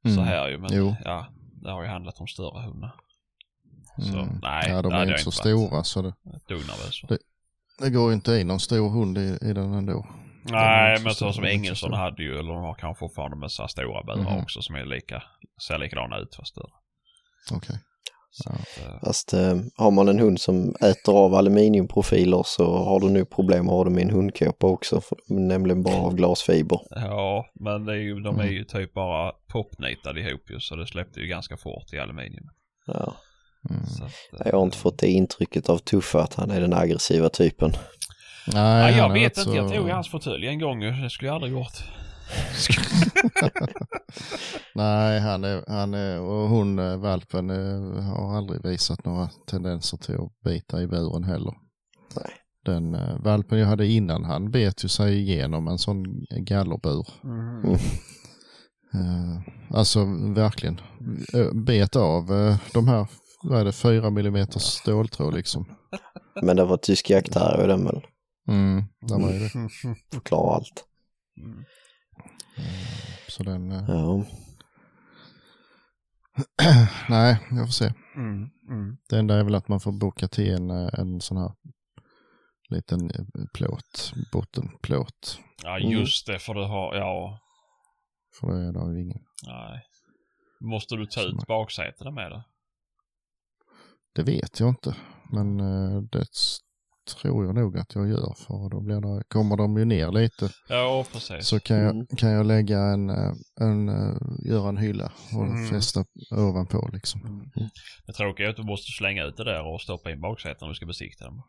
så 0.05 0.21
Mm. 0.21 0.25
här 0.25 0.49
ju. 0.49 0.59
Men 0.59 0.71
Jo. 0.73 0.97
ja, 1.05 1.27
det 1.63 1.71
har 1.71 1.83
ju 1.83 1.89
handlat 1.89 2.21
om 2.21 2.27
större 2.27 2.63
hundar. 2.63 2.95
Så 3.99 4.19
Mm. 4.19 4.39
nej, 4.43 4.65
ja, 4.71 4.83
de 4.83 4.89
det 4.93 4.97
är 4.99 5.03
inte 5.07 5.19
så 5.19 5.31
varit 5.31 5.35
stora 5.35 5.85
så 5.85 6.03
det. 6.03 6.15
Det- 7.09 7.19
det 7.79 7.91
går 7.91 8.09
ju 8.09 8.15
inte 8.15 8.37
in 8.41 8.47
någon 8.47 8.61
stor 8.61 8.91
hund 8.91 9.19
i, 9.19 9.39
i 9.43 9.53
den 9.53 9.73
ändå. 9.75 10.07
Nej, 10.43 10.97
så 10.97 11.03
men 11.05 11.15
så 11.15 11.33
som 11.33 11.45
så 11.45 11.49
Engelsson 11.49 11.93
hade 11.93 12.23
ju, 12.23 12.39
eller 12.39 12.53
de 12.53 12.63
har 12.63 12.75
kanske 12.75 12.99
fortfarande 13.01 13.37
med 13.37 13.51
så 13.53 13.63
här 13.63 13.69
stora 13.69 14.03
burar 14.03 14.31
Mhm. 14.31 14.43
också 14.43 14.63
som 14.63 14.75
är 14.75 14.85
lika, 14.85 15.23
ser 15.69 15.79
likadana 15.79 16.19
ut 16.19 16.35
fast 16.35 16.51
större. 16.53 16.71
Okej. 17.53 17.79
Så 18.37 18.51
Ja. 18.51 18.55
att, 18.55 18.89
eh, 18.89 19.01
Fast 19.07 19.33
eh, 19.33 19.57
har 19.77 19.91
man 19.91 20.09
en 20.09 20.19
hund 20.19 20.41
som 20.41 20.75
äter 20.81 21.15
av 21.19 21.35
aluminiumprofiler 21.35 22.43
så 22.47 22.77
har 22.77 23.01
du 23.01 23.09
nu 23.11 23.25
problem 23.25 23.69
att 23.69 23.75
ha 23.75 23.85
det 23.85 23.91
med 23.91 24.03
en 24.03 24.11
hundkåpa 24.11 24.67
också. 24.67 25.01
För 25.01 25.17
de 25.29 25.37
är 25.37 25.41
nämligen 25.41 25.83
bara 25.83 25.97
av 25.97 26.15
glasfiber. 26.15 26.79
ja, 26.91 27.47
men 27.61 27.85
det 27.85 27.93
är 27.93 27.97
ju, 27.97 28.15
de 28.21 28.39
är 28.39 28.43
Mm. 28.43 28.55
ju 28.55 28.65
typ 28.65 28.95
bara 28.95 29.33
popnitade 29.53 30.21
ihop 30.21 30.51
ju 30.51 30.61
så 30.61 30.77
det 30.77 30.87
släppte 30.87 31.21
ju 31.21 31.27
ganska 31.27 31.57
fort 31.57 31.93
i 31.93 31.99
aluminium. 31.99 32.45
Ja. 32.87 33.15
Mm. 33.71 33.83
Att, 33.83 34.41
eh, 34.41 34.47
Jag 34.53 34.59
har 34.59 34.63
inte 34.63 34.77
fått 34.77 34.99
det 34.99 35.09
intrycket 35.09 35.69
av 35.69 35.79
Tuffe 35.79 36.19
att 36.19 36.35
han 36.35 36.51
är 36.51 36.61
den 36.61 36.75
aggressiva 36.75 37.29
typen. 37.29 37.71
Nej, 38.53 38.63
Nej, 38.93 38.97
jag 38.99 39.13
vet 39.13 39.23
inte, 39.39 39.51
så- 39.51 39.57
jag 39.57 39.75
tog 39.75 39.89
hans 39.89 40.09
fåtölj 40.11 40.47
en 40.47 40.59
gång. 40.61 40.81
Det 40.81 41.11
skulle 41.11 41.29
jag 41.29 41.35
aldrig 41.35 41.53
gjort. 41.53 41.73
Nej, 44.75 45.21
han 45.21 45.45
är, 45.45 45.65
han 45.69 45.95
är, 45.95 46.21
och 46.21 46.49
hon, 46.49 46.79
eh, 46.79 46.97
valpen, 46.97 47.51
eh, 47.51 48.03
har 48.03 48.37
aldrig 48.37 48.65
visat 48.65 49.05
några 49.05 49.29
tendenser 49.47 49.97
till 49.97 50.15
att 50.15 50.41
bita 50.45 50.83
i 50.83 50.87
buren 50.87 51.25
heller. 51.25 51.55
Nej. 52.17 52.31
Den 52.65 52.95
eh, 52.95 53.23
valpen 53.23 53.59
jag 53.59 53.67
hade 53.67 53.87
innan, 53.87 54.25
han 54.25 54.51
bet 54.51 54.85
ju 54.85 54.89
sig 54.89 55.21
igenom 55.21 55.69
en 55.69 55.79
sån 55.79 56.25
gallerbur. 56.31 57.07
Mm. 57.25 57.75
Eh, 58.95 59.41
alltså 59.71 60.05
verkligen, 60.35 60.81
bet 61.67 61.97
av 61.97 62.33
eh, 62.33 62.57
de 62.75 62.89
här, 62.89 63.07
vad 63.43 63.61
är 63.61 63.65
det, 63.65 63.73
fyra 63.73 64.11
millimeters 64.11 64.63
ståltråd 64.63 65.35
liksom. 65.35 65.65
Men 66.43 66.57
det 66.57 66.65
var 66.65 66.77
tysk 66.77 67.11
jaktterrier 67.11 67.69
den 67.69 67.85
väl. 67.85 68.01
Mm, 68.49 68.85
där 69.01 69.19
var 69.19 69.33
ju 69.33 69.39
det. 69.39 69.49
Förklarar 70.13 70.55
allt. 70.55 70.85
Mm. 71.37 71.65
Så 73.29 73.43
den, 73.43 73.73
eh, 73.73 73.85
Ja. 73.89 74.25
nej, 77.09 77.39
jag 77.51 77.67
får 77.67 77.73
se. 77.73 77.93
Mm. 78.17 78.51
Mm. 78.69 78.97
Det 79.09 79.19
enda 79.19 79.35
är 79.39 79.45
väl 79.45 79.55
att 79.55 79.69
man 79.69 79.81
får 79.81 79.93
boka 79.93 80.29
till 80.29 80.55
en, 80.55 80.71
eh, 80.71 80.89
en 80.99 81.21
sån 81.21 81.37
här 81.37 81.53
liten 82.69 83.11
eh, 83.11 83.25
plåt, 83.55 84.13
bottenplåt. 84.33 85.39
Ja, 85.63 85.79
Mm. 85.79 85.91
just 85.91 86.27
det, 86.27 86.39
för 86.39 86.55
du 86.55 86.65
har, 86.65 86.95
ja, 86.95 87.41
För 88.41 88.47
det 88.73 88.79
är 88.81 88.93
ju 88.93 89.03
ingen. 89.03 89.23
nej. 89.47 89.83
Måste 90.61 90.97
du 90.97 91.07
ta 91.07 91.23
ut 91.23 91.35
man- 91.35 91.45
baksätena 91.49 92.11
med 92.11 92.31
det? 92.31 92.45
Det 94.15 94.23
vet 94.23 94.61
jag 94.61 94.69
inte. 94.69 94.97
Men 95.33 95.57
det 96.09 96.27
tror 97.07 97.45
jag 97.45 97.55
nog 97.55 97.79
att 97.79 97.95
jag 97.95 98.09
gör. 98.09 98.35
För 98.47 98.69
då 98.71 98.81
blir 98.81 99.01
det, 99.01 99.25
kommer 99.29 99.57
de 99.57 99.77
ju 99.79 99.85
ner 99.85 100.13
lite. 100.13 100.51
Ja, 100.69 101.05
precis. 101.13 101.47
Så 101.47 101.61
kan 101.61 101.77
jag, 101.77 101.91
Mm. 101.91 102.07
kan 102.07 102.31
jag 102.31 102.47
lägga 102.47 102.79
en, 102.79 103.11
eh, 103.11 103.33
en, 103.61 103.89
eh, 103.89 104.17
göra 104.51 104.69
en 104.69 104.77
hylla 104.77 105.13
och 105.37 105.43
Mm. 105.47 105.71
fästa 105.71 106.05
ovanpå 106.31 106.91
liksom. 106.93 107.51
Det 108.07 108.13
tråkiga 108.13 108.47
är 108.47 108.51
att 108.51 108.57
du 108.57 108.63
måste 108.63 108.91
slänga 108.93 109.25
ut 109.25 109.37
det 109.37 109.45
där 109.45 109.67
och 109.75 109.81
stoppa 109.81 110.11
in 110.11 110.21
baksätena 110.21 110.67
om 110.67 110.69
du 110.69 110.75
ska 110.75 110.87
besikta 110.87 111.25
dem. 111.25 111.43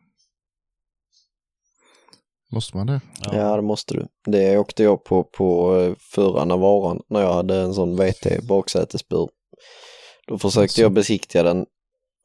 Måste 2.52 2.76
man 2.76 2.86
det? 2.86 3.00
ja, 3.32 3.56
det 3.56 3.62
måste 3.62 3.94
du. 3.94 4.06
Det 4.26 4.58
åkte 4.58 4.82
jag 4.82 5.04
på 5.04 5.24
på 5.24 5.76
eh, 5.80 5.94
förra 6.14 6.44
Navaran 6.44 7.00
när 7.08 7.20
jag 7.20 7.32
hade 7.34 7.56
en 7.60 7.74
sån 7.74 7.96
VT 7.96 8.40
baksätesbur. 8.48 9.28
Då 10.26 10.38
försökte 10.38 10.80
jag 10.80 10.92
besiktiga 10.92 11.42
den 11.42 11.66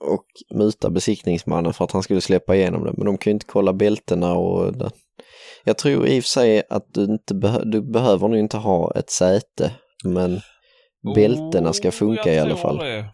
och 0.01 0.25
muta 0.57 0.89
besiktningsmannen 0.89 1.73
för 1.73 1.85
att 1.85 1.91
han 1.91 2.03
skulle 2.03 2.21
släppa 2.21 2.55
igenom 2.55 2.83
den. 2.83 2.93
Men 2.97 3.05
de 3.05 3.17
kan 3.17 3.31
ju 3.31 3.33
inte 3.33 3.45
kolla 3.45 3.73
bältena 3.73 4.33
och 4.33 4.77
den. 4.77 4.91
Jag 5.63 5.77
tror 5.77 6.07
i 6.07 6.19
och 6.19 6.23
för 6.23 6.29
sig 6.29 6.63
att 6.69 6.93
du 6.93 7.03
inte 7.03 7.33
behö- 7.33 7.65
du 7.65 7.81
behöver 7.81 8.27
nog 8.27 8.37
inte 8.39 8.57
ha 8.57 8.91
ett 8.95 9.09
säte. 9.09 9.75
Men 10.03 10.39
bältena 11.15 11.73
ska 11.73 11.87
Oh, 11.87 11.91
funka 11.91 12.33
i 12.33 12.39
alla 12.39 12.55
fall. 12.55 12.77
Det. 12.77 13.05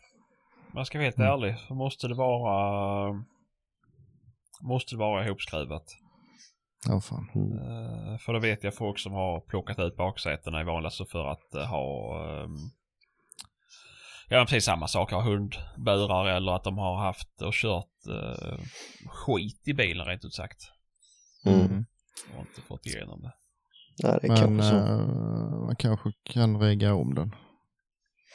Man 0.74 0.86
ska 0.86 0.98
vara 0.98 1.06
helt 1.06 1.18
Mm. 1.18 1.32
ärlig 1.32 1.56
så 1.68 1.74
måste 1.74 2.08
det 2.08 2.16
vara 2.16 3.14
måste 4.62 4.96
det 4.96 5.00
vara 5.00 5.26
ihopskruvat. 5.26 5.84
Ja, 6.88 7.02
fan. 7.02 7.30
Mm. 7.36 7.52
Eh, 7.58 8.18
för 8.18 8.34
då 8.34 8.40
vet 8.40 8.64
jag 8.64 8.74
folk 8.76 9.00
som 9.00 9.14
har 9.14 9.40
plockat 9.40 9.80
ut 9.80 9.96
baksätena 9.96 10.62
i 10.62 10.64
vanliga 10.64 10.90
så 10.90 11.06
för 11.06 11.26
att 11.28 11.54
eh, 11.56 11.66
ha 11.66 12.20
um, 12.44 12.58
Ja 14.30 14.46
precis 14.50 14.66
samma 14.66 14.88
sak, 14.88 15.12
ha 15.12 15.22
hundburar 15.22 16.26
eller 16.26 16.52
att 16.52 16.64
de 16.64 16.78
har 16.78 16.98
haft 16.98 17.42
och 17.42 17.54
kört 17.54 17.86
eh, 18.10 18.60
skit 19.08 19.68
i 19.68 19.74
bilen 19.74 20.06
rent 20.06 20.26
ut 20.26 20.34
sagt. 20.34 20.58
Mm. 21.46 21.86
Och 22.36 22.40
inte 22.40 22.62
fått 22.62 22.86
igenom 22.86 23.22
det. 23.22 23.34
Ja, 23.98 24.20
det 24.22 24.28
är 24.28 24.30
Men 24.30 24.38
kanske 24.38 24.70
så. 24.70 24.76
eh, 24.76 25.66
man 25.66 25.76
kanske 25.76 26.12
kan 26.24 26.60
regga 26.60 26.94
om 26.94 27.16
den. 27.16 27.36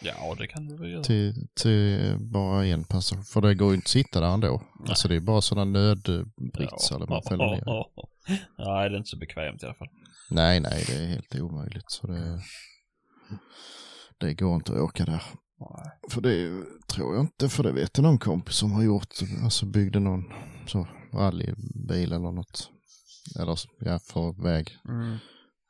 Ja, 0.03 0.34
det 0.38 0.47
kan 0.47 0.66
du 0.66 0.76
väl 0.76 0.90
göra. 0.90 1.03
till, 1.03 1.49
till 1.62 2.16
bara 2.20 2.64
en 2.66 2.84
passagerare. 2.84 3.24
För 3.32 3.40
det 3.40 3.55
går 3.55 3.68
ju 3.68 3.74
inte 3.74 3.84
att 3.84 3.88
sitta 3.88 4.20
där 4.20 4.34
ändå. 4.34 4.62
Alltså 4.88 5.09
det 5.09 5.16
är 5.16 5.20
bara 5.20 5.40
sådana 5.40 5.70
nödbritsar 5.78 6.99
där 6.99 7.07
man 7.07 7.22
fäller 7.28 7.47
ner. 7.51 7.64
Nej, 8.59 8.88
det 8.90 8.95
är 8.95 8.99
inte 8.99 9.09
så 9.09 9.18
bekvämt 9.18 9.62
i 9.62 9.66
alla 9.66 9.74
fall. 9.74 9.88
Nej, 10.30 10.61
nej, 10.61 10.84
det 10.86 10.93
är 10.95 11.07
helt 11.07 11.34
omöjligt. 11.34 11.90
Så 11.90 12.07
det, 12.07 12.40
det 14.18 14.34
går 14.34 14.55
inte 14.55 14.72
att 14.72 14.78
åka 14.78 15.05
där. 15.05 15.22
För 16.10 16.20
det 16.20 16.64
tror 16.86 17.14
jag 17.14 17.22
inte, 17.24 17.48
för 17.48 17.62
det 17.62 17.72
vet 17.72 17.96
jag 17.98 18.02
någon 18.02 18.18
kompis 18.18 18.54
som 18.56 18.72
har 18.72 18.82
gjort, 18.82 19.08
alltså 19.42 19.66
byggde 19.66 20.00
någon 20.00 20.24
så 20.66 20.86
rallybil 21.12 22.12
eller 22.12 22.32
något. 22.32 22.70
Eller 23.40 23.58
ja, 23.78 23.98
för 23.98 24.42
väg. 24.42 24.76
Mm. 24.88 25.16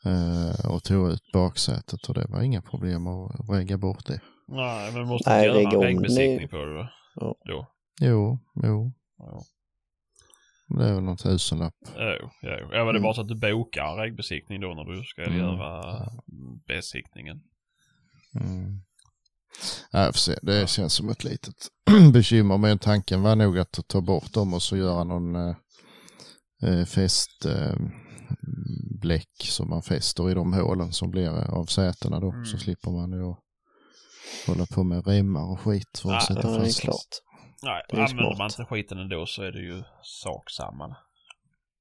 Eh, 0.04 0.70
och 0.74 0.82
tog 0.84 1.10
ut 1.10 1.32
baksätet 1.32 2.08
och 2.08 2.14
det 2.14 2.26
var 2.28 2.42
inga 2.42 2.62
problem 2.62 3.06
att 3.06 3.48
regga 3.50 3.78
bort 3.78 4.06
det. 4.06 4.20
Nej, 4.48 4.92
men 4.92 5.06
måste 5.06 5.30
Nej, 5.30 5.48
inte 5.48 5.60
göra 5.60 5.72
en 5.74 5.80
vägbesiktning 5.96 6.48
på 6.48 6.56
det 6.56 6.74
då. 6.74 6.88
Ja. 7.14 7.34
då. 7.44 7.66
Jo, 8.00 8.38
jo, 8.62 8.92
Ja. 9.18 9.42
det 10.78 10.84
är 10.88 10.94
väl 10.94 11.02
någon 11.02 11.16
tusenlapp. 11.16 11.74
Jo, 11.96 12.30
jo. 12.42 12.68
Ja, 12.72 12.84
men 12.84 12.94
det 12.94 12.98
är 13.00 13.02
bara 13.02 13.14
så 13.14 13.20
att 13.20 13.28
du 13.28 13.34
bokar 13.34 13.90
en 13.92 13.96
vägbesiktning 13.96 14.60
då 14.60 14.74
när 14.74 14.84
du 14.84 15.04
ska 15.04 15.22
Mm. 15.22 15.38
göra 15.38 16.08
besiktningen. 16.68 17.40
Mm. 18.40 18.80
Får 19.92 20.12
se. 20.12 20.38
Det 20.42 20.70
känns 20.70 20.92
som 20.94 21.08
ett 21.08 21.24
litet 21.24 21.54
bekymmer. 22.12 22.58
Men 22.58 22.78
tanken 22.78 23.22
var 23.22 23.36
nog 23.36 23.58
att 23.58 23.78
ta 23.88 24.00
bort 24.00 24.32
dem 24.32 24.54
och 24.54 24.62
så 24.62 24.76
göra 24.76 25.04
någon 25.04 25.36
eh, 25.36 25.56
eh, 26.62 26.84
fäst 26.84 27.44
eh, 27.44 27.76
bläck 29.00 29.30
som 29.38 29.68
man 29.70 29.82
fäster 29.82 30.30
i 30.30 30.34
de 30.34 30.52
hålen 30.52 30.92
som 30.92 31.10
blir 31.10 31.28
av 31.50 31.64
sätena 31.66 32.20
då. 32.20 32.30
Mm. 32.32 32.44
Så 32.44 32.58
slipper 32.58 32.90
man 32.90 33.12
ju 33.12 33.34
hålla 34.46 34.66
på 34.66 34.84
med 34.84 35.06
remmar 35.06 35.50
och 35.52 35.60
skit 35.60 35.98
för 36.02 36.08
att 36.08 36.14
Ja, 36.28 36.34
sätta 36.34 36.48
Ja, 36.48 36.54
det 36.54 36.60
är 36.60 36.64
fast. 36.64 36.80
klart. 36.80 36.96
Nej, 37.62 37.82
Det 37.88 37.96
är 37.96 38.00
använder 38.00 38.24
smart. 38.24 38.38
man 38.38 38.46
inte 38.50 38.64
skiten 38.64 38.98
ändå 38.98 39.26
så 39.26 39.42
är 39.42 39.52
det 39.52 39.60
ju 39.60 39.82
sak 40.02 40.50
samma. 40.50 40.96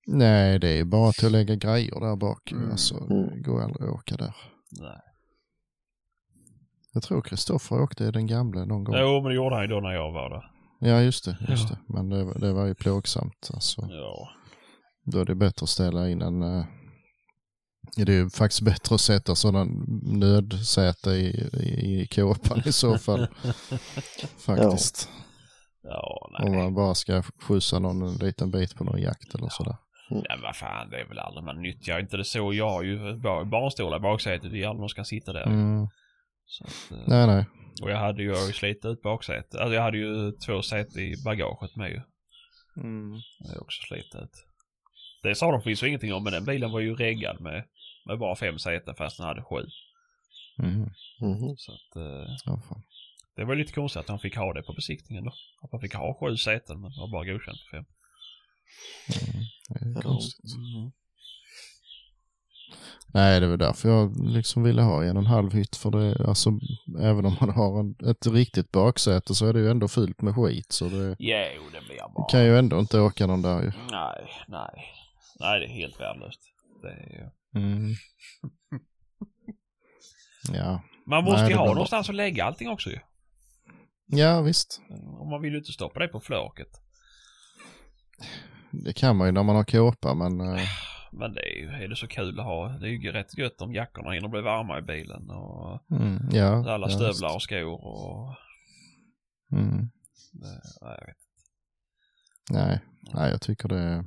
Nej, 0.08 0.60
det 0.60 0.70
är 0.80 0.84
bara 0.86 1.12
till 1.12 1.26
att 1.26 1.32
lägga 1.32 1.56
grejer 1.56 2.00
där 2.00 2.16
bak. 2.16 2.52
Mm. 2.52 2.72
Alltså, 2.72 2.96
Mm. 2.98 3.30
det 3.30 3.40
går 3.42 3.62
aldrig 3.64 3.90
att 3.90 3.96
åka 3.96 4.16
där. 4.16 4.36
Nej. 4.80 5.00
Jag 6.94 7.04
tror 7.04 7.22
Kristoffer 7.22 7.82
åkte 7.82 8.04
i 8.04 8.12
den 8.12 8.28
gamla 8.28 8.66
någon 8.66 8.84
gång. 8.84 8.96
Jo, 9.00 9.14
men 9.22 9.24
det 9.30 9.34
gjorde 9.36 9.56
han 9.56 9.64
ju 9.64 9.68
då 9.68 9.80
när 9.80 9.92
jag 9.92 10.12
var 10.12 10.30
där. 10.30 10.44
Ja, 10.80 11.02
just 11.02 11.26
det. 11.26 11.38
Just 11.50 11.70
Ja. 11.70 11.76
det. 11.88 11.94
Men 11.94 12.10
det, 12.10 12.24
var- 12.24 12.40
det 12.40 12.54
var 12.54 12.66
ju 12.66 12.76
plågsamt. 12.76 13.50
Alltså. 13.54 13.82
Ja. 13.90 14.30
Då 15.12 15.20
är 15.20 15.26
det 15.26 15.36
bättre 15.36 15.64
att 15.64 15.70
ställa 15.70 16.10
in 16.10 16.22
en... 16.22 16.42
eh, 16.44 16.66
Det 17.98 18.12
är 18.12 18.16
ju 18.16 18.30
faktiskt 18.30 18.62
bättre 18.62 18.96
att 18.96 19.02
sätta 19.02 19.36
sådana 19.36 19.72
nödsäte 20.04 21.10
i, 21.10 21.50
i, 21.54 22.02
i 22.02 22.08
kåpan 22.16 22.62
i 22.66 22.72
så 22.72 22.98
fall. 22.98 23.28
faktiskt. 24.46 25.10
Ja, 25.84 26.30
Om 26.44 26.52
nej. 26.52 26.62
man 26.64 26.74
bara 26.74 26.96
ska 26.96 27.24
skjutsa 27.48 27.80
någon 27.80 28.02
en 28.02 28.14
liten 28.16 28.52
bit 28.52 28.76
på 28.76 28.84
någon 28.84 29.02
jakt 29.02 29.36
eller 29.36 29.50
sådär. 29.50 29.76
Ja, 30.10 30.36
vad 30.44 30.56
fan, 30.56 30.90
det 30.90 31.02
är 31.02 31.08
väl 31.08 31.20
aldrig 31.20 31.44
man 31.46 31.62
nyttjar 31.62 32.00
inte 32.00 32.18
det 32.18 32.26
så. 32.26 32.54
Jag 32.54 32.70
har 32.70 32.84
ju 32.84 32.98
barnstolar 33.52 33.98
i 33.98 34.00
baksätet. 34.00 34.52
Det 34.52 34.64
är 34.64 34.68
aldrig 34.68 34.80
någon 34.80 34.90
ska 34.90 35.04
sitta 35.04 35.34
där. 35.34 35.44
Mm. 35.48 35.88
Så 36.52 36.64
att, 36.64 36.92
eh, 36.92 37.08
Nej, 37.08 37.28
nej. 37.28 37.46
och 37.82 37.92
jag 37.92 37.98
hade 37.98 38.24
ju, 38.24 38.30
jag 38.30 38.48
ju 38.48 38.54
slitit 38.54 38.86
ut 38.86 39.02
baksätet. 39.02 39.56
Alltså 39.56 39.74
jag 39.76 39.82
hade 39.82 39.98
ju 39.98 40.32
två 40.32 40.62
säten 40.62 41.02
i 41.02 41.16
bagaget 41.26 41.76
med 41.76 41.90
ju. 41.90 42.02
Det 43.40 43.48
har 43.48 43.54
jag 43.54 43.62
också 43.62 43.82
slitit 43.88 44.16
ut. 44.16 44.46
Det 45.24 45.36
sa 45.36 45.52
de 45.52 45.62
förvisso 45.62 45.86
ingenting 45.86 46.14
om, 46.14 46.24
men 46.24 46.34
den 46.34 46.46
bilen 46.46 46.72
var 46.72 46.80
ju 46.80 46.96
reggad 46.96 47.42
med, 47.42 47.64
med 48.08 48.20
bara 48.20 48.36
fem 48.36 48.60
säten 48.60 48.96
fast 48.96 49.18
den 49.18 49.28
hade 49.28 49.44
sju. 49.44 49.66
Mm. 50.60 50.80
Mhm. 51.22 51.56
Så 51.58 51.72
att, 51.72 51.96
eh, 51.96 52.36
Ja, 52.46 52.62
fan. 52.70 52.84
det 53.36 53.46
var 53.46 53.56
lite 53.56 53.74
konstigt 53.74 54.00
att 54.00 54.08
de 54.08 54.20
fick 54.20 54.36
ha 54.36 54.54
det 54.54 54.64
på 54.64 54.74
besiktningen 54.74 55.24
då. 55.24 55.34
Att 55.62 55.72
man 55.72 55.82
fick 55.82 55.94
ha 55.96 56.18
sju 56.20 56.38
säten 56.38 56.82
men 56.82 56.92
var 56.98 57.12
bara 57.12 57.26
godkänt 57.26 57.58
för 57.60 57.78
fem. 57.78 57.86
Mm. 59.22 59.94
Det 59.94 60.00
är 60.00 60.02
konstigt. 60.02 60.52
Nej, 63.14 63.40
det 63.40 63.48
var 63.48 63.58
därför 63.58 63.90
jag 63.90 64.28
liksom 64.28 64.64
ville 64.64 64.82
ha 64.82 65.04
en 65.04 65.18
och 65.18 65.24
en 65.24 65.28
halv 65.28 65.54
hytt. 65.54 65.76
För 65.76 65.92
det, 65.92 66.28
alltså, 66.28 66.50
även 67.00 67.26
om 67.26 67.36
man 67.40 67.50
har 67.50 67.80
en, 67.80 68.10
ett 68.10 68.28
riktigt 68.28 68.72
baksäte 68.72 69.36
så 69.36 69.48
är 69.48 69.54
det 69.54 69.60
ju 69.60 69.70
ändå 69.72 69.88
fyllt 69.88 70.22
med 70.22 70.36
skit. 70.36 70.72
Så 70.72 70.86
det 70.86 71.16
Jo, 71.20 71.64
det 71.74 71.82
blir 71.88 72.14
bara... 72.16 72.28
kan 72.30 72.44
ju 72.46 72.58
ändå 72.58 72.80
inte 72.80 73.00
åka 73.00 73.28
någon 73.28 73.42
där 73.42 73.62
ju. 73.62 73.72
Nej, 73.92 74.30
nej. 74.48 74.86
Nej, 75.40 75.60
det 75.60 75.66
är 75.66 75.70
helt 75.70 76.00
värdelöst. 76.00 76.40
Det 76.82 76.90
är 76.90 77.10
ju... 77.10 77.30
Mm. 77.62 77.94
Ja. 80.54 80.82
Man 81.08 81.24
måste 81.24 81.42
Nej, 81.42 81.50
ju 81.52 81.56
ha 81.58 81.64
blir 81.66 81.74
någonstans 81.74 82.10
att 82.10 82.16
lägga 82.16 82.46
allting 82.46 82.70
också 82.70 82.90
ju. 82.90 83.00
ja, 84.06 84.42
visst. 84.42 84.82
Och 85.20 85.28
man 85.28 85.42
vill 85.42 85.52
ju 85.52 85.58
inte 85.58 85.72
stoppa 85.72 86.00
det 86.00 86.08
på 86.08 86.20
flöket. 86.20 86.68
Det 88.72 88.94
kan 88.94 89.16
man 89.16 89.28
ju 89.28 89.32
när 89.32 89.44
man 89.44 89.56
har 89.56 89.64
kåpa, 89.64 90.14
men 90.14 90.42
eh, 90.42 90.62
Men 91.12 91.34
det 91.34 91.42
är 91.42 91.60
ju, 91.60 91.70
är 91.70 91.88
det 91.88 91.96
så 91.96 92.08
kul 92.08 92.40
att 92.40 92.46
ha. 92.46 92.68
Det 92.68 92.88
är 92.88 92.90
ju 92.90 93.12
rätt 93.12 93.38
gött 93.38 93.62
om 93.62 93.74
jackorna 93.74 94.12
hinner 94.12 94.28
bli 94.28 94.42
varma 94.42 94.80
i 94.80 94.82
bilen 94.82 95.30
och 95.30 95.80
mm, 95.92 96.20
ja. 96.32 96.74
alla 96.74 96.90
ja, 96.90 96.96
stövlar 96.96 97.36
och 97.36 97.42
skor 97.42 97.86
och... 97.86 98.36
Mm. 99.52 99.90
Det, 100.32 100.62
nej, 100.82 100.98
jag 101.00 101.06
vet. 101.06 101.18
Nej, 102.52 102.80
nej, 103.14 103.32
jag 103.32 103.42
tycker 103.42 103.70
det 103.70 104.06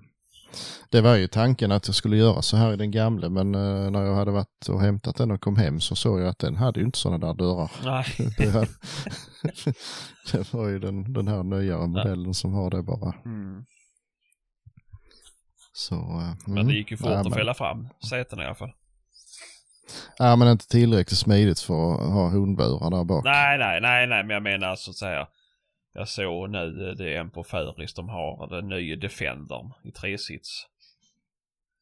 det 0.91 1.01
var 1.01 1.17
ju 1.17 1.27
tanken 1.27 1.73
att 1.73 1.89
jag 1.89 1.95
skulle 1.95 2.17
göra 2.17 2.43
så 2.43 2.57
här 2.57 2.73
i 2.73 2.77
den 2.77 2.91
gamla 2.91 3.29
men 3.29 3.55
eh, 3.55 3.91
när 3.91 4.03
jag 4.03 4.15
hade 4.15 4.31
varit 4.31 4.69
och 4.69 4.81
hämtat 4.81 5.17
den 5.17 5.31
och 5.31 5.41
kom 5.41 5.57
hem 5.57 5.81
så 5.81 5.97
såg 5.97 6.21
jag 6.21 6.29
att 6.29 6.39
den 6.39 6.57
hade 6.57 6.81
ju 6.81 6.87
inte 6.87 6.99
sådana 6.99 7.27
där 7.27 7.35
dörrar. 7.35 7.71
Nej. 7.85 8.05
Det, 8.39 8.51
hade, 8.51 8.69
det 10.33 10.53
var 10.53 10.69
ju 10.69 10.79
den, 10.79 11.13
den 11.13 11.29
här 11.29 11.43
nyare 11.43 11.87
modellen 11.87 12.35
som 12.35 12.53
har 12.53 12.71
det 12.71 12.83
bara. 12.83 13.15
Mm. 13.25 13.65
Så, 15.77 15.95
eh, 15.95 16.35
Men 16.47 16.53
mm. 16.59 16.67
det 16.67 16.75
gick 16.75 16.91
ju 16.91 16.97
fort 16.97 17.11
Ja, 17.11 17.19
att 17.19 17.25
men- 17.25 17.33
fälla 17.39 17.55
fram 17.55 17.89
sätena 18.11 18.43
i 18.43 18.47
alla 18.47 18.55
fall. 18.55 18.73
Ja, 20.19 20.37
men 20.37 20.49
inte 20.49 20.69
tillräckligt 20.69 21.19
smidigt 21.19 21.61
för 21.61 21.95
att 21.95 22.13
ha 22.13 22.29
hundburar 22.29 22.91
där 22.91 23.05
bak. 23.05 23.25
Nej, 23.25 23.59
nej, 23.59 23.81
nej, 23.81 24.07
nej, 24.07 24.25
men 24.25 24.35
jag 24.35 24.43
menar 24.43 24.77
så 24.77 24.91
att 24.91 24.97
säga. 24.97 25.27
Jag 25.95 26.09
såg 26.09 26.51
nu, 26.51 26.89
eh, 26.89 26.97
det 26.97 27.15
är 27.15 27.21
en 27.21 27.31
på 27.31 27.45
Föris, 27.45 27.95
de 27.95 28.09
har 28.09 28.47
den 28.49 28.69
nya 28.69 28.97
Defendern 28.97 29.73
i 29.85 29.91
tresits. 29.91 30.67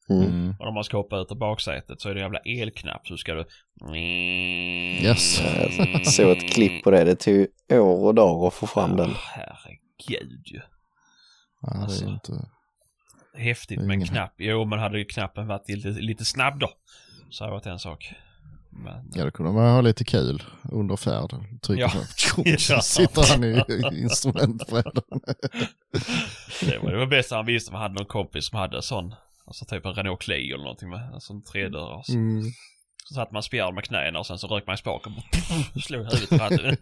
Mm. 0.09 0.23
Mm. 0.23 0.55
Och 0.59 0.67
om 0.67 0.73
man 0.73 0.83
ska 0.83 0.97
hoppa 0.97 1.17
ut 1.17 1.31
ur 1.31 1.35
baksätet 1.35 2.01
så 2.01 2.09
är 2.09 2.13
det 2.13 2.19
en 2.19 2.23
jävla 2.23 2.39
elknapp 2.39 3.07
så 3.07 3.17
ska 3.17 3.33
du... 3.33 3.45
Yes. 5.03 5.41
Jag 5.93 6.07
såg 6.07 6.31
ett 6.37 6.53
klipp 6.53 6.83
på 6.83 6.91
det. 6.91 7.03
Det 7.03 7.15
tog 7.15 7.47
år 7.71 8.05
och 8.07 8.15
dagar 8.15 8.47
att 8.47 8.53
få 8.53 8.67
fram 8.67 8.95
den. 8.97 9.09
Ah, 9.09 9.15
herregud 9.35 10.41
ju. 10.45 10.61
Ja, 11.61 11.69
det 11.73 11.77
är 11.77 11.81
Alltså. 11.81 12.05
inte... 12.05 12.49
Häftigt 13.37 13.77
med 13.79 13.85
en 13.85 13.91
ingen- 13.93 14.07
knapp. 14.07 14.33
Jo, 14.37 14.65
men 14.65 14.79
hade 14.79 14.97
ju 14.99 15.05
knappen 15.05 15.47
varit 15.47 15.69
lite, 15.69 15.89
lite 15.89 16.25
snabb 16.25 16.59
då. 16.59 16.69
Så 17.29 17.43
hade 17.43 17.51
det 17.51 17.55
varit 17.55 17.65
en 17.65 17.79
sak. 17.79 18.13
Men, 18.69 19.11
Ja, 19.15 19.23
då 19.25 19.31
kunde 19.31 19.51
man 19.51 19.71
ha 19.71 19.81
lite 19.81 20.03
kul 20.03 20.43
under 20.71 20.95
färd. 20.95 21.33
Trycker 21.61 21.83
Ja. 21.83 21.91
på, 22.35 22.43
Ja. 22.69 22.81
sitter 22.81 23.31
han 23.31 23.43
i 23.43 24.01
instrumentbrädan. 24.01 25.03
det 26.61 26.77
var 26.77 26.91
det 26.91 26.97
var 26.97 27.05
bäst 27.05 27.31
han 27.31 27.45
visste. 27.45 27.71
Man 27.71 27.81
hade 27.81 27.93
någon 27.93 28.05
kompis 28.05 28.45
som 28.49 28.59
hade 28.59 28.75
en 28.77 28.81
sån. 28.83 29.15
Alltså 29.45 29.65
typ 29.65 29.85
en 29.85 29.93
Renault 29.93 30.21
Clio 30.21 30.53
eller 30.55 30.63
någonting 30.63 30.89
med 30.89 31.13
en 31.13 31.21
sån 31.21 31.43
tredörrars. 31.43 32.09
Mm. 32.09 32.43
Så 33.05 33.13
satt 33.13 33.31
man 33.31 33.43
spjärn 33.43 33.75
med 33.75 33.83
knäna 33.83 34.19
och 34.19 34.25
sen 34.27 34.39
så 34.39 34.47
rök 34.47 34.67
man 34.67 34.73
i 34.73 34.77
spaken 34.77 35.13
och 35.75 35.81
slog 35.83 36.05
huvudet 36.05 36.31
i 36.31 36.37
ratten. 36.37 36.77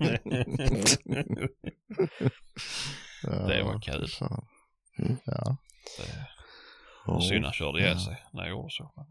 Det 3.48 3.64
var 3.64 3.82
kul. 3.82 4.08
Mm. 5.00 5.18
Ja. 5.26 5.58
Det 5.98 6.04
Ja. 7.08 7.22
synd 7.22 7.44
han 7.46 7.54
körde 7.54 7.80
ihjäl 7.80 7.94
Ja. 7.98 8.06
sig 8.06 8.24
när 8.34 8.42
jag 8.44 8.50
gjorde 8.50 8.70
så. 8.72 8.92
Men 8.96 9.06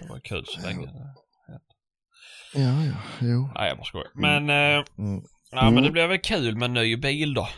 det 0.00 0.08
var 0.08 0.20
kul 0.20 0.44
så 0.46 0.60
länge. 0.66 0.86
ja, 2.54 2.84
ja, 2.84 2.92
jo. 3.20 3.50
Nej, 3.54 3.68
jag 3.68 3.76
bara 3.78 3.84
skojar. 3.84 4.08
Men, 4.14 4.50
eh, 4.50 4.84
Mm. 4.98 5.22
ja, 5.50 5.62
men 5.64 5.68
Mm. 5.68 5.82
det 5.84 5.90
blev 5.90 6.08
väl 6.08 6.18
kul 6.20 6.56
med 6.56 6.66
en 6.66 6.72
ny 6.74 6.96
bil 6.96 7.34
då. 7.34 7.48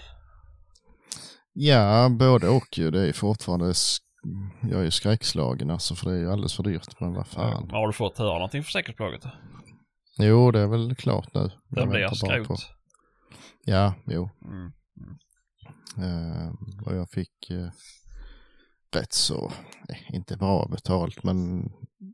Ja, 1.52 2.08
både 2.08 2.48
och 2.48 2.78
ju. 2.78 2.90
Det 2.90 3.08
är 3.08 3.12
fortfarande... 3.12 3.72
sk- 3.72 4.00
Jag 4.62 4.80
är 4.80 4.84
ju 4.84 4.90
skräckslagen 4.90 5.70
alltså 5.70 5.94
för 5.94 6.10
det 6.10 6.16
är 6.16 6.20
ju 6.20 6.32
alldeles 6.32 6.56
för 6.56 6.62
dyrt. 6.62 7.00
Men 7.00 7.12
vad 7.12 7.26
fan. 7.26 7.70
Har 7.70 7.86
du 7.86 7.92
fått 7.92 8.18
höra 8.18 8.32
någonting 8.34 8.62
från 8.62 8.70
säkerhetsbolaget? 8.72 9.22
då? 9.22 9.30
Jo, 10.18 10.50
det 10.50 10.60
är 10.60 10.66
väl 10.66 10.96
klart 10.96 11.34
nu. 11.34 11.40
Den 11.40 11.52
Jag 11.68 11.88
blir 11.88 12.00
bara 12.00 12.08
på- 12.08 12.16
skrot. 12.56 12.70
Ja, 13.64 13.94
jo. 14.06 14.30
Mm. 14.44 14.72
Eh, 15.98 16.52
och 16.86 16.96
jag 16.96 17.10
fick 17.10 17.50
eh, 17.50 17.68
rätt 18.97 19.12
så, 19.12 19.53
eh, 19.88 20.14
inte 20.14 20.36
bra 20.36 20.66
betalt, 20.70 21.22
men 21.24 21.68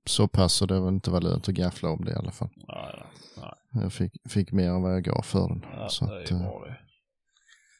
så 0.06 0.28
pass 0.28 0.52
så 0.52 0.66
det 0.66 0.80
var 0.80 0.88
inte 0.88 1.10
var 1.10 1.20
lönt 1.20 1.48
att 1.48 1.54
gaffla 1.54 1.90
om 1.90 2.04
det 2.04 2.12
i 2.12 2.14
alla 2.14 2.30
fall. 2.30 2.50
Nej, 2.68 3.02
nej. 3.36 3.54
Jag 3.82 3.92
fick, 3.92 4.12
fick 4.30 4.52
mer 4.52 4.68
än 4.68 4.82
vad 4.82 4.94
jag 4.94 5.02
gav 5.04 5.22
för 5.22 5.48
den. 5.48 5.64
Ja, 5.72 5.88
så 5.88 6.04
det 6.06 6.16
är 6.16 6.22
att, 6.24 6.30
ju 6.30 6.36
eh, 6.36 6.42
bra 6.42 6.64
det. 6.66 6.76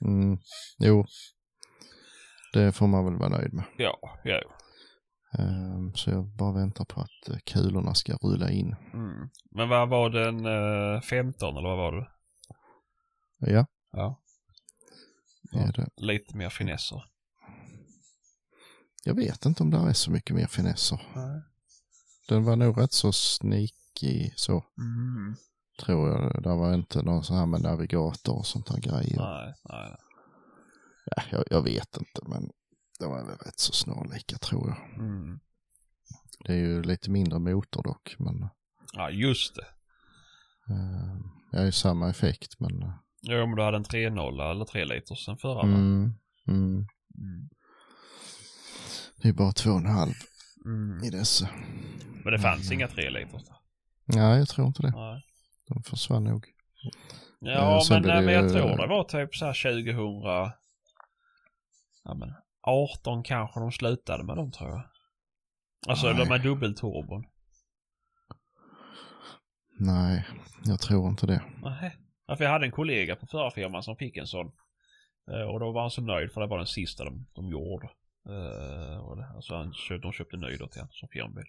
mm, 0.07 0.38
jo, 0.78 1.05
det 2.53 2.72
får 2.72 2.86
man 2.86 3.05
väl 3.05 3.16
vara 3.16 3.28
nöjd 3.28 3.53
med. 3.53 3.64
Ja, 3.78 3.98
ja. 4.24 4.40
Eh, 5.38 5.92
så 5.94 6.11
jag 6.11 6.24
bara 6.26 6.53
väntar 6.53 6.84
på 6.84 7.01
att 7.01 7.28
eh, 7.30 7.36
kulorna 7.46 7.94
ska 7.94 8.16
rulla 8.16 8.51
in. 8.51 8.76
Mm. 8.94 9.28
Men 9.51 9.68
vad 9.68 9.88
var 9.88 10.11
den 10.11 10.46
eh, 10.94 11.01
15 11.01 11.57
eller 11.57 11.68
vad 11.68 11.78
var 11.78 11.92
det? 11.92 12.09
Ja, 13.53 13.66
Ja. 13.92 14.20
är 15.53 15.72
det. 15.72 15.88
Lite 15.96 16.36
mer 16.36 16.48
finesser. 16.48 17.03
Jag 19.05 19.14
vet 19.14 19.44
inte 19.46 19.62
om 19.62 19.70
det 19.70 19.76
är 19.78 19.92
så 19.92 20.11
mycket 20.11 20.36
mer 20.36 20.46
finesser. 20.46 21.01
Den 22.28 22.44
var 22.44 22.57
nog 22.57 22.78
rätt 22.78 22.92
så 22.92 23.12
sneaky 23.12 24.30
så, 24.36 24.64
Mm. 24.78 25.34
tror 25.80 26.09
jag. 26.09 26.42
Det 26.42 26.48
var 26.48 26.74
inte 26.74 27.03
någon 27.03 27.24
sån 27.24 27.36
här 27.36 27.46
med 27.46 27.62
navigator 27.62 28.38
och 28.38 28.46
sånt 28.46 28.66
där 28.66 28.78
grejer. 28.80 29.16
Nej, 29.16 29.55
nej. 29.68 29.96
Ja, 31.16 31.22
jag, 31.30 31.44
jag 31.51 31.62
vet 31.62 31.96
inte, 31.96 32.20
men 32.28 32.51
det 32.98 33.07
var 33.07 33.24
väl 33.26 33.36
rätt 33.36 33.59
så 33.59 33.72
snarlika 33.72 34.38
tror 34.38 34.68
jag. 34.68 34.98
Mm. 34.98 35.40
Det 36.44 36.53
är 36.53 36.57
ju 36.57 36.82
lite 36.82 37.11
mindre 37.11 37.38
motor 37.38 37.82
dock, 37.82 38.14
men 38.18 38.48
Ja, 38.92 39.11
just 39.11 39.55
det. 39.57 39.66
eh, 40.74 41.16
det 41.53 41.59
är 41.59 41.64
ju 41.64 41.72
samma 41.72 42.11
effekt. 42.11 42.61
Men, 42.61 42.82
eh, 42.82 42.92
Jo, 43.22 43.46
men 43.46 43.57
du 43.57 43.62
hade 43.62 43.76
en 43.76 43.84
3.0 43.84 44.51
eller 44.51 44.64
3 44.64 44.84
liter 44.84 45.14
sen 45.14 45.36
förra 45.36 45.62
mm, 45.62 46.14
mm, 46.48 46.86
Mm. 47.18 47.48
Det 49.22 49.28
är 49.28 49.32
bara 49.32 49.52
två 49.52 49.70
och 49.70 49.76
en 49.78 49.86
halv 49.86 50.12
Mm. 50.64 51.04
i 51.04 51.10
dessa. 51.10 51.48
Men 52.24 52.32
det 52.32 52.38
fanns 52.38 52.72
inga 52.72 52.88
3 52.88 53.10
liter. 53.10 53.40
Nej, 54.04 54.38
jag 54.38 54.48
tror 54.48 54.66
inte 54.66 54.82
det. 54.82 54.90
Nej. 54.90 55.22
De 55.68 55.82
försvann 55.82 56.24
nog. 56.24 56.46
Ja, 57.40 57.50
Eh, 57.50 57.82
men, 57.90 58.02
nej, 58.02 58.16
det 58.20 58.22
men 58.26 58.34
jag 58.34 58.44
ju- 58.44 58.50
tror 58.50 58.76
det 58.76 58.86
var 58.86 59.04
typ 59.04 59.36
så 59.36 59.46
här 59.46 59.52
2000... 59.52 60.52
Ja, 62.04 62.14
men 62.14 62.34
18 62.62 63.22
kanske 63.22 63.60
de 63.60 63.72
slutade 63.72 64.24
med 64.24 64.36
dem 64.36 64.52
tror 64.52 64.70
jag. 64.70 64.82
Alltså 65.88 66.06
Nej. 66.06 66.16
de 66.16 66.28
med 66.28 66.42
dubbelturbon. 66.42 67.24
Nej, 69.78 70.26
jag 70.64 70.80
tror 70.80 71.08
inte 71.08 71.26
det. 71.26 71.42
Nej. 71.62 71.96
Ja, 72.26 72.36
för 72.36 72.44
jag 72.44 72.50
hade 72.50 72.66
en 72.66 72.72
kollega 72.72 73.16
på 73.16 73.26
förra 73.26 73.50
firman 73.50 73.82
som 73.82 73.96
fick 73.96 74.16
en 74.16 74.26
sån. 74.26 74.46
Eh, 75.32 75.42
Och 75.48 75.60
då 75.60 75.72
var 75.72 75.80
han 75.80 75.90
så 75.90 76.02
nöjd 76.02 76.32
för 76.32 76.40
det 76.40 76.46
var 76.46 76.56
den 76.58 76.66
sista 76.66 77.04
de, 77.04 77.26
de 77.34 77.48
gjorde. 77.50 77.90
Eh, 78.30 78.98
och 78.98 79.16
det, 79.16 79.26
alltså 79.34 79.54
han 79.54 79.72
köpte, 79.72 80.06
de 80.06 80.12
köpte 80.12 80.36
ny 80.36 80.56
då 80.56 80.68
till 80.68 80.80
han 80.80 80.88
som 80.90 81.08
firmabil. 81.08 81.44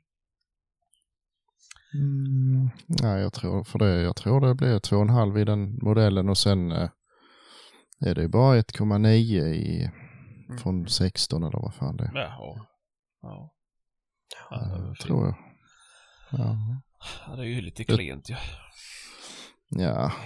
Mm, 1.94 2.70
nej, 2.88 3.22
jag 3.22 3.34
tror, 3.34 3.64
för 3.64 3.80
det, 3.80 4.02
jag 4.02 4.16
tror 4.16 4.42
det 4.42 4.56
blir 4.56 4.80
2,5 4.80 5.40
i 5.40 5.46
den 5.46 5.80
modellen 5.82 6.30
och 6.30 6.38
sen 6.38 6.72
eh, 6.72 6.90
är 8.00 8.16
det 8.16 8.28
bara 8.28 8.56
1,9 8.56 9.08
i 9.48 9.92
från 10.60 10.88
16 10.88 11.44
eller 11.44 11.60
vad 11.60 11.74
fan 11.74 11.98
det 11.98 12.04
är. 12.04 12.12
Jaha. 12.14 12.66
Ja. 13.22 13.54
Ja, 14.50 14.58
det, 14.58 14.82
var 14.82 14.96
tror 14.96 15.26
jag. 15.26 15.36
Ja. 16.32 16.58
ja, 17.28 17.36
det 17.36 17.42
är 17.42 17.46
ju 17.46 17.62
lite 17.62 17.84
klent 17.84 18.30
ju. 18.30 18.34
ja, 18.34 18.40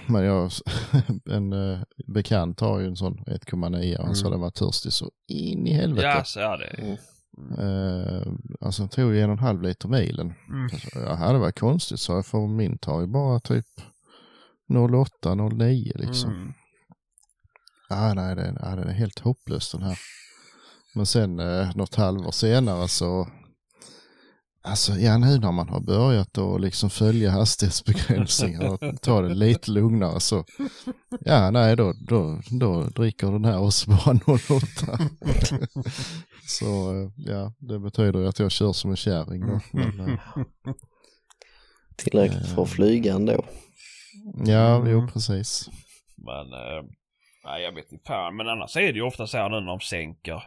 men 0.06 0.24
jag, 0.24 0.50
en 1.30 1.52
eh, 1.52 1.78
bekant 2.06 2.60
har 2.60 2.80
ju 2.80 2.86
en 2.86 2.96
sån 2.96 3.18
1,9 3.18 3.96
och 3.98 4.04
han 4.04 4.14
sa 4.16 4.26
Mm. 4.26 4.30
den 4.32 4.40
var 4.40 4.50
törstig 4.50 4.92
så 4.92 5.10
in 5.28 5.66
i 5.66 5.72
helvete. 5.72 6.06
Ja, 6.06 6.24
så 6.24 6.40
är 6.40 6.58
det. 6.58 6.66
Mm. 6.82 6.96
Eh, 7.58 8.22
alltså 8.60 8.82
den 8.82 8.88
tog 8.88 9.14
ju 9.14 9.20
en 9.20 9.30
och 9.30 9.36
en 9.36 9.44
halv 9.44 9.62
liter 9.62 9.88
milen. 9.88 10.34
Mm. 10.48 10.64
Alltså, 10.64 10.88
ja, 11.00 11.32
det 11.32 11.38
var 11.38 11.50
konstigt 11.50 12.00
så 12.00 12.12
jag 12.12 12.26
för 12.26 12.46
min 12.46 12.78
tar 12.78 13.00
ju 13.00 13.06
bara 13.06 13.40
typ 13.40 13.66
08, 15.22 15.34
09 15.34 15.92
liksom. 15.94 16.30
Mm. 16.34 16.52
Ja, 17.88 18.14
nej, 18.14 18.36
den, 18.36 18.58
ja, 18.60 18.68
den 18.76 18.88
är 18.88 18.92
helt 18.92 19.18
hopplös 19.18 19.72
den 19.72 19.82
här. 19.82 19.98
Men 20.94 21.06
sen 21.06 21.40
eh, 21.40 21.76
något 21.76 21.94
halvår 21.94 22.30
senare 22.30 22.88
så, 22.88 23.28
alltså 24.66 24.92
ja 24.92 25.18
nu 25.18 25.38
när 25.38 25.52
man 25.52 25.68
har 25.68 25.80
börjat 25.80 26.38
att 26.38 26.60
liksom 26.60 26.90
följa 26.90 27.30
hastighetsbegränsningar 27.30 28.68
och 28.72 29.02
ta 29.02 29.22
det 29.22 29.34
lite 29.34 29.70
lugnare 29.70 30.20
så, 30.20 30.44
ja 31.20 31.50
nej 31.50 31.76
då, 31.76 31.92
då, 32.08 32.40
då 32.50 32.82
dricker 32.82 33.32
den 33.32 33.44
här 33.44 33.60
också 33.60 33.90
bara 33.90 34.18
08. 34.24 34.98
så 36.46 36.66
eh, 36.94 37.10
ja, 37.16 37.52
det 37.58 37.78
betyder 37.78 38.20
ju 38.20 38.28
att 38.28 38.38
jag 38.38 38.50
kör 38.50 38.72
som 38.72 38.90
en 38.90 38.96
kärring 38.96 39.46
då. 39.46 39.60
Men, 39.72 40.00
eh, 40.00 40.18
Tillräckligt 41.96 42.46
för 42.46 42.62
att 42.62 42.70
flyga 42.70 43.14
ändå. 43.14 43.44
ja, 44.46 44.88
jo 44.88 45.08
precis. 45.12 45.70
Men, 46.16 46.52
eh, 46.52 46.84
nej 47.44 47.62
jag 47.62 47.74
vet 47.74 47.92
inte 47.92 48.04
fan. 48.06 48.36
Men 48.36 48.48
annars 48.48 48.76
är 48.76 48.92
det 48.92 48.98
ju 48.98 49.02
ofta 49.02 49.26
så 49.26 49.36
här 49.36 49.50
nu 49.50 49.60
när 49.60 49.66
de 49.66 49.80
sänker. 49.80 50.42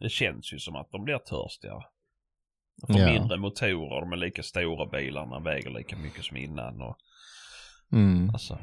Det 0.00 0.08
känns 0.08 0.52
ju 0.52 0.58
som 0.58 0.76
att 0.76 0.90
de 0.90 1.04
blir 1.04 1.18
törstigare. 1.18 1.82
De 2.76 2.92
får 2.92 3.00
Ja. 3.02 3.12
mindre 3.20 3.38
motorer, 3.38 4.00
de 4.00 4.12
är 4.12 4.16
lika 4.16 4.42
stora 4.42 4.86
bilarna, 4.90 5.40
väger 5.40 5.70
lika 5.70 5.96
mycket 5.96 6.24
som 6.24 6.36
innan 6.36 6.80
och 6.82 6.96
Mm. 7.92 8.30
alltså. 8.30 8.58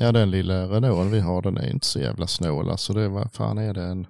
Ja, 0.00 0.12
den 0.12 0.30
lilla 0.30 0.66
Renaulten 0.68 1.10
vi 1.10 1.20
har 1.20 1.42
den 1.42 1.56
är 1.56 1.70
inte 1.70 1.86
så 1.86 2.00
jävla 2.00 2.26
snål. 2.26 2.70
Alltså 2.70 2.92
det 2.92 3.08
var, 3.08 3.28
fan 3.28 3.58
är 3.58 3.74
det 3.74 3.82
en, 3.84 4.06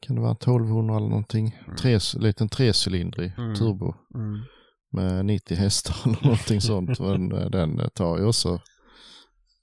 kan 0.00 0.16
det 0.16 0.22
vara 0.22 0.34
1200 0.34 0.96
eller 0.96 1.08
någonting? 1.08 1.58
Mm. 1.64 1.76
Tre, 1.76 1.98
liten 2.18 2.48
trecylindrig 2.48 3.32
Mm. 3.38 3.54
turbo 3.54 3.94
med 4.92 5.24
90 5.26 5.56
hästar 5.56 5.94
eller 6.04 6.22
någonting 6.22 6.60
sånt. 6.60 7.00
Men 7.00 7.32
eh, 7.32 7.50
den 7.50 7.90
tar 7.94 8.18
ju 8.18 8.24
också, 8.26 8.60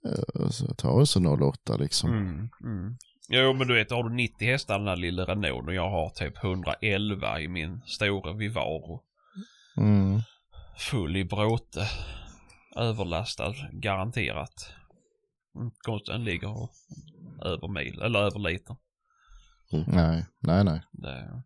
eh, 0.07 0.49
så 0.49 0.67
tar 0.73 0.89
också 1.01 1.19
08 1.19 1.77
liksom. 1.77 2.09
Mm. 2.63 2.97
Mm. 3.29 3.43
Jo 3.43 3.53
men 3.53 3.67
du 3.67 3.73
vet, 3.73 3.91
har 3.91 4.03
du 4.03 4.15
90 4.15 4.47
hästar 4.47 4.79
den 4.79 4.87
här 4.87 4.95
lilla 4.95 5.25
Renault 5.25 5.67
och 5.67 5.73
jag 5.73 5.89
har 5.89 6.09
typ 6.09 6.43
111 6.43 7.39
i 7.39 7.47
min 7.47 7.81
stora 7.85 8.33
Vivaro. 8.33 9.01
Mm. 9.77 10.21
Full 10.77 11.17
i 11.17 11.23
bråte. 11.25 11.87
Överlastad, 12.75 13.53
garanterat. 13.71 14.73
Mm, 15.55 15.71
konstigt, 15.85 16.13
den 16.13 16.23
ligger 16.23 16.69
över 17.45 17.67
mil, 17.67 18.01
eller 18.01 18.19
över 18.19 18.39
liter. 18.39 18.75
Nej, 19.87 20.25
nej, 20.39 20.63
nej. 20.63 20.81
Det, 20.91 21.43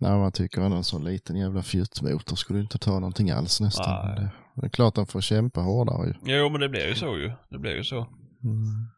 Nej, 0.00 0.18
man 0.18 0.32
tycker 0.32 0.60
att 0.60 0.72
en 0.72 0.84
sån 0.84 1.04
liten 1.04 1.36
jävla 1.36 1.62
fjuttmotor 1.62 2.36
skulle 2.36 2.60
inte 2.60 2.78
ta 2.78 2.90
någonting 2.90 3.30
alls 3.30 3.60
nästan. 3.60 4.06
Det, 4.06 4.30
det 4.54 4.66
är 4.66 4.70
klart 4.70 4.94
den 4.94 5.06
får 5.06 5.20
kämpa 5.20 5.60
hårdare 5.60 6.06
ju. 6.06 6.14
jo 6.38 6.48
men 6.48 6.60
det 6.60 6.68
blir 6.68 6.88
ju 6.88 6.94
så 6.94 7.18
ju. 7.18 7.32
Det 7.50 7.58
blir 7.58 7.74
ju 7.76 7.84
så. 7.84 7.98
Mm. 8.44 8.88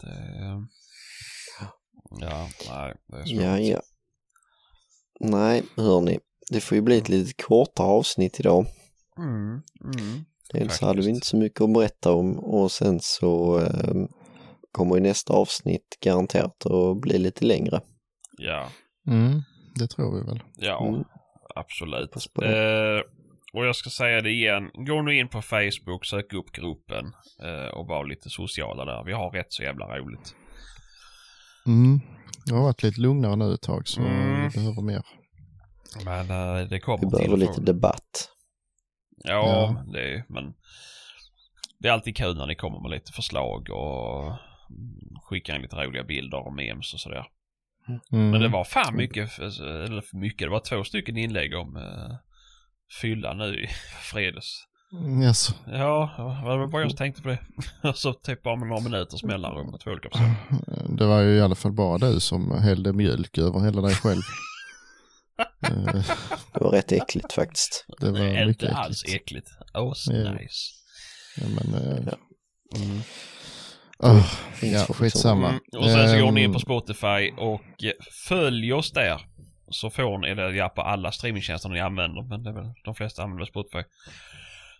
Det, 0.00 0.66
ja, 2.20 2.48
nej, 2.70 2.94
det 3.06 3.16
är 3.16 3.24
svårt. 3.24 3.42
Ja, 3.42 3.58
ja. 3.58 3.80
Nej, 5.20 5.62
hörni. 5.76 6.18
Det 6.50 6.60
får 6.60 6.76
ju 6.76 6.82
bli 6.82 6.98
ett 6.98 7.08
lite 7.08 7.42
kortare 7.42 7.86
avsnitt 7.86 8.40
idag. 8.40 8.66
Mm, 9.18 9.62
mm. 9.84 10.24
Dels 10.52 10.80
hade 10.80 11.02
vi 11.02 11.08
inte 11.10 11.26
så 11.26 11.36
mycket 11.36 11.60
att 11.60 11.72
berätta 11.72 12.12
om 12.12 12.38
och 12.38 12.72
sen 12.72 13.00
så 13.02 13.60
eh, 13.60 13.94
kommer 14.72 14.94
ju 14.94 15.00
nästa 15.02 15.32
avsnitt 15.32 15.98
garanterat 16.00 16.66
att 16.66 17.00
bli 17.00 17.18
lite 17.18 17.44
längre. 17.44 17.80
Ja, 18.38 18.68
Mm, 19.08 19.42
det 19.74 19.86
tror 19.88 20.18
vi 20.20 20.26
väl. 20.26 20.42
ja, 20.56 20.86
Mm. 20.88 21.04
absolut. 21.54 22.14
Eh, 22.42 23.02
och 23.56 23.66
jag 23.66 23.76
ska 23.76 23.90
säga 23.90 24.20
det 24.20 24.30
igen. 24.30 24.70
Gå 24.74 25.02
nu 25.02 25.14
in 25.18 25.28
på 25.28 25.42
Facebook, 25.42 26.04
sök 26.06 26.32
upp 26.32 26.52
gruppen 26.52 27.04
eh, 27.42 27.68
och 27.78 27.86
var 27.86 28.04
lite 28.04 28.30
sociala 28.30 28.84
där. 28.84 29.04
Vi 29.04 29.12
har 29.12 29.30
rätt 29.30 29.52
så 29.52 29.62
jävla 29.62 29.98
roligt. 29.98 30.34
Mm. 31.66 32.00
Det 32.46 32.54
har 32.54 32.62
varit 32.62 32.82
lite 32.82 33.00
lugnare 33.00 33.36
nu 33.36 33.54
ett 33.54 33.62
tag 33.62 33.88
så 33.88 34.00
Mm. 34.00 34.48
vi 34.48 34.54
behöver 34.54 34.82
mer. 34.82 35.02
Men 36.04 36.30
eh, 36.30 36.68
det 36.68 36.80
kommer 36.80 36.98
Vi 37.04 37.06
behöver 37.10 37.28
till 37.30 37.38
lite 37.40 37.52
frågor. 37.52 37.66
debatt. 37.66 38.28
Ja, 39.24 39.32
Ja. 39.32 39.84
det 39.92 40.14
är, 40.14 40.24
men 40.28 40.54
det 41.78 41.88
är 41.88 41.92
alltid 41.92 42.16
kul 42.16 42.36
när 42.36 42.46
ni 42.46 42.54
kommer 42.54 42.80
med 42.80 42.90
lite 42.90 43.12
förslag 43.12 43.70
och 43.70 44.24
mm, 44.24 44.36
skickar 45.22 45.56
in 45.56 45.62
lite 45.62 45.76
roliga 45.76 46.04
bilder 46.04 46.46
och 46.46 46.54
memes 46.54 46.94
och 46.94 47.00
sådär. 47.00 47.26
Mm. 48.12 48.30
Men 48.30 48.40
det 48.40 48.48
var 48.48 48.64
fan 48.64 48.96
mycket, 48.96 49.38
eller 49.38 50.00
för 50.00 50.16
mycket, 50.16 50.46
det 50.46 50.50
var 50.50 50.60
två 50.60 50.84
stycken 50.84 51.16
inlägg 51.16 51.54
om 51.56 51.76
uh, 51.76 52.14
fylla 53.00 53.32
nu 53.34 53.64
i 53.64 53.68
fredags. 54.12 54.62
Mm, 54.92 55.22
Jaså. 55.22 55.52
Ja, 55.66 56.10
det 56.16 56.22
var 56.58 56.66
bara 56.66 56.82
jag 56.82 56.90
som 56.90 56.96
tänkte 56.96 57.22
på 57.22 57.28
det. 57.28 57.38
så 57.94 58.12
typ 58.12 58.42
bara 58.42 58.56
med 58.56 58.68
några 58.68 58.82
minuters 58.82 59.22
mellanrum 59.22 59.70
med 59.70 59.80
två 59.80 59.90
olika 59.90 60.08
personer. 60.08 60.34
Det 60.96 61.06
var 61.06 61.20
ju 61.20 61.36
i 61.36 61.40
alla 61.40 61.54
fall 61.54 61.72
bara 61.72 61.98
du 61.98 62.20
som 62.20 62.58
hällde 62.62 62.92
mjölk 62.92 63.38
över 63.38 63.60
hela 63.60 63.80
dig 63.82 63.94
själv. 63.94 64.22
Det 66.52 66.60
var 66.64 66.70
rätt 66.70 66.92
äckligt 66.92 67.32
faktiskt. 67.32 67.86
det 68.00 68.10
var 68.10 68.18
är 68.20 68.46
mycket 68.46 68.62
inte 68.62 68.76
alls 68.76 69.04
äckligt. 69.04 69.22
äckligt. 69.22 69.48
Oh, 69.74 69.94
Ja. 70.06 70.32
nice. 70.32 70.72
Ja, 71.36 71.46
men, 71.48 71.74
eh, 71.74 71.98
Ja. 72.06 72.16
Mm. 72.78 73.00
åh, 73.98 74.26
Finns 74.54 74.72
ja, 74.74 74.84
folk 74.84 74.98
skitsamma. 74.98 75.48
Mm. 75.48 75.60
Och 75.78 75.84
sen 75.84 76.08
så 76.10 76.24
går 76.24 76.32
ni 76.32 76.42
in 76.42 76.52
på 76.52 76.56
Ehm, 76.58 76.60
Spotify 76.60 77.30
och 77.38 77.62
följ 78.28 78.72
oss 78.72 78.92
där. 78.92 79.20
Så 79.68 79.90
får 79.90 80.18
ni, 80.18 80.28
eller 80.28 80.50
ja 80.52 80.68
på 80.68 80.82
alla 80.82 81.12
streamingtjänster 81.12 81.68
ni 81.68 81.80
använder, 81.80 82.22
men 82.22 82.42
det 82.42 82.50
är 82.50 82.54
väl 82.54 82.72
de 82.84 82.94
flesta 82.94 83.22
använder 83.22 83.44
Spotify. 83.46 83.82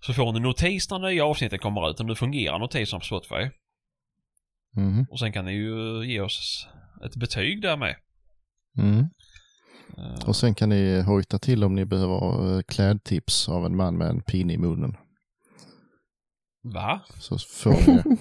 Så 0.01 0.13
får 0.15 0.33
ni 0.33 0.41
notis 0.41 0.91
när 0.91 0.99
nya 0.99 1.25
avsnittet 1.25 1.61
kommer 1.61 1.91
ut 1.91 2.01
och 2.01 2.07
nu 2.07 2.15
fungerar 2.15 2.59
notiserna 2.59 2.99
på 3.01 3.05
Spotify. 3.07 3.51
mhm, 4.77 5.07
Och 5.11 5.19
sen 5.19 5.33
kan 5.33 5.45
ni 5.45 5.53
ju 5.53 6.05
ge 6.05 6.21
oss 6.21 6.69
ett 7.05 7.17
betyg 7.17 7.63
där 7.63 7.77
med. 7.77 7.97
mm. 8.79 9.07
Och 10.27 10.37
sen 10.37 10.55
kan 10.55 10.69
ni 10.69 11.01
hojta 11.03 11.39
till 11.39 11.65
om 11.65 11.75
ni 11.75 11.85
behöver 11.85 12.57
eh, 12.57 12.63
klädtips 12.63 13.49
av 13.49 13.67
en 13.67 13.77
man 13.77 13.99
med 13.99 14.09
en 14.09 14.21
pinne 14.23 14.53
i 14.53 14.59
munnen. 14.59 14.97
Va? 16.63 17.01
Så 17.21 17.39
får 17.39 17.71
ni 17.71 18.17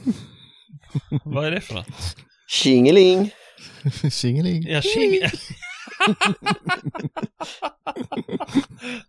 Vad 1.24 1.46
är 1.46 1.52
det 1.52 1.62
för 1.62 1.76
något? 1.76 2.16
Tjingeling! 2.48 3.30
Tjingeling. 4.12 4.64
Ja, 4.68 4.82
tjing... 4.82 5.22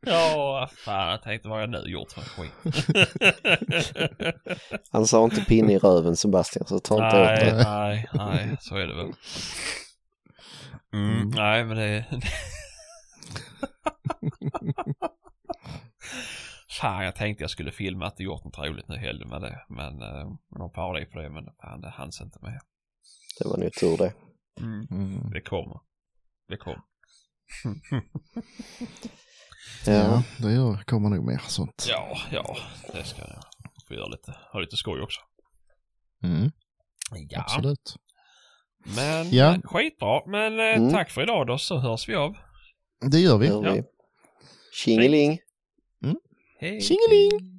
ja, 0.00 0.68
fan 0.84 1.10
jag 1.10 1.22
tänkte 1.22 1.48
vad 1.48 1.62
jag 1.62 1.70
nu 1.70 1.82
gjort 1.86 2.12
för 2.12 2.20
skit? 2.22 2.52
Han 4.92 5.06
sa 5.06 5.24
inte 5.24 5.40
pinne 5.44 5.72
i 5.72 5.78
röven 5.78 6.16
Sebastian, 6.16 6.66
så 6.66 6.78
ta 6.78 6.94
inte 6.94 7.06
åt 7.06 7.12
nej, 7.12 7.44
det. 7.44 7.62
nej, 7.64 8.08
nej, 8.14 8.56
så 8.60 8.76
är 8.76 8.86
det 8.86 8.94
väl. 8.94 9.12
Mm, 10.92 11.16
Mm. 11.16 11.28
Nej, 11.28 11.64
men 11.64 11.76
det... 11.76 12.04
fan, 16.80 17.04
jag 17.04 17.14
tänkte 17.14 17.42
jag 17.42 17.50
skulle 17.50 17.72
filma 17.72 18.06
att 18.06 18.16
det 18.16 18.24
gjort 18.24 18.44
något 18.44 18.58
roligt 18.58 18.88
nu 18.88 18.94
i 18.94 18.98
helgen 18.98 19.28
med 19.28 19.40
det. 19.42 19.64
Men 19.68 20.02
uh, 20.02 20.32
någon 20.58 20.72
parodi 20.72 21.06
på 21.06 21.18
det, 21.18 21.30
men 21.30 21.44
fan 21.62 21.80
det 21.80 21.90
hanns 21.90 22.20
inte 22.20 22.38
med. 22.42 22.60
Det 23.38 23.48
var 23.48 23.56
nog 23.56 23.72
tur 23.72 23.96
det. 23.96 24.12
Mm, 24.60 24.86
Mm. 24.90 25.30
det 25.30 25.40
kommer. 25.40 25.80
Det 26.48 26.56
kommer. 26.56 26.80
Ja, 29.86 29.92
Ja. 29.92 30.22
det 30.38 30.52
gör, 30.52 30.82
kommer 30.84 31.08
nog 31.08 31.24
mer 31.26 31.38
sånt. 31.48 31.86
Ja, 31.88 32.18
ja, 32.32 32.56
det 32.92 33.04
ska 33.04 33.20
jag 33.22 33.42
få 33.88 33.94
göra 33.94 34.06
lite, 34.06 34.34
ha 34.52 34.60
lite 34.60 34.76
skoj 34.76 35.00
också. 35.02 35.20
Mm, 36.22 36.50
Ja, 37.28 37.40
absolut. 37.40 37.96
men 38.96 39.30
Ja. 39.30 39.56
skitbra. 39.64 40.20
Men 40.26 40.60
eh, 40.60 40.76
Mm. 40.76 40.90
tack 40.92 41.10
för 41.10 41.22
idag 41.22 41.46
då 41.46 41.58
så 41.58 41.78
hörs 41.78 42.08
vi 42.08 42.14
av. 42.14 42.36
Det 43.00 43.18
gör 43.18 43.38
vi. 43.38 43.46
Gör 43.46 43.60
vi. 43.72 43.78
Ja. 43.78 43.84
Tjingeling! 44.72 45.38
Hej. 46.60 46.80
Tjingeling! 46.80 47.55